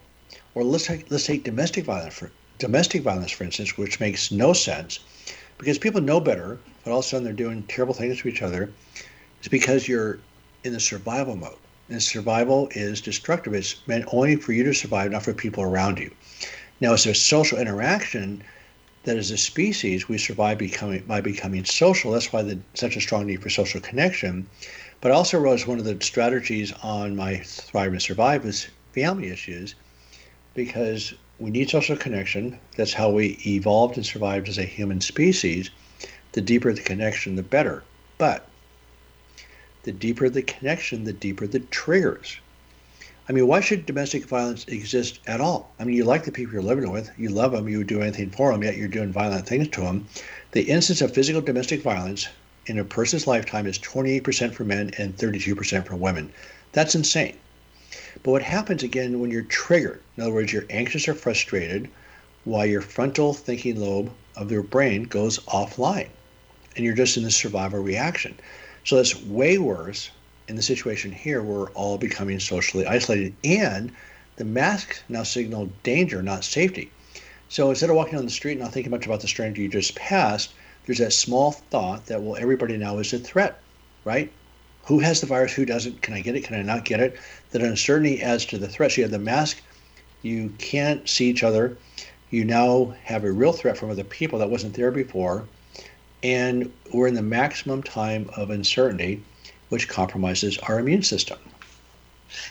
Or 0.55 0.64
let's 0.64 0.87
take, 0.87 1.11
let's 1.11 1.26
take 1.26 1.45
domestic 1.45 1.84
violence, 1.84 2.14
for, 2.14 2.30
domestic 2.59 3.03
violence, 3.03 3.32
for 3.32 3.45
instance, 3.45 3.76
which 3.76 4.01
makes 4.01 4.30
no 4.30 4.55
sense 4.55 5.01
because 5.59 5.78
people 5.78 6.00
know 6.00 6.20
better, 6.20 6.59
but 6.84 6.90
all 6.90 6.98
of 6.98 7.04
a 7.04 7.09
sudden 7.09 7.24
they're 7.24 7.32
doing 7.32 7.62
terrible 7.64 7.94
things 7.94 8.20
to 8.20 8.28
each 8.28 8.42
other. 8.42 8.70
It's 9.38 9.48
because 9.48 9.88
you're 9.88 10.18
in 10.64 10.72
the 10.72 10.80
survival 10.80 11.36
mode. 11.36 11.57
And 11.88 12.02
survival 12.02 12.68
is 12.72 13.00
destructive. 13.00 13.54
It's 13.54 13.86
meant 13.86 14.07
only 14.12 14.36
for 14.36 14.52
you 14.52 14.64
to 14.64 14.74
survive, 14.74 15.12
not 15.12 15.22
for 15.22 15.32
people 15.32 15.62
around 15.62 15.98
you. 15.98 16.11
Now, 16.80 16.94
it's 16.94 17.07
a 17.07 17.14
social 17.14 17.59
interaction, 17.59 18.42
that 19.07 19.16
as 19.16 19.30
a 19.30 19.38
species 19.38 20.09
we 20.09 20.18
survive 20.18 20.59
becoming 20.59 21.02
by 21.07 21.20
becoming 21.20 21.64
social. 21.64 22.11
That's 22.11 22.32
why 22.32 22.42
the 22.42 22.59
such 22.74 22.96
a 22.96 23.00
strong 23.00 23.26
need 23.26 23.40
for 23.40 23.48
social 23.48 23.80
connection. 23.80 24.48
But 25.00 25.12
also 25.12 25.38
realized 25.38 25.66
one 25.66 25.78
of 25.78 25.84
the 25.84 25.96
strategies 26.04 26.72
on 26.82 27.14
my 27.14 27.36
Thrive 27.36 27.92
and 27.92 28.02
Survive 28.02 28.44
is 28.44 28.66
family 28.92 29.28
issues, 29.28 29.76
because 30.54 31.14
we 31.39 31.51
need 31.51 31.68
social 31.68 31.97
connection. 31.97 32.59
That's 32.76 32.95
how 32.95 33.11
we 33.11 33.39
evolved 33.47 33.97
and 33.97 34.07
survived 34.07 34.49
as 34.49 34.59
a 34.59 34.64
human 34.64 35.01
species. 35.01 35.70
The 36.32 36.41
deeper 36.41 36.72
the 36.72 36.82
connection, 36.82 37.37
the 37.37 37.43
better. 37.43 37.82
But 38.18 38.49
the 39.82 39.93
deeper 39.93 40.28
the 40.28 40.43
connection, 40.43 41.05
the 41.05 41.12
deeper 41.12 41.47
the 41.47 41.61
triggers. 41.61 42.39
I 43.28 43.32
mean, 43.32 43.47
why 43.47 43.61
should 43.61 43.87
domestic 43.87 44.24
violence 44.24 44.64
exist 44.68 45.18
at 45.26 45.41
all? 45.41 45.72
I 45.80 45.84
mean, 45.84 45.97
you 45.97 46.05
like 46.05 46.24
the 46.24 46.32
people 46.32 46.55
you're 46.55 46.62
living 46.62 46.91
with, 46.91 47.11
you 47.18 47.28
love 47.28 47.53
them, 47.53 47.68
you 47.68 47.78
would 47.78 47.87
do 47.87 48.01
anything 48.01 48.30
for 48.30 48.53
them, 48.53 48.62
yet 48.62 48.76
you're 48.76 48.89
doing 48.89 49.12
violent 49.12 49.47
things 49.47 49.68
to 49.68 49.80
them. 49.80 50.07
The 50.53 50.62
instance 50.62 51.01
of 51.01 51.12
physical 51.12 51.41
domestic 51.41 51.82
violence 51.82 52.28
in 52.66 52.78
a 52.78 52.84
person's 52.84 53.26
lifetime 53.26 53.66
is 53.66 53.78
28% 53.78 54.55
for 54.55 54.64
men 54.64 54.93
and 54.99 55.16
32% 55.16 55.87
for 55.87 55.97
women. 55.97 56.32
That's 56.72 56.95
insane. 56.95 57.37
But 58.22 58.32
what 58.32 58.43
happens 58.43 58.82
again 58.82 59.20
when 59.20 59.30
you're 59.30 59.43
triggered, 59.43 60.03
in 60.16 60.22
other 60.22 60.32
words, 60.32 60.53
you're 60.53 60.66
anxious 60.70 61.07
or 61.07 61.14
frustrated, 61.14 61.89
while 62.45 62.66
your 62.66 62.80
frontal 62.80 63.32
thinking 63.32 63.80
lobe 63.80 64.11
of 64.37 64.51
your 64.51 64.62
brain 64.62 65.05
goes 65.05 65.39
offline 65.41 66.09
and 66.74 66.84
you're 66.84 66.95
just 66.95 67.16
in 67.16 67.22
the 67.22 67.30
survival 67.30 67.80
reaction. 67.80 68.34
So 68.84 68.97
that's 68.97 69.20
way 69.22 69.59
worse 69.59 70.11
in 70.49 70.57
the 70.57 70.62
situation 70.62 71.11
here, 71.11 71.43
where 71.43 71.59
we're 71.61 71.70
all 71.70 71.99
becoming 71.99 72.39
socially 72.39 72.87
isolated, 72.87 73.34
and 73.43 73.93
the 74.37 74.45
masks 74.45 75.03
now 75.09 75.22
signal 75.22 75.70
danger, 75.82 76.22
not 76.22 76.45
safety. 76.45 76.91
So 77.49 77.70
instead 77.70 77.91
of 77.91 77.97
walking 77.97 78.14
down 78.14 78.24
the 78.24 78.30
street 78.30 78.53
and 78.53 78.61
not 78.61 78.72
thinking 78.72 78.91
much 78.91 79.07
about 79.07 79.20
the 79.20 79.28
stranger 79.28 79.62
you 79.62 79.68
just 79.68 79.95
passed, 79.95 80.53
there's 80.84 80.99
that 80.99 81.12
small 81.12 81.53
thought 81.53 82.07
that, 82.07 82.22
well, 82.22 82.37
everybody 82.37 82.76
now 82.76 82.99
is 82.99 83.12
a 83.12 83.18
threat, 83.18 83.61
right? 84.05 84.30
Who 84.87 85.01
has 85.01 85.20
the 85.20 85.26
virus? 85.26 85.53
Who 85.53 85.64
doesn't? 85.64 86.03
Can 86.03 86.14
I 86.14 86.20
get 86.20 86.37
it? 86.37 86.45
Can 86.45 86.57
I 86.57 86.62
not 86.62 86.84
get 86.84 87.01
it? 87.01 87.18
That 87.51 87.62
uncertainty 87.62 88.22
as 88.22 88.47
to 88.47 88.59
the 88.59 88.68
threat. 88.68 88.93
So 88.93 89.01
you 89.01 89.05
have 89.05 89.11
the 89.11 89.18
mask, 89.18 89.61
you 90.22 90.53
can't 90.59 91.09
see 91.09 91.28
each 91.28 91.43
other. 91.43 91.76
You 92.30 92.45
now 92.45 92.95
have 93.05 93.24
a 93.24 93.32
real 93.32 93.53
threat 93.53 93.76
from 93.76 93.91
other 93.91 94.05
people 94.05 94.39
that 94.39 94.51
wasn't 94.51 94.74
there 94.74 94.91
before. 94.91 95.45
And 96.22 96.72
we're 96.93 97.07
in 97.07 97.14
the 97.14 97.22
maximum 97.22 97.82
time 97.82 98.30
of 98.37 98.51
uncertainty 98.51 99.22
which 99.68 99.89
compromises 99.89 100.59
our 100.59 100.78
immune 100.78 101.03
system. 101.03 101.39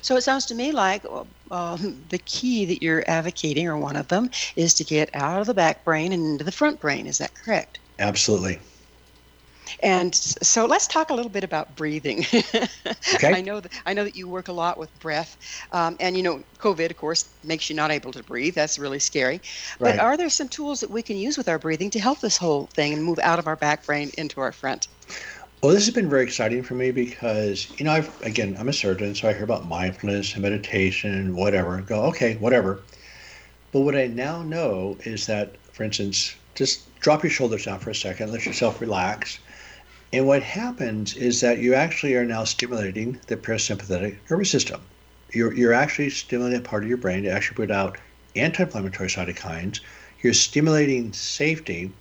So 0.02 0.16
it 0.16 0.22
sounds 0.22 0.46
to 0.48 0.56
me 0.56 0.72
like 0.72 1.04
um, 1.52 2.02
the 2.10 2.18
key 2.20 2.66
that 2.66 2.82
you're 2.82 3.04
advocating, 3.08 3.68
or 3.68 3.78
one 3.78 3.96
of 3.96 4.08
them, 4.08 4.30
is 4.56 4.74
to 4.76 4.84
get 4.84 5.10
out 5.14 5.42
of 5.42 5.48
the 5.48 5.54
back 5.54 5.84
brain 5.84 6.12
and 6.12 6.26
into 6.26 6.44
the 6.44 6.52
front 6.52 6.80
brain. 6.80 7.08
Is 7.08 7.18
that 7.20 7.34
correct? 7.34 7.80
Absolutely. 8.00 8.60
And 9.82 10.14
so 10.16 10.66
let's 10.66 10.88
talk 10.88 11.10
a 11.10 11.14
little 11.14 11.30
bit 11.30 11.44
about 11.44 11.76
breathing. 11.76 12.26
okay. 13.16 13.34
I 13.34 13.42
know 13.42 13.60
that 13.60 13.72
I 13.86 13.94
know 13.94 14.04
that 14.04 14.16
you 14.16 14.28
work 14.28 14.48
a 14.48 14.54
lot 14.54 14.78
with 14.78 14.98
breath, 15.00 15.38
um, 15.72 15.98
and 16.00 16.16
you 16.16 16.24
know 16.24 16.44
COVID, 16.60 16.90
of 16.90 16.98
course, 16.98 17.30
makes 17.44 17.70
you 17.70 17.76
not 17.76 17.92
able 17.92 18.12
to 18.12 18.24
breathe. 18.24 18.56
That's 18.56 18.80
really 18.80 19.00
scary. 19.00 19.42
But 19.80 20.00
are 20.00 20.18
there 20.18 20.30
some 20.30 20.50
tools 20.50 20.80
that 20.80 20.90
we 20.90 21.02
can 21.02 21.18
use 21.18 21.38
with 21.38 21.50
our 21.50 21.60
breathing 21.60 21.90
to 21.92 22.00
help 22.00 22.20
this 22.22 22.38
whole 22.38 22.68
thing 22.68 22.94
and 22.94 23.04
move 23.04 23.20
out 23.20 23.40
of 23.40 23.48
our 23.48 23.56
back 23.56 23.86
brain 23.86 24.12
into 24.18 24.40
our 24.42 24.52
front? 24.52 24.88
Well, 25.62 25.74
this 25.74 25.86
has 25.86 25.96
been 25.96 26.10
very 26.10 26.22
exciting 26.24 26.62
for 26.62 26.76
me 26.76 26.92
because, 26.92 27.72
you 27.80 27.86
know, 27.86 27.92
I've, 27.92 28.22
again, 28.22 28.56
I'm 28.60 28.70
a 28.70 28.74
surgeon, 28.74 29.16
so 29.16 29.28
I 29.28 29.34
hear 29.34 29.44
about 29.44 29.68
mindfulness 29.68 30.34
and 30.34 30.44
meditation 30.44 31.12
and 31.12 31.36
whatever. 31.36 31.82
Go, 31.82 32.04
okay, 32.04 32.36
whatever. 32.36 32.82
But 33.72 33.80
what 33.80 33.96
I 33.96 34.08
now 34.08 34.44
know 34.44 34.98
is 35.06 35.26
that, 35.26 35.58
for 35.74 35.84
instance, 35.84 36.36
just 36.54 36.94
drop 37.00 37.24
your 37.24 37.32
shoulders 37.32 37.66
down 37.66 37.80
for 37.80 37.90
a 37.90 37.96
second, 37.96 38.32
let 38.32 38.46
yourself 38.46 38.80
relax. 38.80 39.40
And 40.16 40.26
what 40.26 40.44
happens 40.44 41.14
is 41.14 41.42
that 41.42 41.60
you 41.60 41.74
actually 41.74 42.16
are 42.16 42.24
now 42.24 42.46
stimulating 42.46 43.20
the 43.28 43.36
parasympathetic 43.36 44.16
nervous 44.30 44.50
system. 44.50 44.80
You're, 45.34 45.54
you're 45.54 45.74
actually 45.74 46.10
stimulating 46.10 46.62
that 46.62 46.70
part 46.70 46.84
of 46.84 46.88
your 46.88 46.98
brain 46.98 47.24
to 47.24 47.30
actually 47.30 47.58
put 47.58 47.70
out 47.70 47.98
anti 48.34 48.64
inflammatory 48.64 49.10
cytokines. 49.10 49.82
You're 50.22 50.34
stimulating 50.34 51.12
safety. 51.12 51.92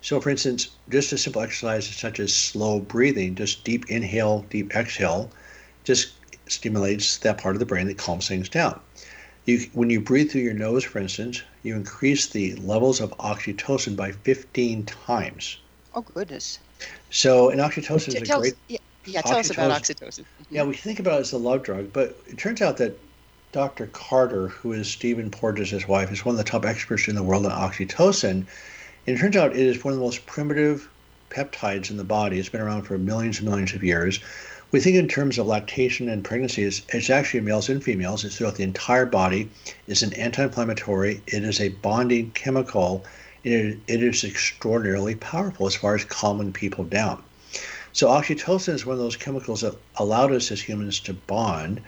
So, 0.00 0.22
for 0.22 0.30
instance, 0.30 0.70
just 0.88 1.12
a 1.12 1.18
simple 1.18 1.42
exercise 1.42 1.86
such 1.86 2.18
as 2.18 2.32
slow 2.32 2.80
breathing, 2.80 3.34
just 3.34 3.62
deep 3.62 3.90
inhale, 3.90 4.46
deep 4.48 4.74
exhale, 4.74 5.30
just 5.84 6.14
stimulates 6.46 7.18
that 7.18 7.36
part 7.36 7.56
of 7.56 7.60
the 7.60 7.66
brain 7.66 7.88
that 7.88 7.98
calms 7.98 8.26
things 8.26 8.48
down. 8.48 8.80
You, 9.44 9.68
when 9.74 9.90
you 9.90 10.00
breathe 10.00 10.30
through 10.30 10.40
your 10.40 10.54
nose, 10.54 10.84
for 10.84 10.98
instance, 10.98 11.42
you 11.62 11.76
increase 11.76 12.26
the 12.26 12.54
levels 12.54 13.02
of 13.02 13.10
oxytocin 13.18 13.96
by 13.96 14.12
15 14.12 14.86
times. 14.86 15.58
Oh 15.94 16.00
goodness! 16.00 16.58
So, 17.10 17.50
and 17.50 17.60
oxytocin 17.60 18.08
is 18.08 18.30
a 18.30 18.34
us, 18.34 18.40
great. 18.40 18.54
yeah, 18.68 18.78
yeah, 19.04 19.20
tell 19.22 19.38
us 19.38 19.50
about 19.50 19.70
Oxytocin. 19.70 19.96
oxytocin. 19.96 20.20
Mm-hmm. 20.20 20.54
Yeah, 20.54 20.64
we 20.64 20.76
think 20.76 21.00
about 21.00 21.18
it 21.18 21.22
as 21.22 21.32
a 21.32 21.38
love 21.38 21.62
drug, 21.62 21.92
but 21.92 22.18
it 22.26 22.38
turns 22.38 22.62
out 22.62 22.76
that 22.78 22.98
Dr. 23.52 23.88
Carter, 23.88 24.48
who 24.48 24.72
is 24.72 24.88
Stephen 24.88 25.30
Porges' 25.30 25.88
wife, 25.88 26.12
is 26.12 26.24
one 26.24 26.34
of 26.34 26.38
the 26.38 26.44
top 26.44 26.64
experts 26.64 27.08
in 27.08 27.16
the 27.16 27.22
world 27.22 27.46
on 27.46 27.52
oxytocin. 27.52 28.30
And 28.30 28.46
it 29.06 29.18
turns 29.18 29.36
out 29.36 29.52
it 29.52 29.58
is 29.58 29.82
one 29.82 29.92
of 29.92 29.98
the 29.98 30.04
most 30.04 30.24
primitive 30.26 30.88
peptides 31.30 31.90
in 31.90 31.96
the 31.96 32.04
body. 32.04 32.38
It's 32.38 32.48
been 32.48 32.60
around 32.60 32.82
for 32.82 32.96
millions 32.98 33.38
and 33.38 33.48
millions 33.48 33.72
of 33.72 33.82
years. 33.82 34.20
We 34.70 34.78
think 34.78 34.96
in 34.96 35.08
terms 35.08 35.36
of 35.38 35.46
lactation 35.46 36.08
and 36.08 36.22
pregnancy, 36.22 36.62
it's, 36.62 36.82
it's 36.90 37.10
actually 37.10 37.40
males 37.40 37.68
and 37.68 37.82
females. 37.82 38.24
It's 38.24 38.36
throughout 38.36 38.54
the 38.54 38.62
entire 38.62 39.06
body. 39.06 39.50
It's 39.88 40.02
an 40.02 40.12
anti-inflammatory. 40.12 41.20
It 41.26 41.42
is 41.42 41.60
a 41.60 41.70
bonding 41.70 42.30
chemical. 42.32 43.04
It, 43.44 43.78
it 43.86 44.02
is 44.02 44.24
extraordinarily 44.24 45.14
powerful 45.14 45.66
as 45.66 45.74
far 45.74 45.94
as 45.94 46.04
calming 46.04 46.52
people 46.52 46.84
down. 46.84 47.22
So 47.92 48.08
oxytocin 48.08 48.74
is 48.74 48.86
one 48.86 48.94
of 48.94 49.00
those 49.00 49.16
chemicals 49.16 49.62
that 49.62 49.74
allowed 49.96 50.32
us 50.32 50.50
as 50.50 50.60
humans 50.60 51.00
to 51.00 51.14
bond. 51.14 51.80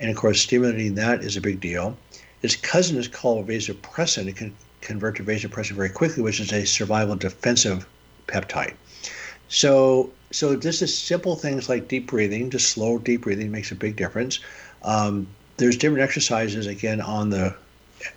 And 0.00 0.10
of 0.10 0.16
course, 0.16 0.40
stimulating 0.40 0.94
that 0.96 1.22
is 1.22 1.36
a 1.36 1.40
big 1.40 1.60
deal. 1.60 1.96
Its 2.42 2.56
cousin 2.56 2.98
is 2.98 3.08
called 3.08 3.46
vasopressin. 3.46 4.28
It 4.28 4.36
can 4.36 4.54
convert 4.80 5.16
to 5.16 5.24
vasopressin 5.24 5.72
very 5.72 5.88
quickly, 5.88 6.22
which 6.22 6.40
is 6.40 6.52
a 6.52 6.66
survival 6.66 7.16
defensive 7.16 7.86
peptide. 8.26 8.74
So, 9.48 10.10
so 10.30 10.56
this 10.56 10.82
is 10.82 10.96
simple 10.96 11.36
things 11.36 11.68
like 11.68 11.88
deep 11.88 12.08
breathing, 12.08 12.50
just 12.50 12.70
slow 12.70 12.98
deep 12.98 13.22
breathing 13.22 13.50
makes 13.50 13.70
a 13.70 13.76
big 13.76 13.96
difference. 13.96 14.40
Um, 14.82 15.26
there's 15.56 15.76
different 15.76 16.02
exercises 16.02 16.66
again 16.66 17.00
on 17.00 17.30
the 17.30 17.54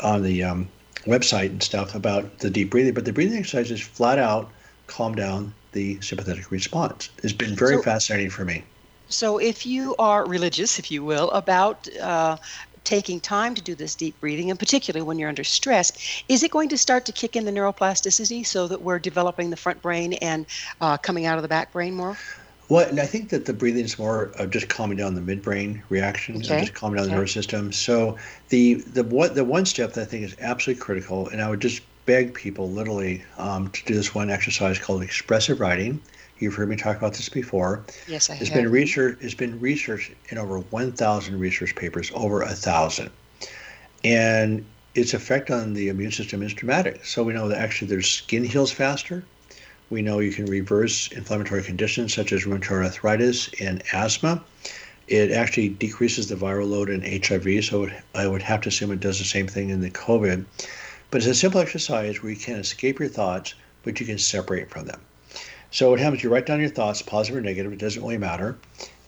on 0.01 0.23
the 0.23 0.43
um, 0.43 0.67
website 1.09 1.49
and 1.49 1.63
stuff 1.63 1.95
about 1.95 2.39
the 2.39 2.49
deep 2.49 2.69
breathing, 2.71 2.93
but 2.93 3.05
the 3.05 3.13
breathing 3.13 3.37
exercises 3.37 3.81
flat 3.81 4.19
out 4.19 4.49
calm 4.87 5.15
down 5.15 5.53
the 5.71 5.99
sympathetic 6.01 6.51
response. 6.51 7.09
It's 7.23 7.33
been 7.33 7.55
very 7.55 7.75
So- 7.75 7.83
fascinating 7.83 8.29
for 8.29 8.45
me. 8.45 8.63
So, 9.11 9.39
if 9.39 9.65
you 9.65 9.95
are 9.97 10.23
religious, 10.27 10.77
if 10.77 10.91
you 10.91 11.03
will, 11.03 11.31
about 11.31 11.87
uh, 11.97 12.37
taking 12.83 13.19
time 13.19 13.55
to 13.55 13.61
do 13.61 13.73
this 13.73 13.95
deep 13.95 14.19
breathing, 14.19 14.51
and 14.51 14.59
particularly 14.59 15.03
when 15.03 15.17
you're 15.17 15.29
under 15.29 15.43
stress, 15.43 16.23
is 16.27 16.43
it 16.43 16.51
going 16.51 16.69
to 16.69 16.77
start 16.77 17.05
to 17.05 17.11
kick 17.11 17.35
in 17.35 17.45
the 17.45 17.51
neuroplasticity 17.51 18.45
so 18.45 18.67
that 18.67 18.81
we're 18.81 18.99
developing 18.99 19.49
the 19.49 19.57
front 19.57 19.81
brain 19.81 20.13
and 20.13 20.45
uh, 20.79 20.97
coming 20.97 21.25
out 21.25 21.37
of 21.37 21.41
the 21.41 21.47
back 21.47 21.71
brain 21.73 21.95
more? 21.95 22.15
Well, 22.69 22.87
and 22.87 22.99
I 22.99 23.05
think 23.07 23.29
that 23.29 23.45
the 23.45 23.53
breathing 23.53 23.83
is 23.83 23.97
more 23.97 24.25
of 24.37 24.51
just 24.51 24.69
calming 24.69 24.97
down 24.97 25.15
the 25.15 25.21
midbrain 25.21 25.81
reaction, 25.89 26.35
and 26.35 26.43
Okay, 26.45 26.59
just 26.59 26.73
calming 26.75 26.97
down 26.97 27.07
the 27.07 27.15
nervous 27.15 27.33
system. 27.33 27.71
So 27.71 28.17
the 28.49 28.75
the 28.75 29.03
one 29.03 29.33
the 29.33 29.43
one 29.43 29.65
step 29.65 29.93
that 29.93 30.01
I 30.01 30.05
think 30.05 30.23
is 30.23 30.35
absolutely 30.39 30.81
critical, 30.81 31.27
and 31.29 31.41
I 31.41 31.49
would 31.49 31.61
just 31.61 31.81
beg 32.05 32.33
people 32.33 32.71
literally 32.71 33.23
um, 33.37 33.69
to 33.69 33.85
do 33.85 33.95
this 33.95 34.13
one 34.15 34.29
exercise 34.29 34.79
called 34.79 35.01
expressive 35.03 35.59
writing. 35.59 36.01
You've 36.37 36.53
heard 36.55 36.69
me 36.69 36.75
talk 36.75 36.97
about 36.97 37.13
this 37.13 37.29
before. 37.29 37.85
Yes, 38.05 38.29
I 38.29 38.35
it's 38.35 38.49
have. 38.49 38.53
Been 38.53 38.71
research, 38.71 39.17
it's 39.21 39.33
been 39.33 39.59
researched 39.59 40.11
in 40.29 40.37
over 40.37 40.59
1,000 40.59 41.39
research 41.39 41.75
papers, 41.75 42.11
over 42.15 42.41
a 42.43 42.53
thousand, 42.53 43.11
and 44.03 44.65
its 44.95 45.13
effect 45.13 45.49
on 45.51 45.73
the 45.73 45.89
immune 45.89 46.11
system 46.11 46.41
is 46.43 46.53
dramatic. 46.53 47.05
So 47.05 47.23
we 47.23 47.33
know 47.33 47.47
that 47.49 47.57
actually 47.59 47.89
their 47.89 48.01
skin 48.01 48.43
heals 48.43 48.71
faster. 48.71 49.23
We 49.89 50.03
know 50.03 50.19
you 50.19 50.31
can 50.31 50.45
reverse 50.45 51.11
inflammatory 51.11 51.63
conditions 51.63 52.13
such 52.13 52.31
as 52.31 52.45
rheumatoid 52.45 52.83
arthritis 52.85 53.49
and 53.59 53.81
asthma. 53.91 54.43
It 55.07 55.31
actually 55.31 55.69
decreases 55.69 56.27
the 56.27 56.35
viral 56.35 56.69
load 56.69 56.91
in 56.91 57.01
HIV, 57.01 57.65
so 57.65 57.89
I 58.13 58.27
would 58.27 58.43
have 58.43 58.61
to 58.61 58.69
assume 58.69 58.91
it 58.91 58.99
does 58.99 59.17
the 59.17 59.25
same 59.25 59.47
thing 59.47 59.71
in 59.71 59.81
the 59.81 59.89
COVID. 59.89 60.45
But 61.09 61.17
it's 61.17 61.27
a 61.27 61.33
simple 61.33 61.59
exercise 61.59 62.21
where 62.21 62.31
you 62.31 62.37
can't 62.37 62.59
escape 62.59 62.99
your 62.99 63.09
thoughts, 63.09 63.55
but 63.81 63.99
you 63.99 64.05
can 64.05 64.19
separate 64.19 64.69
from 64.69 64.85
them. 64.85 65.01
So 65.71 65.89
what 65.89 65.99
happens, 65.99 66.23
you 66.23 66.29
write 66.29 66.45
down 66.45 66.59
your 66.59 66.69
thoughts, 66.69 67.01
positive 67.01 67.37
or 67.37 67.41
negative, 67.41 67.73
it 67.73 67.79
doesn't 67.79 68.01
really 68.03 68.19
matter, 68.19 68.57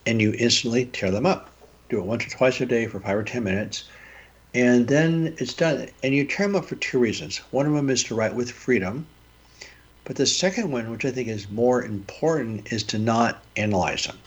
and 0.08 0.20
you 0.20 0.34
instantly 0.40 0.86
tear 0.86 1.12
them 1.12 1.28
up. 1.28 1.52
Do 1.90 2.00
it 2.00 2.06
once 2.06 2.26
or 2.26 2.30
twice 2.30 2.60
a 2.60 2.66
day 2.66 2.88
for 2.88 3.00
five 3.00 3.18
or 3.18 3.24
10 3.24 3.44
minutes, 3.44 3.84
and 4.56 4.88
then 4.88 5.36
it's 5.38 5.54
done. 5.54 5.90
And 6.02 6.16
you 6.16 6.26
tear 6.26 6.48
them 6.48 6.56
up 6.56 6.66
for 6.66 6.76
two 6.76 6.98
reasons. 6.98 7.38
One 7.52 7.68
of 7.68 7.74
them 7.74 7.92
is 7.92 8.04
to 8.06 8.16
write 8.16 8.34
with 8.34 8.50
freedom, 8.50 9.06
but 10.04 10.16
the 10.16 10.26
second 10.26 10.72
one, 10.72 10.90
which 10.90 11.06
I 11.06 11.12
think 11.12 11.28
is 11.28 11.50
more 11.50 11.84
important, 11.84 12.72
is 12.74 12.84
to 12.84 12.98
not 12.98 13.44
analyze 13.56 14.06
them. 14.06 14.18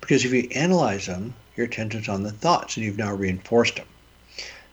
Because 0.00 0.24
if 0.24 0.32
you 0.32 0.48
analyze 0.54 1.06
them, 1.06 1.34
your 1.56 1.66
attention's 1.66 2.08
on 2.08 2.22
the 2.22 2.30
thoughts 2.30 2.76
and 2.76 2.86
you've 2.86 2.98
now 2.98 3.14
reinforced 3.14 3.76
them. 3.76 3.86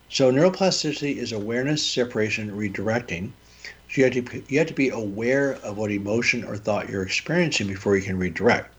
So 0.08 0.30
neuroplasticity 0.30 1.16
is 1.16 1.32
awareness, 1.32 1.84
separation, 1.84 2.52
redirecting. 2.52 3.32
So 3.90 4.00
you 4.00 4.04
have 4.04 4.12
to 4.14 4.42
you 4.48 4.58
have 4.58 4.68
to 4.68 4.72
be 4.72 4.88
aware 4.88 5.54
of 5.64 5.76
what 5.76 5.90
emotion 5.90 6.44
or 6.44 6.56
thought 6.56 6.88
you're 6.88 7.02
experiencing 7.02 7.66
before 7.66 7.96
you 7.96 8.02
can 8.02 8.18
redirect. 8.18 8.72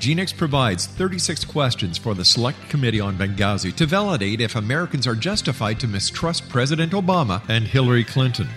Genix 0.00 0.34
provides 0.34 0.86
36 0.86 1.44
questions 1.44 1.98
for 1.98 2.14
the 2.14 2.24
Select 2.24 2.70
Committee 2.70 3.00
on 3.00 3.18
Benghazi 3.18 3.76
to 3.76 3.84
validate 3.84 4.40
if 4.40 4.56
Americans 4.56 5.06
are 5.06 5.14
justified 5.14 5.78
to 5.78 5.86
mistrust 5.86 6.48
President 6.48 6.92
Obama 6.92 7.42
and 7.50 7.66
Hillary 7.66 8.04
Clinton. 8.04 8.48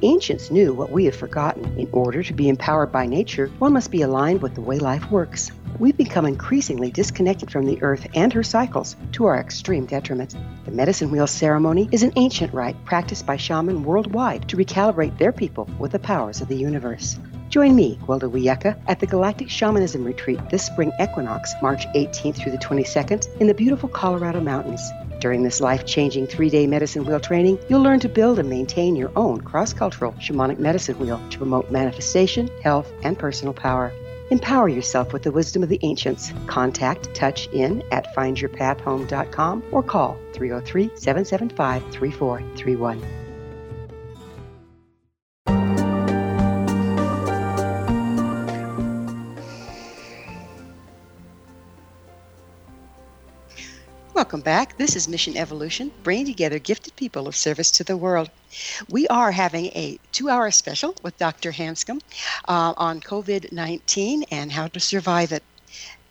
ancients 0.05 0.51
knew 0.51 0.73
what 0.73 0.91
we 0.91 1.05
have 1.05 1.15
forgotten. 1.15 1.79
In 1.79 1.89
order 1.91 2.21
to 2.21 2.33
be 2.33 2.47
empowered 2.47 2.91
by 2.91 3.07
nature, 3.07 3.51
one 3.59 3.73
must 3.73 3.91
be 3.91 4.03
aligned 4.03 4.41
with 4.41 4.53
the 4.53 4.61
way 4.61 4.77
life 4.77 5.09
works. 5.09 5.51
We've 5.79 5.97
become 5.97 6.25
increasingly 6.25 6.91
disconnected 6.91 7.51
from 7.51 7.65
the 7.65 7.81
earth 7.81 8.07
and 8.13 8.31
her 8.31 8.43
cycles 8.43 8.95
to 9.13 9.25
our 9.25 9.37
extreme 9.37 9.85
detriment. 9.85 10.35
The 10.65 10.71
medicine 10.71 11.11
wheel 11.11 11.27
ceremony 11.27 11.89
is 11.91 12.03
an 12.03 12.13
ancient 12.15 12.53
rite 12.53 12.85
practiced 12.85 13.25
by 13.25 13.37
shamans 13.37 13.85
worldwide 13.85 14.47
to 14.49 14.57
recalibrate 14.57 15.17
their 15.17 15.33
people 15.33 15.67
with 15.79 15.91
the 15.91 15.99
powers 15.99 16.39
of 16.39 16.47
the 16.47 16.55
universe. 16.55 17.17
Join 17.49 17.75
me, 17.75 17.97
Gwilda 18.05 18.29
Wiyaka, 18.29 18.77
at 18.87 18.99
the 18.99 19.07
Galactic 19.07 19.49
Shamanism 19.49 20.03
Retreat 20.03 20.39
this 20.49 20.65
spring 20.65 20.91
equinox, 21.01 21.53
March 21.61 21.87
18th 21.95 22.35
through 22.35 22.51
the 22.51 22.57
22nd, 22.57 23.27
in 23.39 23.47
the 23.47 23.53
beautiful 23.53 23.89
Colorado 23.89 24.39
Mountains. 24.39 24.81
During 25.25 25.41
this 25.41 25.59
life 25.59 25.87
changing 25.87 26.27
three 26.27 26.51
day 26.51 26.67
medicine 26.67 27.03
wheel 27.03 27.19
training, 27.19 27.57
you'll 27.67 27.81
learn 27.81 27.99
to 28.01 28.07
build 28.07 28.37
and 28.37 28.47
maintain 28.47 28.95
your 28.95 29.11
own 29.15 29.41
cross 29.41 29.73
cultural 29.73 30.11
shamanic 30.19 30.59
medicine 30.59 30.99
wheel 30.99 31.19
to 31.31 31.37
promote 31.39 31.71
manifestation, 31.71 32.47
health, 32.61 32.93
and 33.01 33.17
personal 33.17 33.51
power. 33.51 33.91
Empower 34.29 34.69
yourself 34.69 35.13
with 35.13 35.23
the 35.23 35.31
wisdom 35.31 35.63
of 35.63 35.69
the 35.69 35.79
ancients. 35.81 36.31
Contact 36.45 37.11
Touch 37.15 37.47
In 37.53 37.81
at 37.91 38.15
findyourpathhome.com 38.15 39.63
or 39.71 39.81
call 39.81 40.19
303 40.33 40.91
775 40.93 41.91
3431. 41.91 43.24
Welcome 54.25 54.41
back. 54.41 54.75
This 54.79 54.95
is 54.95 55.07
Mission 55.07 55.37
Evolution, 55.37 55.91
bringing 56.01 56.25
together 56.25 56.57
gifted 56.57 56.95
people 56.95 57.27
of 57.27 57.35
service 57.35 57.69
to 57.69 57.83
the 57.83 57.95
world. 57.95 58.31
We 58.89 59.07
are 59.07 59.31
having 59.31 59.67
a 59.67 59.99
two 60.11 60.29
hour 60.29 60.49
special 60.49 60.95
with 61.03 61.15
Dr. 61.19 61.51
Hanscom 61.51 62.01
uh, 62.47 62.73
on 62.75 63.01
COVID 63.01 63.51
19 63.51 64.23
and 64.31 64.51
how 64.51 64.67
to 64.69 64.79
survive 64.79 65.31
it. 65.31 65.43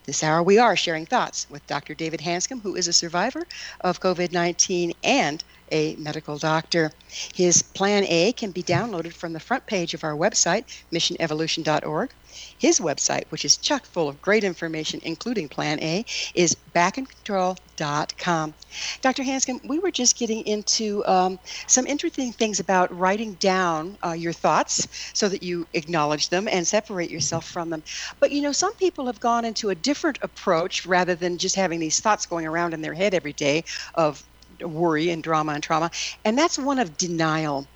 This 0.05 0.23
hour, 0.23 0.45
we 0.45 0.59
are 0.59 0.77
sharing 0.77 1.07
thoughts 1.07 1.49
with 1.51 1.67
Dr. 1.67 1.93
David 1.93 2.21
Hanscom, 2.21 2.62
who 2.62 2.77
is 2.77 2.87
a 2.87 2.93
survivor 2.93 3.49
of 3.81 3.99
COVID 3.99 4.31
19 4.31 4.93
and 5.03 5.43
a 5.71 5.97
medical 5.97 6.39
doctor. 6.39 6.91
His 7.35 7.62
Plan 7.62 8.05
A 8.09 8.33
can 8.33 8.51
be 8.51 8.62
downloaded 8.62 9.12
from 9.12 9.33
the 9.33 9.41
front 9.41 9.67
page 9.67 9.95
of 9.95 10.05
our 10.05 10.17
website, 10.17 10.65
missionevolution.org. 10.93 12.15
His 12.59 12.81
website, 12.81 13.25
which 13.29 13.45
is 13.45 13.57
chock 13.57 13.87
full 13.87 14.09
of 14.09 14.21
great 14.21 14.43
information, 14.43 15.01
including 15.05 15.49
Plan 15.49 15.81
A, 15.81 16.05
is 16.35 16.57
backincontrol.com. 16.75 18.55
Dr. 19.01 19.23
Hanscom, 19.23 19.67
we 19.69 19.79
were 19.79 19.91
just 19.91 20.19
getting 20.19 20.45
into 20.47 21.05
um, 21.07 21.39
some 21.67 21.87
interesting 21.87 22.33
things 22.33 22.59
about 22.59 22.97
writing 22.97 23.35
down 23.35 23.97
uh, 24.05 24.12
your 24.12 24.33
thoughts 24.33 24.89
so 25.12 25.29
that 25.29 25.43
you 25.43 25.67
acknowledge 25.75 26.29
them 26.29 26.49
and 26.49 26.67
separate 26.67 27.11
yourself 27.11 27.49
from 27.49 27.71
them. 27.71 27.83
But 28.19 28.33
you 28.33 28.43
know, 28.43 28.53
some 28.53 28.75
people 28.75 29.07
have 29.07 29.21
gone 29.21 29.45
into 29.45 29.71
a 29.71 29.75
different 29.75 30.19
approach 30.23 30.87
rather 30.87 31.15
than 31.15 31.39
just 31.39 31.55
having 31.55 31.79
these 31.79 32.01
thoughts 32.01 32.27
going 32.27 32.47
around 32.47 32.75
in 32.75 32.83
their 32.83 32.95
head 32.95 33.15
every 33.15 33.33
day 33.33 33.65
of 33.95 34.25
worry 34.61 35.11
and 35.11 35.22
drama 35.22 35.52
and 35.52 35.62
trauma, 35.62 35.90
and 36.24 36.38
that's 36.38 36.59
one 36.59 36.78
of 36.78 36.96
denial. 36.96 37.66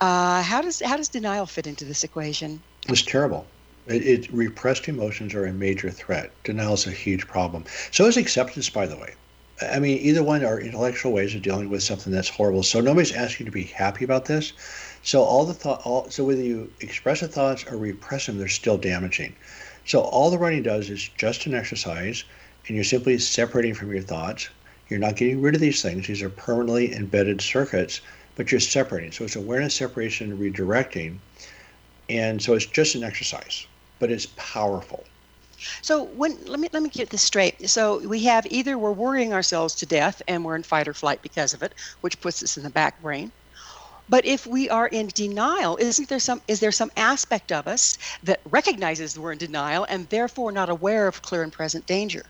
Uh, 0.00 0.42
how 0.42 0.60
does 0.62 0.80
how 0.80 0.96
does 0.96 1.08
denial 1.08 1.46
fit 1.46 1.66
into 1.66 1.84
this 1.84 2.04
equation? 2.04 2.62
It's 2.88 3.02
terrible. 3.02 3.46
It, 3.86 4.06
it, 4.06 4.32
repressed 4.32 4.88
emotions 4.88 5.34
are 5.34 5.46
a 5.46 5.52
major 5.52 5.90
threat. 5.90 6.30
Denial 6.44 6.74
is 6.74 6.86
a 6.86 6.92
huge 6.92 7.26
problem. 7.26 7.64
So 7.90 8.06
is 8.06 8.16
acceptance, 8.16 8.70
by 8.70 8.86
the 8.86 8.96
way. 8.96 9.14
I 9.62 9.78
mean, 9.78 9.98
either 9.98 10.22
one 10.22 10.44
are 10.44 10.60
intellectual 10.60 11.12
ways 11.12 11.34
of 11.34 11.42
dealing 11.42 11.68
with 11.68 11.82
something 11.82 12.12
that's 12.12 12.28
horrible. 12.28 12.62
So 12.62 12.80
nobody's 12.80 13.12
asking 13.12 13.46
you 13.46 13.50
to 13.50 13.54
be 13.54 13.64
happy 13.64 14.04
about 14.04 14.26
this. 14.26 14.52
So 15.02 15.22
all 15.22 15.44
the 15.44 15.54
thought, 15.54 15.82
all, 15.84 16.08
so 16.10 16.24
whether 16.24 16.42
you 16.42 16.72
express 16.80 17.20
the 17.20 17.28
thoughts 17.28 17.64
or 17.66 17.76
repress 17.76 18.26
them, 18.26 18.38
they're 18.38 18.48
still 18.48 18.78
damaging. 18.78 19.34
So 19.86 20.00
all 20.00 20.30
the 20.30 20.38
writing 20.38 20.62
does 20.62 20.88
is 20.88 21.08
just 21.16 21.46
an 21.46 21.54
exercise, 21.54 22.24
and 22.66 22.76
you're 22.76 22.84
simply 22.84 23.18
separating 23.18 23.74
from 23.74 23.92
your 23.92 24.02
thoughts. 24.02 24.48
You're 24.90 25.00
not 25.00 25.16
getting 25.16 25.40
rid 25.40 25.54
of 25.54 25.60
these 25.62 25.80
things. 25.80 26.06
These 26.06 26.22
are 26.22 26.28
permanently 26.28 26.94
embedded 26.94 27.40
circuits, 27.40 28.02
but 28.36 28.52
you're 28.52 28.60
separating. 28.60 29.12
So 29.12 29.24
it's 29.24 29.36
awareness, 29.36 29.74
separation, 29.74 30.32
and 30.32 30.40
redirecting. 30.40 31.18
And 32.08 32.42
so 32.42 32.54
it's 32.54 32.66
just 32.66 32.96
an 32.96 33.04
exercise 33.04 33.66
but 34.00 34.10
it's 34.10 34.26
powerful. 34.34 35.04
So 35.82 36.04
when 36.04 36.38
let 36.46 36.58
me 36.58 36.68
let 36.72 36.82
me 36.82 36.88
get 36.88 37.10
this 37.10 37.22
straight. 37.22 37.68
So 37.68 37.98
we 38.08 38.24
have 38.24 38.46
either 38.50 38.78
we're 38.78 38.92
worrying 38.92 39.32
ourselves 39.32 39.74
to 39.76 39.86
death 39.86 40.20
and 40.26 40.44
we're 40.44 40.56
in 40.56 40.64
fight 40.64 40.88
or 40.88 40.94
flight 40.94 41.22
because 41.22 41.54
of 41.54 41.62
it, 41.62 41.74
which 42.00 42.20
puts 42.20 42.42
us 42.42 42.56
in 42.56 42.64
the 42.64 42.70
back 42.70 43.00
brain. 43.02 43.30
But 44.08 44.24
if 44.24 44.46
we 44.46 44.68
are 44.70 44.88
in 44.88 45.08
denial, 45.08 45.76
isn't 45.76 46.08
there 46.08 46.18
some 46.18 46.40
is 46.48 46.60
there 46.60 46.72
some 46.72 46.90
aspect 46.96 47.52
of 47.52 47.68
us 47.68 47.98
that 48.22 48.40
recognizes 48.50 49.18
we're 49.18 49.32
in 49.32 49.38
denial 49.38 49.84
and 49.84 50.08
therefore 50.08 50.50
not 50.50 50.70
aware 50.70 51.06
of 51.06 51.22
clear 51.22 51.42
and 51.42 51.52
present 51.52 51.86
danger? 51.86 52.24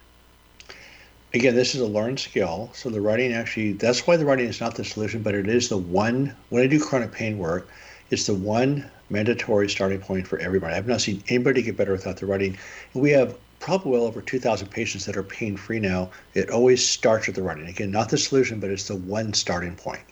Again, 1.33 1.55
this 1.55 1.75
is 1.75 1.81
a 1.81 1.87
learned 1.87 2.19
skill. 2.19 2.71
So 2.75 2.91
the 2.91 3.01
writing 3.01 3.33
actually 3.33 3.75
that's 3.75 4.07
why 4.07 4.17
the 4.17 4.25
writing 4.25 4.47
is 4.47 4.61
not 4.61 4.75
the 4.75 4.85
solution, 4.85 5.23
but 5.23 5.35
it 5.35 5.49
is 5.49 5.69
the 5.69 5.77
one 5.77 6.35
when 6.49 6.63
I 6.63 6.67
do 6.67 6.81
chronic 6.81 7.13
pain 7.13 7.39
work, 7.39 7.69
it's 8.11 8.27
the 8.27 8.35
one 8.35 8.91
mandatory 9.11 9.69
starting 9.69 10.01
point 10.01 10.27
for 10.27 10.39
everybody. 10.39 10.75
I've 10.75 10.89
not 10.89 11.01
seen 11.01 11.23
anybody 11.29 11.63
get 11.63 11.77
better 11.77 11.93
without 11.93 12.17
the 12.17 12.27
writing. 12.27 12.59
We 12.95 13.11
have 13.11 13.37
probably 13.61 13.93
well 13.93 14.05
over 14.05 14.21
2,000 14.23 14.69
patients 14.69 15.05
that 15.05 15.17
are 15.17 15.23
pain 15.23 15.57
free 15.57 15.79
now. 15.79 16.11
It 16.35 16.51
always 16.51 16.87
starts 16.87 17.27
with 17.27 17.37
the 17.37 17.43
writing. 17.43 17.67
Again, 17.67 17.91
not 17.91 18.09
the 18.09 18.19
solution, 18.19 18.59
but 18.59 18.71
it's 18.71 18.89
the 18.89 18.97
one 18.97 19.33
starting 19.35 19.77
point. 19.77 20.03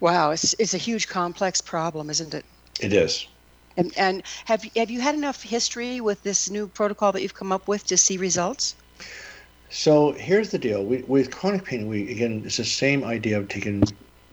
Wow, 0.00 0.32
it's, 0.32 0.54
it's 0.58 0.74
a 0.74 0.78
huge 0.78 1.08
complex 1.08 1.60
problem, 1.60 2.10
isn't 2.10 2.34
it? 2.34 2.44
It 2.80 2.92
is. 2.92 3.26
And, 3.76 3.92
and 3.96 4.22
have, 4.44 4.64
have 4.76 4.90
you 4.90 5.00
had 5.00 5.14
enough 5.14 5.42
history 5.42 6.00
with 6.00 6.22
this 6.22 6.50
new 6.50 6.66
protocol 6.66 7.12
that 7.12 7.22
you've 7.22 7.34
come 7.34 7.52
up 7.52 7.68
with 7.68 7.86
to 7.86 7.96
see 7.96 8.16
results? 8.16 8.74
So 9.76 10.12
here's 10.12 10.50
the 10.50 10.58
deal. 10.58 10.84
We, 10.84 10.98
with 11.02 11.32
chronic 11.32 11.64
pain, 11.64 11.88
we 11.88 12.08
again, 12.08 12.42
it's 12.46 12.58
the 12.58 12.64
same 12.64 13.02
idea 13.02 13.36
of 13.36 13.48
taking 13.48 13.82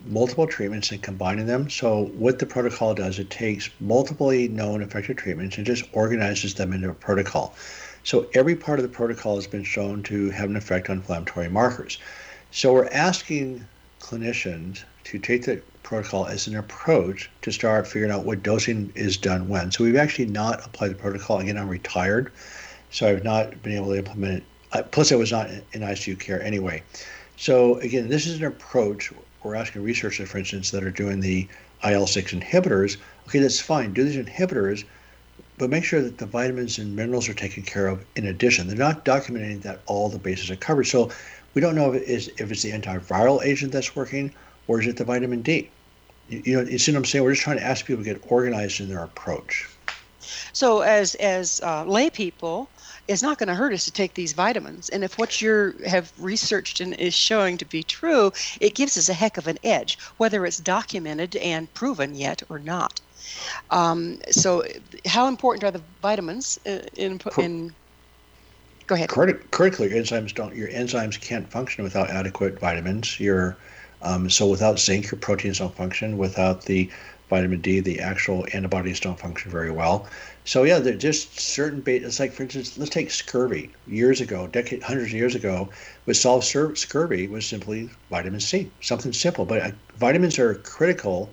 multiple 0.06 0.46
treatments 0.46 0.92
and 0.92 1.02
combining 1.02 1.46
them. 1.46 1.68
So 1.68 2.04
what 2.16 2.38
the 2.38 2.46
protocol 2.46 2.94
does, 2.94 3.18
it 3.18 3.28
takes 3.28 3.68
multiply 3.80 4.46
known 4.48 4.82
effective 4.82 5.16
treatments 5.16 5.56
and 5.56 5.66
just 5.66 5.84
organizes 5.94 6.54
them 6.54 6.72
into 6.72 6.90
a 6.90 6.94
protocol. 6.94 7.56
So 8.04 8.30
every 8.34 8.54
part 8.54 8.78
of 8.78 8.84
the 8.84 8.88
protocol 8.88 9.34
has 9.34 9.48
been 9.48 9.64
shown 9.64 10.04
to 10.04 10.30
have 10.30 10.48
an 10.48 10.54
effect 10.54 10.88
on 10.88 10.98
inflammatory 10.98 11.48
markers. 11.48 11.98
So 12.52 12.72
we're 12.72 12.88
asking 12.92 13.66
clinicians 14.00 14.84
to 15.04 15.18
take 15.18 15.44
the 15.44 15.60
protocol 15.82 16.26
as 16.26 16.46
an 16.46 16.54
approach 16.54 17.28
to 17.42 17.50
start 17.50 17.88
figuring 17.88 18.12
out 18.12 18.24
what 18.24 18.44
dosing 18.44 18.92
is 18.94 19.16
done 19.16 19.48
when. 19.48 19.72
So 19.72 19.82
we've 19.82 19.96
actually 19.96 20.26
not 20.26 20.64
applied 20.64 20.92
the 20.92 20.94
protocol. 20.94 21.40
Again, 21.40 21.58
I'm 21.58 21.68
retired, 21.68 22.30
so 22.90 23.08
I've 23.08 23.24
not 23.24 23.60
been 23.64 23.72
able 23.72 23.88
to 23.88 23.98
implement 23.98 24.44
Plus, 24.90 25.12
I 25.12 25.16
was 25.16 25.32
not 25.32 25.50
in 25.50 25.80
ICU 25.80 26.18
care 26.18 26.42
anyway. 26.42 26.82
So 27.36 27.76
again, 27.78 28.08
this 28.08 28.26
is 28.26 28.38
an 28.38 28.44
approach 28.44 29.12
we're 29.42 29.54
asking 29.54 29.82
researchers, 29.82 30.28
for 30.28 30.38
instance, 30.38 30.70
that 30.70 30.84
are 30.84 30.90
doing 30.90 31.20
the 31.20 31.48
IL 31.84 32.06
6 32.06 32.32
inhibitors, 32.32 32.96
okay, 33.26 33.40
that's 33.40 33.60
fine, 33.60 33.92
do 33.92 34.04
these 34.04 34.16
inhibitors, 34.16 34.84
but 35.58 35.70
make 35.70 35.84
sure 35.84 36.00
that 36.00 36.18
the 36.18 36.26
vitamins 36.26 36.78
and 36.78 36.94
minerals 36.94 37.28
are 37.28 37.34
taken 37.34 37.62
care 37.62 37.86
of 37.86 38.04
in 38.16 38.26
addition. 38.26 38.68
They're 38.68 38.76
not 38.76 39.04
documenting 39.04 39.62
that 39.62 39.80
all 39.86 40.08
the 40.08 40.18
bases 40.18 40.50
are 40.50 40.56
covered. 40.56 40.84
So 40.84 41.10
we 41.54 41.60
don't 41.60 41.74
know 41.74 41.92
if, 41.92 42.02
it 42.02 42.08
is, 42.08 42.28
if 42.38 42.50
it's 42.50 42.62
the 42.62 42.70
antiviral 42.70 43.44
agent 43.44 43.72
that's 43.72 43.94
working 43.94 44.32
or 44.68 44.80
is 44.80 44.86
it 44.86 44.96
the 44.96 45.04
vitamin 45.04 45.42
D. 45.42 45.70
You, 46.28 46.42
you 46.44 46.56
know, 46.56 46.70
you 46.70 46.78
see 46.78 46.92
what 46.92 46.98
I'm 46.98 47.04
saying? 47.04 47.24
We're 47.24 47.32
just 47.32 47.42
trying 47.42 47.58
to 47.58 47.64
ask 47.64 47.84
people 47.84 48.04
to 48.04 48.14
get 48.14 48.22
organized 48.30 48.80
in 48.80 48.88
their 48.88 49.02
approach. 49.02 49.68
So, 50.52 50.82
as 50.82 51.16
as 51.16 51.60
uh, 51.64 51.84
lay 51.84 52.08
people, 52.08 52.68
it's 53.12 53.22
not 53.22 53.38
going 53.38 53.48
to 53.48 53.54
hurt 53.54 53.72
us 53.72 53.84
to 53.84 53.92
take 53.92 54.14
these 54.14 54.32
vitamins. 54.32 54.88
And 54.88 55.04
if 55.04 55.18
what 55.18 55.40
you 55.40 55.74
have 55.86 56.12
researched 56.18 56.80
and 56.80 56.94
is 56.94 57.14
showing 57.14 57.58
to 57.58 57.64
be 57.64 57.82
true, 57.82 58.32
it 58.60 58.74
gives 58.74 58.96
us 58.96 59.08
a 59.08 59.14
heck 59.14 59.36
of 59.36 59.46
an 59.46 59.58
edge, 59.62 59.98
whether 60.16 60.44
it's 60.46 60.58
documented 60.58 61.36
and 61.36 61.72
proven 61.74 62.14
yet 62.14 62.42
or 62.48 62.58
not. 62.58 63.00
Um, 63.70 64.18
so, 64.30 64.64
how 65.06 65.28
important 65.28 65.64
are 65.64 65.70
the 65.70 65.82
vitamins 66.02 66.58
uh, 66.66 66.80
in, 66.96 67.20
in 67.38 67.74
Go 68.86 68.96
ahead. 68.96 69.08
Critically, 69.08 69.90
enzymes 69.90 70.34
don't. 70.34 70.54
Your 70.54 70.68
enzymes 70.68 71.20
can't 71.20 71.50
function 71.50 71.84
without 71.84 72.10
adequate 72.10 72.58
vitamins. 72.58 73.18
Your 73.20 73.56
um, 74.02 74.28
so 74.28 74.48
without 74.48 74.78
zinc, 74.78 75.10
your 75.10 75.18
proteins 75.18 75.58
don't 75.58 75.74
function. 75.74 76.18
Without 76.18 76.62
the 76.64 76.90
vitamin 77.30 77.60
D, 77.60 77.80
the 77.80 78.00
actual 78.00 78.46
antibodies 78.52 79.00
don't 79.00 79.18
function 79.18 79.50
very 79.50 79.70
well. 79.70 80.06
So 80.44 80.64
yeah, 80.64 80.80
they're 80.80 80.94
just 80.94 81.38
certain. 81.38 81.80
Ba- 81.80 82.04
it's 82.04 82.18
like, 82.18 82.32
for 82.32 82.42
instance, 82.42 82.76
let's 82.76 82.90
take 82.90 83.10
scurvy. 83.10 83.70
Years 83.86 84.20
ago, 84.20 84.48
decades, 84.48 84.84
hundreds 84.84 85.12
of 85.12 85.16
years 85.16 85.34
ago, 85.34 85.68
what 86.04 86.16
solved 86.16 86.44
scurvy 86.44 87.28
was 87.28 87.46
simply 87.46 87.88
vitamin 88.10 88.40
C. 88.40 88.70
Something 88.80 89.12
simple, 89.12 89.44
but 89.44 89.60
uh, 89.60 89.70
vitamins 89.96 90.38
are 90.38 90.54
critical, 90.56 91.30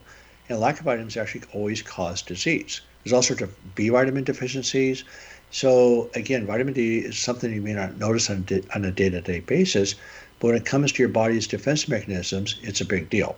and 0.47 0.59
lack 0.59 0.79
of 0.79 0.85
vitamins 0.85 1.17
actually 1.17 1.43
always 1.53 1.81
cause 1.81 2.21
disease. 2.21 2.81
There's 3.03 3.13
all 3.13 3.23
sorts 3.23 3.41
of 3.41 3.75
B 3.75 3.89
vitamin 3.89 4.23
deficiencies. 4.23 5.03
So 5.51 6.11
again, 6.13 6.45
vitamin 6.45 6.73
D 6.73 6.99
is 6.99 7.17
something 7.17 7.51
you 7.51 7.61
may 7.61 7.73
not 7.73 7.97
notice 7.97 8.29
on, 8.29 8.43
di- 8.43 8.63
on 8.75 8.85
a 8.85 8.91
day-to-day 8.91 9.39
basis, 9.39 9.95
but 10.39 10.47
when 10.47 10.55
it 10.55 10.65
comes 10.65 10.91
to 10.91 11.01
your 11.01 11.09
body's 11.09 11.47
defense 11.47 11.87
mechanisms, 11.87 12.59
it's 12.61 12.81
a 12.81 12.85
big 12.85 13.09
deal. 13.09 13.35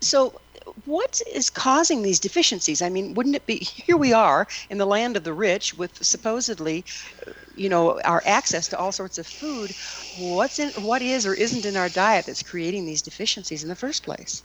So 0.00 0.40
what 0.84 1.20
is 1.32 1.50
causing 1.50 2.02
these 2.02 2.20
deficiencies? 2.20 2.82
I 2.82 2.88
mean, 2.88 3.14
wouldn't 3.14 3.36
it 3.36 3.46
be 3.46 3.58
here 3.86 3.96
we 3.96 4.12
are 4.12 4.46
in 4.70 4.78
the 4.78 4.86
land 4.86 5.16
of 5.16 5.24
the 5.24 5.34
rich 5.34 5.74
with 5.74 5.92
supposedly, 6.04 6.84
uh, 7.26 7.32
you 7.54 7.68
know, 7.68 8.00
our 8.02 8.22
access 8.26 8.68
to 8.68 8.78
all 8.78 8.92
sorts 8.92 9.18
of 9.18 9.26
food. 9.26 9.74
What's 10.10 10.58
in 10.58 10.70
what 10.76 11.02
is 11.02 11.26
or 11.26 11.34
isn't 11.34 11.66
in 11.66 11.76
our 11.76 11.88
diet 11.88 12.26
that's 12.26 12.42
creating 12.42 12.84
these 12.86 13.02
deficiencies 13.02 13.62
in 13.62 13.68
the 13.68 13.76
first 13.76 14.04
place? 14.04 14.44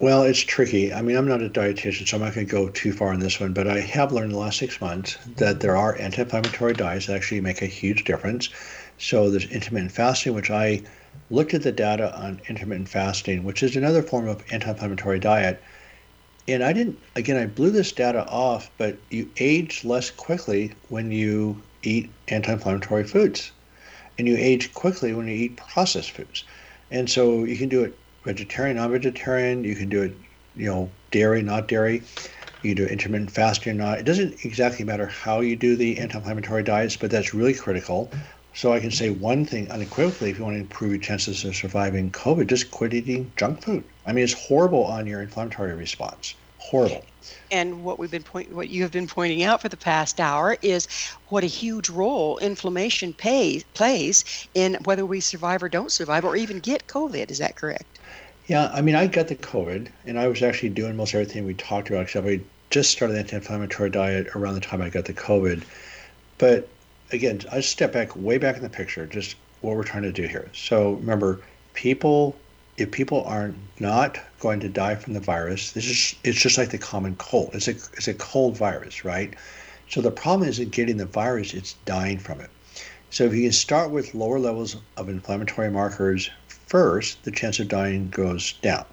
Well, 0.00 0.22
it's 0.22 0.40
tricky. 0.40 0.92
I 0.92 1.02
mean, 1.02 1.16
I'm 1.16 1.28
not 1.28 1.42
a 1.42 1.50
dietitian, 1.50 2.08
so 2.08 2.16
I'm 2.16 2.22
not 2.24 2.34
going 2.34 2.46
to 2.46 2.50
go 2.50 2.70
too 2.70 2.92
far 2.92 3.12
on 3.12 3.20
this 3.20 3.38
one, 3.38 3.52
but 3.52 3.68
I 3.68 3.80
have 3.80 4.12
learned 4.12 4.26
in 4.26 4.32
the 4.32 4.38
last 4.38 4.58
six 4.58 4.80
months 4.80 5.16
that 5.36 5.60
there 5.60 5.76
are 5.76 5.96
anti 6.00 6.22
inflammatory 6.22 6.74
diets 6.74 7.06
that 7.06 7.16
actually 7.16 7.40
make 7.42 7.60
a 7.62 7.66
huge 7.66 8.04
difference. 8.04 8.48
So 9.00 9.30
there's 9.30 9.46
intermittent 9.46 9.92
fasting, 9.92 10.34
which 10.34 10.50
I 10.50 10.82
looked 11.30 11.54
at 11.54 11.62
the 11.62 11.72
data 11.72 12.14
on 12.14 12.38
intermittent 12.48 12.90
fasting, 12.90 13.44
which 13.44 13.62
is 13.62 13.74
another 13.74 14.02
form 14.02 14.28
of 14.28 14.44
anti 14.52 14.68
inflammatory 14.70 15.18
diet. 15.18 15.60
And 16.46 16.62
I 16.62 16.74
didn't, 16.74 16.98
again, 17.16 17.38
I 17.38 17.46
blew 17.46 17.70
this 17.70 17.92
data 17.92 18.26
off, 18.28 18.70
but 18.76 18.98
you 19.08 19.30
age 19.38 19.84
less 19.84 20.10
quickly 20.10 20.74
when 20.90 21.10
you 21.10 21.62
eat 21.82 22.10
anti 22.28 22.52
inflammatory 22.52 23.04
foods. 23.04 23.52
And 24.18 24.28
you 24.28 24.36
age 24.36 24.74
quickly 24.74 25.14
when 25.14 25.28
you 25.28 25.34
eat 25.34 25.56
processed 25.56 26.10
foods. 26.10 26.44
And 26.90 27.08
so 27.08 27.44
you 27.44 27.56
can 27.56 27.70
do 27.70 27.82
it 27.84 27.96
vegetarian, 28.24 28.76
non-vegetarian. 28.76 29.64
You 29.64 29.76
can 29.76 29.88
do 29.88 30.02
it, 30.02 30.14
you 30.56 30.66
know, 30.66 30.90
dairy, 31.10 31.42
not 31.42 31.68
dairy. 31.68 32.02
You 32.62 32.74
do 32.74 32.84
intermittent 32.84 33.30
fasting, 33.30 33.72
or 33.72 33.76
not. 33.76 33.98
It 33.98 34.04
doesn't 34.04 34.44
exactly 34.44 34.84
matter 34.84 35.06
how 35.06 35.40
you 35.40 35.56
do 35.56 35.74
the 35.74 35.98
anti-inflammatory 35.98 36.64
diets, 36.64 36.98
but 36.98 37.10
that's 37.10 37.32
really 37.32 37.54
critical. 37.54 38.10
So 38.54 38.72
I 38.72 38.80
can 38.80 38.90
say 38.90 39.10
one 39.10 39.44
thing 39.44 39.70
unequivocally: 39.70 40.30
if 40.30 40.38
you 40.38 40.44
want 40.44 40.56
to 40.56 40.60
improve 40.60 40.90
your 40.90 41.00
chances 41.00 41.44
of 41.44 41.54
surviving 41.54 42.10
COVID, 42.10 42.46
just 42.46 42.70
quit 42.70 42.92
eating 42.92 43.32
junk 43.36 43.62
food. 43.62 43.84
I 44.06 44.12
mean, 44.12 44.24
it's 44.24 44.32
horrible 44.32 44.84
on 44.84 45.06
your 45.06 45.22
inflammatory 45.22 45.74
response. 45.74 46.34
Horrible. 46.58 47.04
And 47.50 47.84
what 47.84 47.98
we've 47.98 48.10
been 48.10 48.22
point, 48.22 48.52
what 48.52 48.68
you 48.68 48.82
have 48.82 48.92
been 48.92 49.06
pointing 49.06 49.42
out 49.42 49.62
for 49.62 49.68
the 49.68 49.76
past 49.76 50.20
hour 50.20 50.56
is 50.62 50.88
what 51.28 51.42
a 51.42 51.46
huge 51.46 51.88
role 51.88 52.38
inflammation 52.38 53.12
pay, 53.12 53.62
plays 53.74 54.48
in 54.54 54.76
whether 54.84 55.06
we 55.06 55.20
survive 55.20 55.62
or 55.62 55.68
don't 55.68 55.90
survive, 55.90 56.24
or 56.24 56.36
even 56.36 56.60
get 56.60 56.86
COVID. 56.86 57.30
Is 57.30 57.38
that 57.38 57.56
correct? 57.56 57.98
Yeah, 58.46 58.70
I 58.74 58.82
mean, 58.82 58.94
I 58.94 59.06
got 59.06 59.28
the 59.28 59.36
COVID, 59.36 59.88
and 60.06 60.18
I 60.18 60.26
was 60.26 60.42
actually 60.42 60.70
doing 60.70 60.96
most 60.96 61.14
everything 61.14 61.46
we 61.46 61.54
talked 61.54 61.88
about, 61.88 62.02
except 62.02 62.26
I 62.26 62.40
just 62.68 62.90
started 62.90 63.14
the 63.14 63.20
anti-inflammatory 63.20 63.90
diet 63.90 64.34
around 64.34 64.54
the 64.54 64.60
time 64.60 64.82
I 64.82 64.90
got 64.90 65.04
the 65.04 65.14
COVID. 65.14 65.62
But 66.38 66.68
again, 67.12 67.40
I 67.50 67.60
step 67.60 67.92
back 67.92 68.14
way 68.16 68.38
back 68.38 68.56
in 68.56 68.62
the 68.62 68.70
picture, 68.70 69.06
just 69.06 69.36
what 69.60 69.76
we're 69.76 69.84
trying 69.84 70.04
to 70.04 70.12
do 70.12 70.26
here. 70.26 70.48
So 70.52 70.94
remember, 70.94 71.40
people, 71.74 72.36
if 72.76 72.90
people 72.90 73.24
are 73.24 73.52
not 73.78 74.18
going 74.40 74.60
to 74.60 74.68
die 74.68 74.94
from 74.94 75.14
the 75.14 75.20
virus, 75.20 75.72
this 75.72 75.86
is 75.86 76.14
it's 76.24 76.40
just 76.40 76.58
like 76.58 76.70
the 76.70 76.78
common 76.78 77.16
cold. 77.16 77.50
It's 77.54 77.68
a 77.68 77.72
it's 77.72 78.08
a 78.08 78.14
cold 78.14 78.56
virus, 78.56 79.04
right? 79.04 79.34
So 79.88 80.00
the 80.00 80.10
problem 80.10 80.48
isn't 80.48 80.70
getting 80.70 80.96
the 80.96 81.06
virus; 81.06 81.52
it's 81.54 81.74
dying 81.84 82.18
from 82.18 82.40
it. 82.40 82.50
So 83.10 83.24
if 83.24 83.34
you 83.34 83.42
can 83.42 83.52
start 83.52 83.90
with 83.90 84.14
lower 84.14 84.38
levels 84.38 84.76
of 84.96 85.08
inflammatory 85.08 85.70
markers 85.70 86.30
first, 86.66 87.24
the 87.24 87.32
chance 87.32 87.58
of 87.58 87.68
dying 87.68 88.08
goes 88.08 88.52
down. 88.62 88.84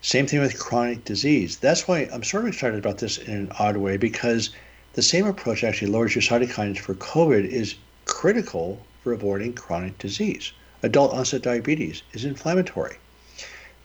Same 0.00 0.26
thing 0.26 0.40
with 0.40 0.58
chronic 0.58 1.04
disease. 1.04 1.58
That's 1.58 1.86
why 1.86 2.08
I'm 2.12 2.24
sort 2.24 2.44
of 2.44 2.48
excited 2.48 2.78
about 2.78 2.98
this 2.98 3.18
in 3.18 3.32
an 3.34 3.52
odd 3.58 3.76
way 3.76 3.96
because 3.96 4.50
the 4.94 5.02
same 5.02 5.26
approach 5.26 5.64
actually 5.64 5.90
lowers 5.90 6.14
your 6.14 6.22
cytokines 6.22 6.78
for 6.78 6.94
COVID 6.94 7.46
is 7.46 7.74
critical 8.04 8.80
for 9.02 9.12
avoiding 9.12 9.52
chronic 9.52 9.98
disease. 9.98 10.52
Adult 10.82 11.12
onset 11.12 11.42
diabetes 11.42 12.02
is 12.12 12.24
inflammatory. 12.24 12.96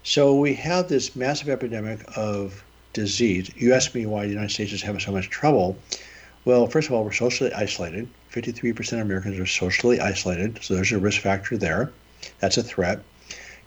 So 0.02 0.34
we 0.34 0.54
have 0.54 0.88
this 0.88 1.14
massive 1.14 1.48
epidemic 1.48 2.00
of 2.16 2.64
disease. 2.92 3.50
You 3.56 3.74
asked 3.74 3.94
me 3.94 4.06
why 4.06 4.24
the 4.24 4.32
United 4.32 4.50
States 4.50 4.72
is 4.72 4.82
having 4.82 5.00
so 5.00 5.12
much 5.12 5.30
trouble. 5.30 5.76
Well, 6.44 6.66
first 6.66 6.88
of 6.88 6.94
all, 6.94 7.04
we're 7.04 7.12
socially 7.12 7.52
isolated. 7.52 8.08
53% 8.32 8.92
of 8.94 9.00
Americans 9.00 9.38
are 9.38 9.46
socially 9.46 10.00
isolated, 10.00 10.58
so 10.62 10.74
there's 10.74 10.92
a 10.92 10.98
risk 10.98 11.20
factor 11.20 11.56
there. 11.56 11.90
That's 12.38 12.56
a 12.56 12.62
threat. 12.62 13.02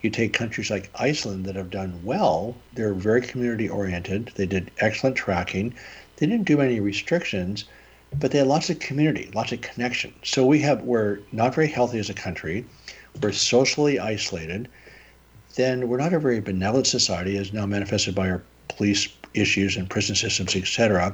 You 0.02 0.10
take 0.10 0.34
countries 0.34 0.70
like 0.70 0.90
Iceland 0.96 1.46
that 1.46 1.56
have 1.56 1.70
done 1.70 2.00
well, 2.04 2.56
they're 2.74 2.94
very 2.94 3.22
community 3.22 3.70
oriented. 3.70 4.32
They 4.36 4.46
did 4.46 4.72
excellent 4.80 5.16
tracking. 5.16 5.74
They 6.24 6.30
didn't 6.30 6.46
do 6.46 6.62
any 6.62 6.80
restrictions, 6.80 7.66
but 8.18 8.32
they 8.32 8.38
had 8.38 8.48
lots 8.48 8.70
of 8.70 8.80
community, 8.80 9.30
lots 9.34 9.52
of 9.52 9.60
connection. 9.60 10.14
So 10.24 10.46
we 10.46 10.60
have 10.60 10.82
we're 10.84 11.20
not 11.34 11.54
very 11.54 11.68
healthy 11.68 12.00
as 12.00 12.10
a 12.10 12.14
country. 12.14 12.64
We're 13.22 13.34
socially 13.34 14.00
isolated. 14.00 14.70
Then 15.56 15.90
we're 15.90 15.98
not 15.98 16.14
a 16.14 16.20
very 16.20 16.40
benevolent 16.40 16.88
society, 16.88 17.36
as 17.36 17.52
now 17.52 17.66
manifested 17.66 18.16
by 18.16 18.30
our 18.30 18.42
police 18.70 19.10
issues 19.34 19.76
and 19.76 19.90
prison 19.90 20.16
systems, 20.16 20.56
etc. 20.56 21.14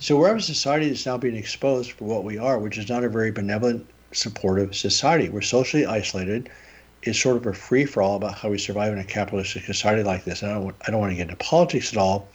So 0.00 0.16
we're 0.16 0.34
a 0.34 0.42
society 0.42 0.88
that's 0.88 1.06
now 1.06 1.18
being 1.18 1.36
exposed 1.36 1.92
for 1.92 2.06
what 2.06 2.24
we 2.24 2.36
are, 2.36 2.58
which 2.58 2.78
is 2.78 2.88
not 2.88 3.04
a 3.04 3.08
very 3.08 3.30
benevolent, 3.30 3.86
supportive 4.10 4.74
society. 4.74 5.28
We're 5.28 5.42
socially 5.42 5.86
isolated 5.86 6.50
It's 7.04 7.20
sort 7.20 7.36
of 7.36 7.46
a 7.46 7.52
free 7.52 7.84
for 7.84 8.02
all 8.02 8.16
about 8.16 8.38
how 8.38 8.50
we 8.50 8.58
survive 8.58 8.92
in 8.92 8.98
a 8.98 9.04
capitalistic 9.04 9.66
society 9.66 10.02
like 10.02 10.24
this. 10.24 10.42
I 10.42 10.48
don't, 10.48 10.74
I 10.84 10.90
don't 10.90 10.98
want 10.98 11.12
to 11.12 11.16
get 11.16 11.30
into 11.30 11.36
politics 11.36 11.92
at 11.92 11.98
all, 12.00 12.26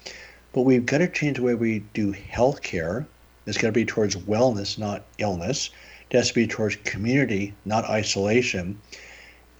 but 0.57 0.63
we've 0.63 0.87
got 0.87 0.97
to 0.97 1.07
change 1.07 1.37
the 1.37 1.43
way 1.43 1.53
we 1.53 1.83
do 1.93 2.11
healthcare. 2.13 3.05
It's 3.45 3.59
got 3.59 3.67
to 3.67 3.71
be 3.71 3.85
towards 3.85 4.15
wellness, 4.15 4.79
not 4.79 5.03
illness. 5.19 5.69
It 6.09 6.17
has 6.17 6.29
to 6.29 6.33
be 6.33 6.47
towards 6.47 6.77
community, 6.77 7.53
not 7.63 7.85
isolation. 7.85 8.81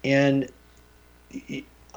And 0.04 0.52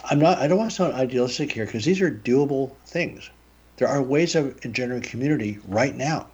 I'm 0.04 0.18
not. 0.18 0.36
I 0.36 0.46
don't 0.48 0.58
want 0.58 0.70
to 0.70 0.76
sound 0.76 0.92
idealistic 0.92 1.50
here 1.50 1.64
because 1.64 1.86
these 1.86 2.02
are 2.02 2.10
doable 2.10 2.72
things. 2.84 3.30
There 3.78 3.88
are 3.88 4.02
ways 4.02 4.34
of 4.34 4.62
engendering 4.66 5.00
community 5.00 5.58
right 5.66 5.96
now. 5.96 6.26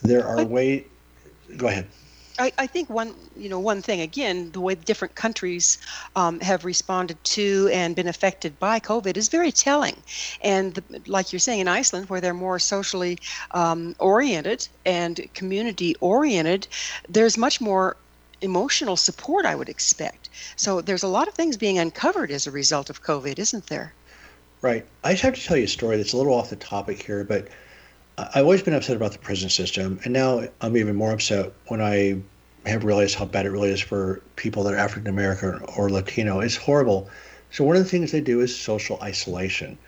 There 0.00 0.26
are 0.26 0.42
ways. 0.42 0.84
Go 1.58 1.66
ahead. 1.66 1.88
I, 2.40 2.52
I, 2.56 2.66
think 2.66 2.88
one 2.88 3.14
you 3.36 3.48
know 3.50 3.60
one 3.60 3.82
thing 3.82 4.00
again 4.00 4.50
the 4.52 4.60
way 4.60 4.74
different 4.74 5.14
countries 5.14 5.78
um, 6.16 6.40
have 6.40 6.64
responded 6.64 7.22
to 7.36 7.68
and 7.72 7.94
been 7.94 8.08
affected 8.08 8.58
by 8.58 8.80
COVID 8.80 9.16
is 9.16 9.28
very 9.28 9.52
telling, 9.52 9.96
and 10.42 10.74
the, 10.74 11.02
like 11.06 11.32
you're 11.32 11.40
saying 11.40 11.60
in 11.60 11.68
Iceland 11.68 12.08
where 12.08 12.20
they're 12.20 12.34
more 12.34 12.58
socially 12.58 13.18
um, 13.50 13.94
oriented 13.98 14.66
and 14.86 15.28
community 15.34 15.94
oriented, 16.00 16.66
there's 17.08 17.36
much 17.36 17.60
more 17.60 17.96
emotional 18.40 18.96
support 18.96 19.44
I 19.44 19.54
would 19.54 19.68
expect. 19.68 20.30
So 20.56 20.80
there's 20.80 21.02
a 21.02 21.08
lot 21.08 21.28
of 21.28 21.34
things 21.34 21.58
being 21.58 21.78
uncovered 21.78 22.30
as 22.30 22.46
a 22.46 22.50
result 22.50 22.88
of 22.88 23.02
COVID, 23.02 23.38
isn't 23.38 23.66
there? 23.66 23.92
Right. 24.62 24.86
I 25.04 25.12
just 25.12 25.22
have 25.22 25.34
to 25.34 25.42
tell 25.42 25.58
you 25.58 25.64
a 25.64 25.68
story 25.68 25.98
that's 25.98 26.14
a 26.14 26.16
little 26.16 26.32
off 26.32 26.48
the 26.48 26.56
topic 26.56 27.02
here, 27.02 27.22
but 27.22 27.48
I've 28.18 28.44
always 28.44 28.62
been 28.62 28.74
upset 28.74 28.96
about 28.96 29.12
the 29.12 29.18
prison 29.18 29.48
system, 29.48 30.00
and 30.04 30.12
now 30.12 30.46
I'm 30.60 30.76
even 30.76 30.96
more 30.96 31.12
upset 31.12 31.52
when 31.68 31.80
I 31.80 32.20
have 32.66 32.84
realized 32.84 33.14
how 33.14 33.24
bad 33.24 33.46
it 33.46 33.50
really 33.50 33.70
is 33.70 33.80
for 33.80 34.20
people 34.36 34.62
that 34.64 34.74
are 34.74 34.78
African 34.78 35.08
American 35.08 35.62
or 35.76 35.90
Latino. 35.90 36.40
It's 36.40 36.56
horrible. 36.56 37.08
So 37.50 37.64
one 37.64 37.76
of 37.76 37.82
the 37.82 37.88
things 37.88 38.12
they 38.12 38.20
do 38.20 38.40
is 38.40 38.56
social 38.56 38.98
isolation. 39.02 39.78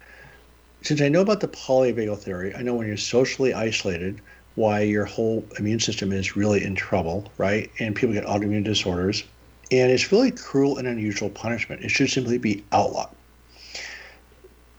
Since 0.82 1.00
I 1.00 1.08
know 1.08 1.20
about 1.20 1.40
the 1.40 1.48
polyvagal 1.48 2.18
theory, 2.18 2.54
I 2.54 2.62
know 2.62 2.74
when 2.74 2.88
you're 2.88 2.96
socially 2.96 3.54
isolated, 3.54 4.20
why 4.54 4.80
your 4.80 5.04
whole 5.04 5.44
immune 5.58 5.80
system 5.80 6.12
is 6.12 6.36
really 6.36 6.64
in 6.64 6.74
trouble, 6.74 7.30
right? 7.38 7.70
And 7.78 7.94
people 7.94 8.14
get 8.14 8.26
autoimmune 8.26 8.64
disorders. 8.64 9.24
And 9.70 9.90
it's 9.90 10.10
really 10.12 10.30
cruel 10.30 10.78
and 10.78 10.88
unusual 10.88 11.30
punishment. 11.30 11.82
It 11.82 11.90
should 11.90 12.10
simply 12.10 12.36
be 12.36 12.64
outlawed. 12.72 13.14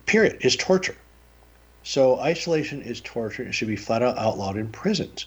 Period. 0.05 0.37
It's 0.41 0.55
torture. 0.55 0.95
So 1.83 2.19
isolation 2.19 2.81
is 2.81 3.01
torture. 3.01 3.43
It 3.43 3.53
should 3.53 3.67
be 3.67 3.75
flat 3.75 4.03
out 4.03 4.17
outlawed 4.17 4.57
in 4.57 4.69
prisons 4.69 5.25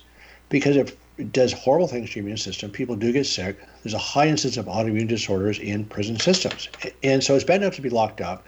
because 0.49 0.77
it 0.77 0.97
does 1.33 1.53
horrible 1.53 1.89
things 1.89 2.11
to 2.11 2.17
your 2.17 2.25
immune 2.25 2.37
system. 2.37 2.71
People 2.71 2.97
do 2.97 3.13
get 3.13 3.25
sick. 3.27 3.59
There's 3.83 3.95
a 3.95 3.99
high 3.99 4.29
incidence 4.29 4.57
of 4.57 4.67
autoimmune 4.67 5.09
disorders 5.09 5.59
in 5.59 5.85
prison 5.85 6.19
systems. 6.19 6.69
And 7.03 7.23
so 7.23 7.35
it's 7.35 7.45
bad 7.45 7.63
enough 7.63 7.77
to 7.77 7.83
be 7.83 7.91
locked 7.91 8.21
up, 8.21 8.45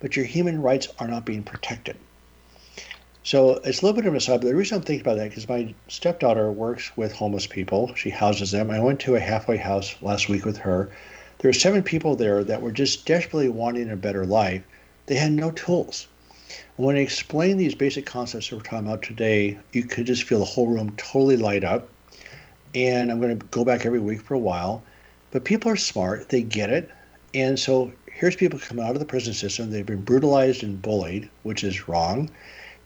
but 0.00 0.16
your 0.16 0.24
human 0.24 0.62
rights 0.62 0.88
are 0.98 1.08
not 1.08 1.24
being 1.24 1.42
protected. 1.42 1.96
So 3.24 3.56
it's 3.56 3.82
a 3.82 3.84
little 3.84 3.94
bit 3.94 4.06
of 4.06 4.14
an 4.14 4.16
aside, 4.16 4.40
but 4.40 4.46
the 4.46 4.56
reason 4.56 4.78
I'm 4.78 4.82
thinking 4.82 5.02
about 5.02 5.18
that 5.18 5.28
because 5.28 5.48
my 5.48 5.74
stepdaughter 5.88 6.50
works 6.50 6.96
with 6.96 7.12
homeless 7.12 7.46
people. 7.46 7.94
She 7.94 8.10
houses 8.10 8.52
them. 8.52 8.70
I 8.70 8.80
went 8.80 9.00
to 9.00 9.16
a 9.16 9.20
halfway 9.20 9.58
house 9.58 9.94
last 10.00 10.28
week 10.28 10.46
with 10.46 10.56
her. 10.58 10.90
There 11.38 11.50
were 11.50 11.52
seven 11.52 11.82
people 11.82 12.16
there 12.16 12.42
that 12.44 12.62
were 12.62 12.72
just 12.72 13.04
desperately 13.04 13.48
wanting 13.48 13.90
a 13.90 13.96
better 13.96 14.24
life. 14.24 14.62
They 15.06 15.16
had 15.16 15.32
no 15.32 15.50
tools 15.50 16.06
when 16.76 16.96
I 16.96 17.00
explain 17.00 17.56
these 17.56 17.74
basic 17.74 18.06
concepts 18.06 18.48
that 18.48 18.56
we're 18.56 18.62
talking 18.62 18.86
about 18.86 19.02
today, 19.02 19.58
you 19.72 19.82
could 19.82 20.06
just 20.06 20.22
feel 20.22 20.38
the 20.38 20.44
whole 20.44 20.68
room 20.68 20.94
totally 20.96 21.36
light 21.36 21.64
up. 21.64 21.88
And 22.74 23.10
I'm 23.10 23.20
going 23.20 23.38
to 23.38 23.46
go 23.46 23.64
back 23.64 23.86
every 23.86 24.00
week 24.00 24.22
for 24.22 24.34
a 24.34 24.38
while. 24.38 24.82
But 25.30 25.44
people 25.44 25.70
are 25.70 25.76
smart, 25.76 26.28
they 26.28 26.42
get 26.42 26.70
it. 26.70 26.90
And 27.34 27.58
so 27.58 27.92
here's 28.06 28.36
people 28.36 28.58
coming 28.58 28.84
out 28.84 28.92
of 28.92 28.98
the 28.98 29.06
prison 29.06 29.34
system. 29.34 29.70
They've 29.70 29.84
been 29.84 30.02
brutalized 30.02 30.62
and 30.62 30.80
bullied, 30.80 31.28
which 31.42 31.62
is 31.62 31.88
wrong. 31.88 32.30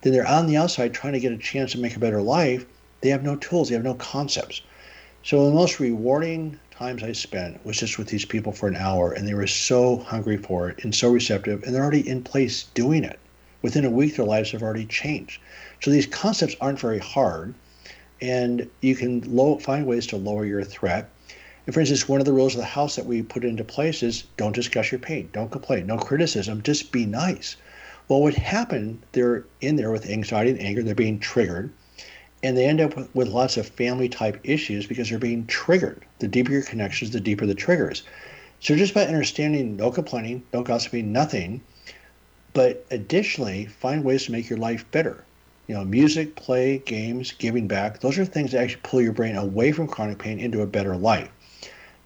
Then 0.01 0.13
they're 0.13 0.27
on 0.27 0.47
the 0.47 0.57
outside 0.57 0.93
trying 0.93 1.13
to 1.13 1.19
get 1.19 1.31
a 1.31 1.37
chance 1.37 1.71
to 1.71 1.79
make 1.79 1.95
a 1.95 1.99
better 1.99 2.21
life. 2.21 2.65
They 3.01 3.09
have 3.09 3.23
no 3.23 3.35
tools, 3.37 3.69
they 3.69 3.75
have 3.75 3.83
no 3.83 3.95
concepts. 3.95 4.61
So 5.23 5.45
the 5.45 5.55
most 5.55 5.79
rewarding 5.79 6.59
times 6.71 7.03
I 7.03 7.13
spent 7.13 7.65
was 7.65 7.77
just 7.77 7.97
with 7.97 8.07
these 8.07 8.25
people 8.25 8.51
for 8.51 8.67
an 8.67 8.75
hour, 8.75 9.13
and 9.13 9.27
they 9.27 9.33
were 9.33 9.47
so 9.47 9.97
hungry 9.97 10.37
for 10.37 10.69
it 10.69 10.83
and 10.83 10.93
so 10.93 11.09
receptive, 11.09 11.63
and 11.63 11.73
they're 11.73 11.81
already 11.81 12.07
in 12.07 12.23
place 12.23 12.63
doing 12.73 13.03
it 13.03 13.19
within 13.61 13.85
a 13.85 13.89
week 13.89 14.15
their 14.15 14.25
lives 14.25 14.51
have 14.51 14.61
already 14.61 14.85
changed. 14.85 15.39
So 15.81 15.89
these 15.89 16.05
concepts 16.05 16.55
aren't 16.61 16.79
very 16.79 16.99
hard, 16.99 17.53
and 18.23 18.69
you 18.79 18.95
can 18.95 19.19
low, 19.35 19.57
find 19.57 19.85
ways 19.85 20.07
to 20.07 20.15
lower 20.15 20.45
your 20.45 20.63
threat. 20.63 21.09
And 21.65 21.73
for 21.73 21.81
instance, 21.81 22.07
one 22.07 22.21
of 22.21 22.25
the 22.25 22.31
rules 22.31 22.55
of 22.55 22.61
the 22.61 22.65
house 22.65 22.95
that 22.95 23.05
we 23.05 23.21
put 23.21 23.43
into 23.43 23.65
place 23.65 24.01
is 24.01 24.23
don't 24.37 24.55
discuss 24.55 24.93
your 24.93 24.99
pain, 24.99 25.29
don't 25.33 25.51
complain, 25.51 25.87
no 25.87 25.97
criticism, 25.97 26.63
just 26.63 26.93
be 26.93 27.05
nice. 27.05 27.57
Well, 28.07 28.21
what 28.21 28.33
happened, 28.35 29.01
they're 29.11 29.43
in 29.59 29.75
there 29.75 29.91
with 29.91 30.09
anxiety 30.09 30.51
and 30.51 30.61
anger, 30.61 30.83
they're 30.83 30.95
being 30.95 31.19
triggered, 31.19 31.69
and 32.41 32.55
they 32.55 32.65
end 32.65 32.79
up 32.79 32.95
with, 32.95 33.13
with 33.13 33.27
lots 33.27 33.57
of 33.57 33.67
family 33.67 34.07
type 34.07 34.39
issues 34.45 34.85
because 34.85 35.09
they're 35.09 35.19
being 35.19 35.45
triggered. 35.47 36.05
The 36.19 36.29
deeper 36.29 36.51
your 36.53 36.63
connections, 36.63 37.11
the 37.11 37.19
deeper 37.19 37.45
the 37.45 37.53
triggers. 37.53 38.03
So 38.61 38.73
just 38.77 38.93
by 38.93 39.05
understanding 39.05 39.75
no 39.75 39.91
complaining, 39.91 40.43
no 40.53 40.63
gossiping, 40.63 41.11
nothing, 41.11 41.59
but 42.53 42.85
additionally, 42.89 43.65
find 43.65 44.05
ways 44.05 44.23
to 44.25 44.31
make 44.31 44.49
your 44.49 44.59
life 44.59 44.89
better. 44.91 45.25
You 45.67 45.75
know, 45.75 45.85
music, 45.85 46.35
play, 46.35 46.79
games, 46.79 47.31
giving 47.31 47.67
back, 47.67 48.01
those 48.01 48.19
are 48.19 48.25
things 48.25 48.51
that 48.51 48.61
actually 48.61 48.81
pull 48.83 49.01
your 49.01 49.13
brain 49.13 49.35
away 49.35 49.71
from 49.71 49.87
chronic 49.87 50.19
pain 50.19 50.39
into 50.39 50.61
a 50.61 50.67
better 50.67 50.95
life. 50.95 51.29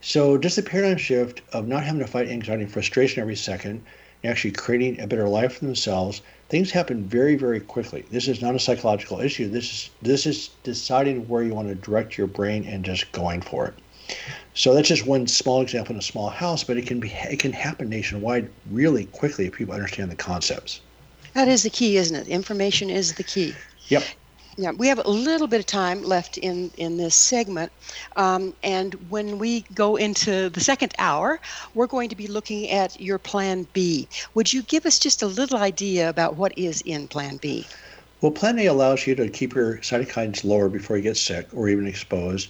So 0.02 0.38
just 0.38 0.58
a 0.60 0.62
paradigm 0.62 0.98
shift 0.98 1.42
of 1.54 1.68
not 1.68 1.84
having 1.84 2.00
to 2.02 2.08
fight 2.08 2.30
anxiety 2.30 2.64
and 2.64 2.72
frustration 2.72 3.20
every 3.20 3.36
second, 3.36 3.84
and 4.24 4.32
actually 4.32 4.52
creating 4.52 5.00
a 5.00 5.08
better 5.08 5.28
life 5.28 5.54
for 5.54 5.66
themselves, 5.66 6.22
things 6.50 6.72
happen 6.72 7.04
very, 7.04 7.36
very 7.36 7.60
quickly. 7.60 8.06
This 8.12 8.28
is 8.28 8.42
not 8.42 8.56
a 8.56 8.60
psychological 8.60 9.20
issue. 9.20 9.50
This 9.50 9.66
is 9.66 9.90
this 10.02 10.26
is 10.26 10.50
deciding 10.64 11.28
where 11.28 11.44
you 11.44 11.54
want 11.54 11.68
to 11.70 11.76
direct 11.76 12.18
your 12.18 12.28
brain 12.28 12.64
and 12.66 12.86
just 12.86 13.12
going 13.12 13.42
for 13.42 13.68
it. 13.68 13.74
So 14.54 14.74
that's 14.74 14.88
just 14.88 15.06
one 15.06 15.28
small 15.28 15.62
example 15.62 15.94
in 15.94 16.00
a 16.00 16.04
small 16.04 16.30
house, 16.30 16.64
but 16.64 16.78
it 16.78 16.88
can 16.88 17.00
be 17.00 17.12
it 17.12 17.40
can 17.40 17.54
happen 17.54 17.90
nationwide 17.90 18.50
really 18.72 19.06
quickly 19.06 19.48
if 19.48 19.54
people 19.54 19.74
understand 19.74 20.12
the 20.12 20.16
concepts. 20.16 20.82
That 21.38 21.48
is 21.48 21.62
the 21.62 21.70
key, 21.70 21.98
isn't 21.98 22.16
it? 22.16 22.28
Information 22.28 22.90
is 22.90 23.14
the 23.14 23.24
key. 23.24 23.54
Yep. 23.90 24.04
Yeah, 24.58 24.72
we 24.72 24.88
have 24.88 24.98
a 24.98 25.08
little 25.08 25.46
bit 25.46 25.60
of 25.60 25.68
time 25.68 26.02
left 26.02 26.40
in 26.40 26.72
in 26.78 26.98
this 26.98 27.14
segment, 27.14 27.72
um, 28.16 28.56
and 28.64 28.96
when 29.12 29.38
we 29.38 29.62
go 29.76 29.98
into 29.98 30.50
the 30.50 30.60
second 30.60 30.96
hour, 30.98 31.40
we're 31.76 31.86
going 31.86 32.10
to 32.10 32.16
be 32.16 32.26
looking 32.26 32.72
at 32.72 33.00
your 33.00 33.20
Plan 33.20 33.68
B. 33.74 34.08
Would 34.34 34.52
you 34.52 34.64
give 34.64 34.88
us 34.88 34.98
just 34.98 35.22
a 35.22 35.28
little 35.28 35.60
idea 35.60 36.10
about 36.10 36.38
what 36.38 36.58
is 36.58 36.82
in 36.82 37.08
Plan 37.08 37.38
B? 37.38 37.68
Well, 38.22 38.32
Plan 38.32 38.58
A 38.58 38.66
allows 38.66 39.06
you 39.06 39.14
to 39.14 39.30
keep 39.30 39.54
your 39.54 39.78
cytokines 39.78 40.44
lower 40.44 40.70
before 40.70 40.98
you 40.98 41.04
get 41.04 41.18
sick 41.18 41.46
or 41.54 41.70
even 41.70 41.86
exposed. 41.86 42.50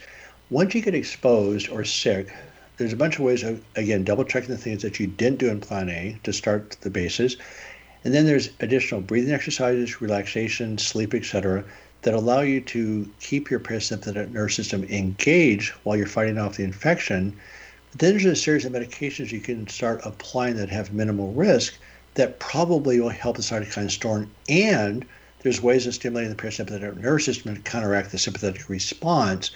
Once 0.49 0.73
you 0.73 0.81
get 0.81 0.95
exposed 0.95 1.67
or 1.67 1.83
sick, 1.83 2.33
there's 2.77 2.93
a 2.93 2.95
bunch 2.95 3.15
of 3.15 3.25
ways 3.25 3.43
of 3.43 3.61
again 3.75 4.05
double 4.05 4.23
checking 4.23 4.51
the 4.51 4.57
things 4.57 4.81
that 4.81 4.97
you 4.97 5.07
didn't 5.07 5.39
do 5.39 5.49
in 5.49 5.59
Plan 5.59 5.89
A 5.89 6.17
to 6.23 6.31
start 6.31 6.77
the 6.79 6.89
bases. 6.89 7.35
And 8.03 8.13
then 8.13 8.25
there's 8.25 8.49
additional 8.59 9.01
breathing 9.01 9.33
exercises, 9.33 10.01
relaxation, 10.01 10.77
sleep, 10.77 11.13
etc 11.13 11.63
that 12.07 12.13
allow 12.13 12.41
you 12.41 12.61
to 12.61 13.09
keep 13.19 13.49
your 13.49 13.59
parasympathetic 13.59 14.31
nervous 14.31 14.55
system 14.55 14.83
engaged 14.85 15.73
while 15.83 15.97
you're 15.97 16.07
fighting 16.07 16.37
off 16.37 16.57
the 16.57 16.63
infection. 16.63 17.35
But 17.91 17.99
then 17.99 18.11
there's 18.11 18.25
a 18.25 18.35
series 18.35 18.65
of 18.65 18.71
medications 18.71 19.31
you 19.31 19.39
can 19.39 19.67
start 19.67 20.01
applying 20.03 20.55
that 20.57 20.69
have 20.69 20.93
minimal 20.93 21.33
risk 21.33 21.77
that 22.13 22.39
probably 22.39 22.99
will 22.99 23.09
help 23.09 23.37
the 23.37 23.43
cytokine 23.43 23.91
storm. 23.91 24.31
And 24.47 25.05
there's 25.41 25.61
ways 25.61 25.87
of 25.87 25.95
stimulating 25.95 26.33
the 26.33 26.41
parasympathetic 26.41 26.97
nervous 26.97 27.25
system 27.25 27.55
to 27.55 27.61
counteract 27.61 28.11
the 28.11 28.17
sympathetic 28.17 28.69
response. 28.69 29.51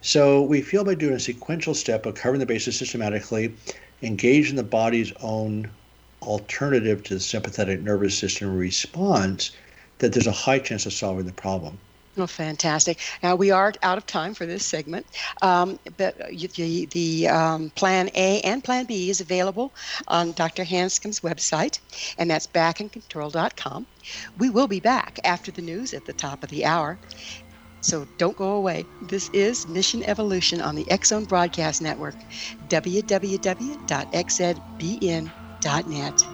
So 0.00 0.42
we 0.42 0.60
feel 0.60 0.84
by 0.84 0.94
doing 0.94 1.14
a 1.14 1.20
sequential 1.20 1.74
step 1.74 2.06
of 2.06 2.14
covering 2.14 2.40
the 2.40 2.46
bases 2.46 2.76
systematically, 2.76 3.54
engaging 4.02 4.56
the 4.56 4.62
body's 4.62 5.12
own 5.22 5.70
alternative 6.26 7.02
to 7.04 7.14
the 7.14 7.20
sympathetic 7.20 7.82
nervous 7.82 8.18
system 8.18 8.56
response, 8.56 9.52
that 9.98 10.12
there's 10.12 10.26
a 10.26 10.32
high 10.32 10.58
chance 10.58 10.86
of 10.86 10.92
solving 10.92 11.26
the 11.26 11.32
problem. 11.32 11.78
Oh, 12.16 12.28
fantastic. 12.28 12.98
Now, 13.24 13.34
we 13.34 13.50
are 13.50 13.72
out 13.82 13.98
of 13.98 14.06
time 14.06 14.34
for 14.34 14.46
this 14.46 14.64
segment, 14.64 15.04
um, 15.42 15.80
but 15.96 16.16
the, 16.18 16.86
the 16.86 17.28
um, 17.28 17.70
Plan 17.70 18.08
A 18.14 18.40
and 18.42 18.62
Plan 18.62 18.84
B 18.84 19.10
is 19.10 19.20
available 19.20 19.72
on 20.06 20.30
Dr. 20.32 20.62
Hanscom's 20.62 21.20
website, 21.20 21.80
and 22.16 22.30
that's 22.30 22.46
backincontrol.com. 22.46 23.86
We 24.38 24.48
will 24.48 24.68
be 24.68 24.78
back 24.78 25.18
after 25.24 25.50
the 25.50 25.62
news 25.62 25.92
at 25.92 26.04
the 26.04 26.12
top 26.12 26.44
of 26.44 26.50
the 26.50 26.64
hour. 26.64 26.98
So 27.80 28.06
don't 28.16 28.36
go 28.36 28.52
away. 28.52 28.86
This 29.02 29.28
is 29.30 29.66
Mission 29.66 30.04
Evolution 30.04 30.60
on 30.60 30.76
the 30.76 30.86
Zone 31.04 31.24
Broadcast 31.24 31.82
Network, 31.82 32.14
www.xzbn.net. 35.64 36.33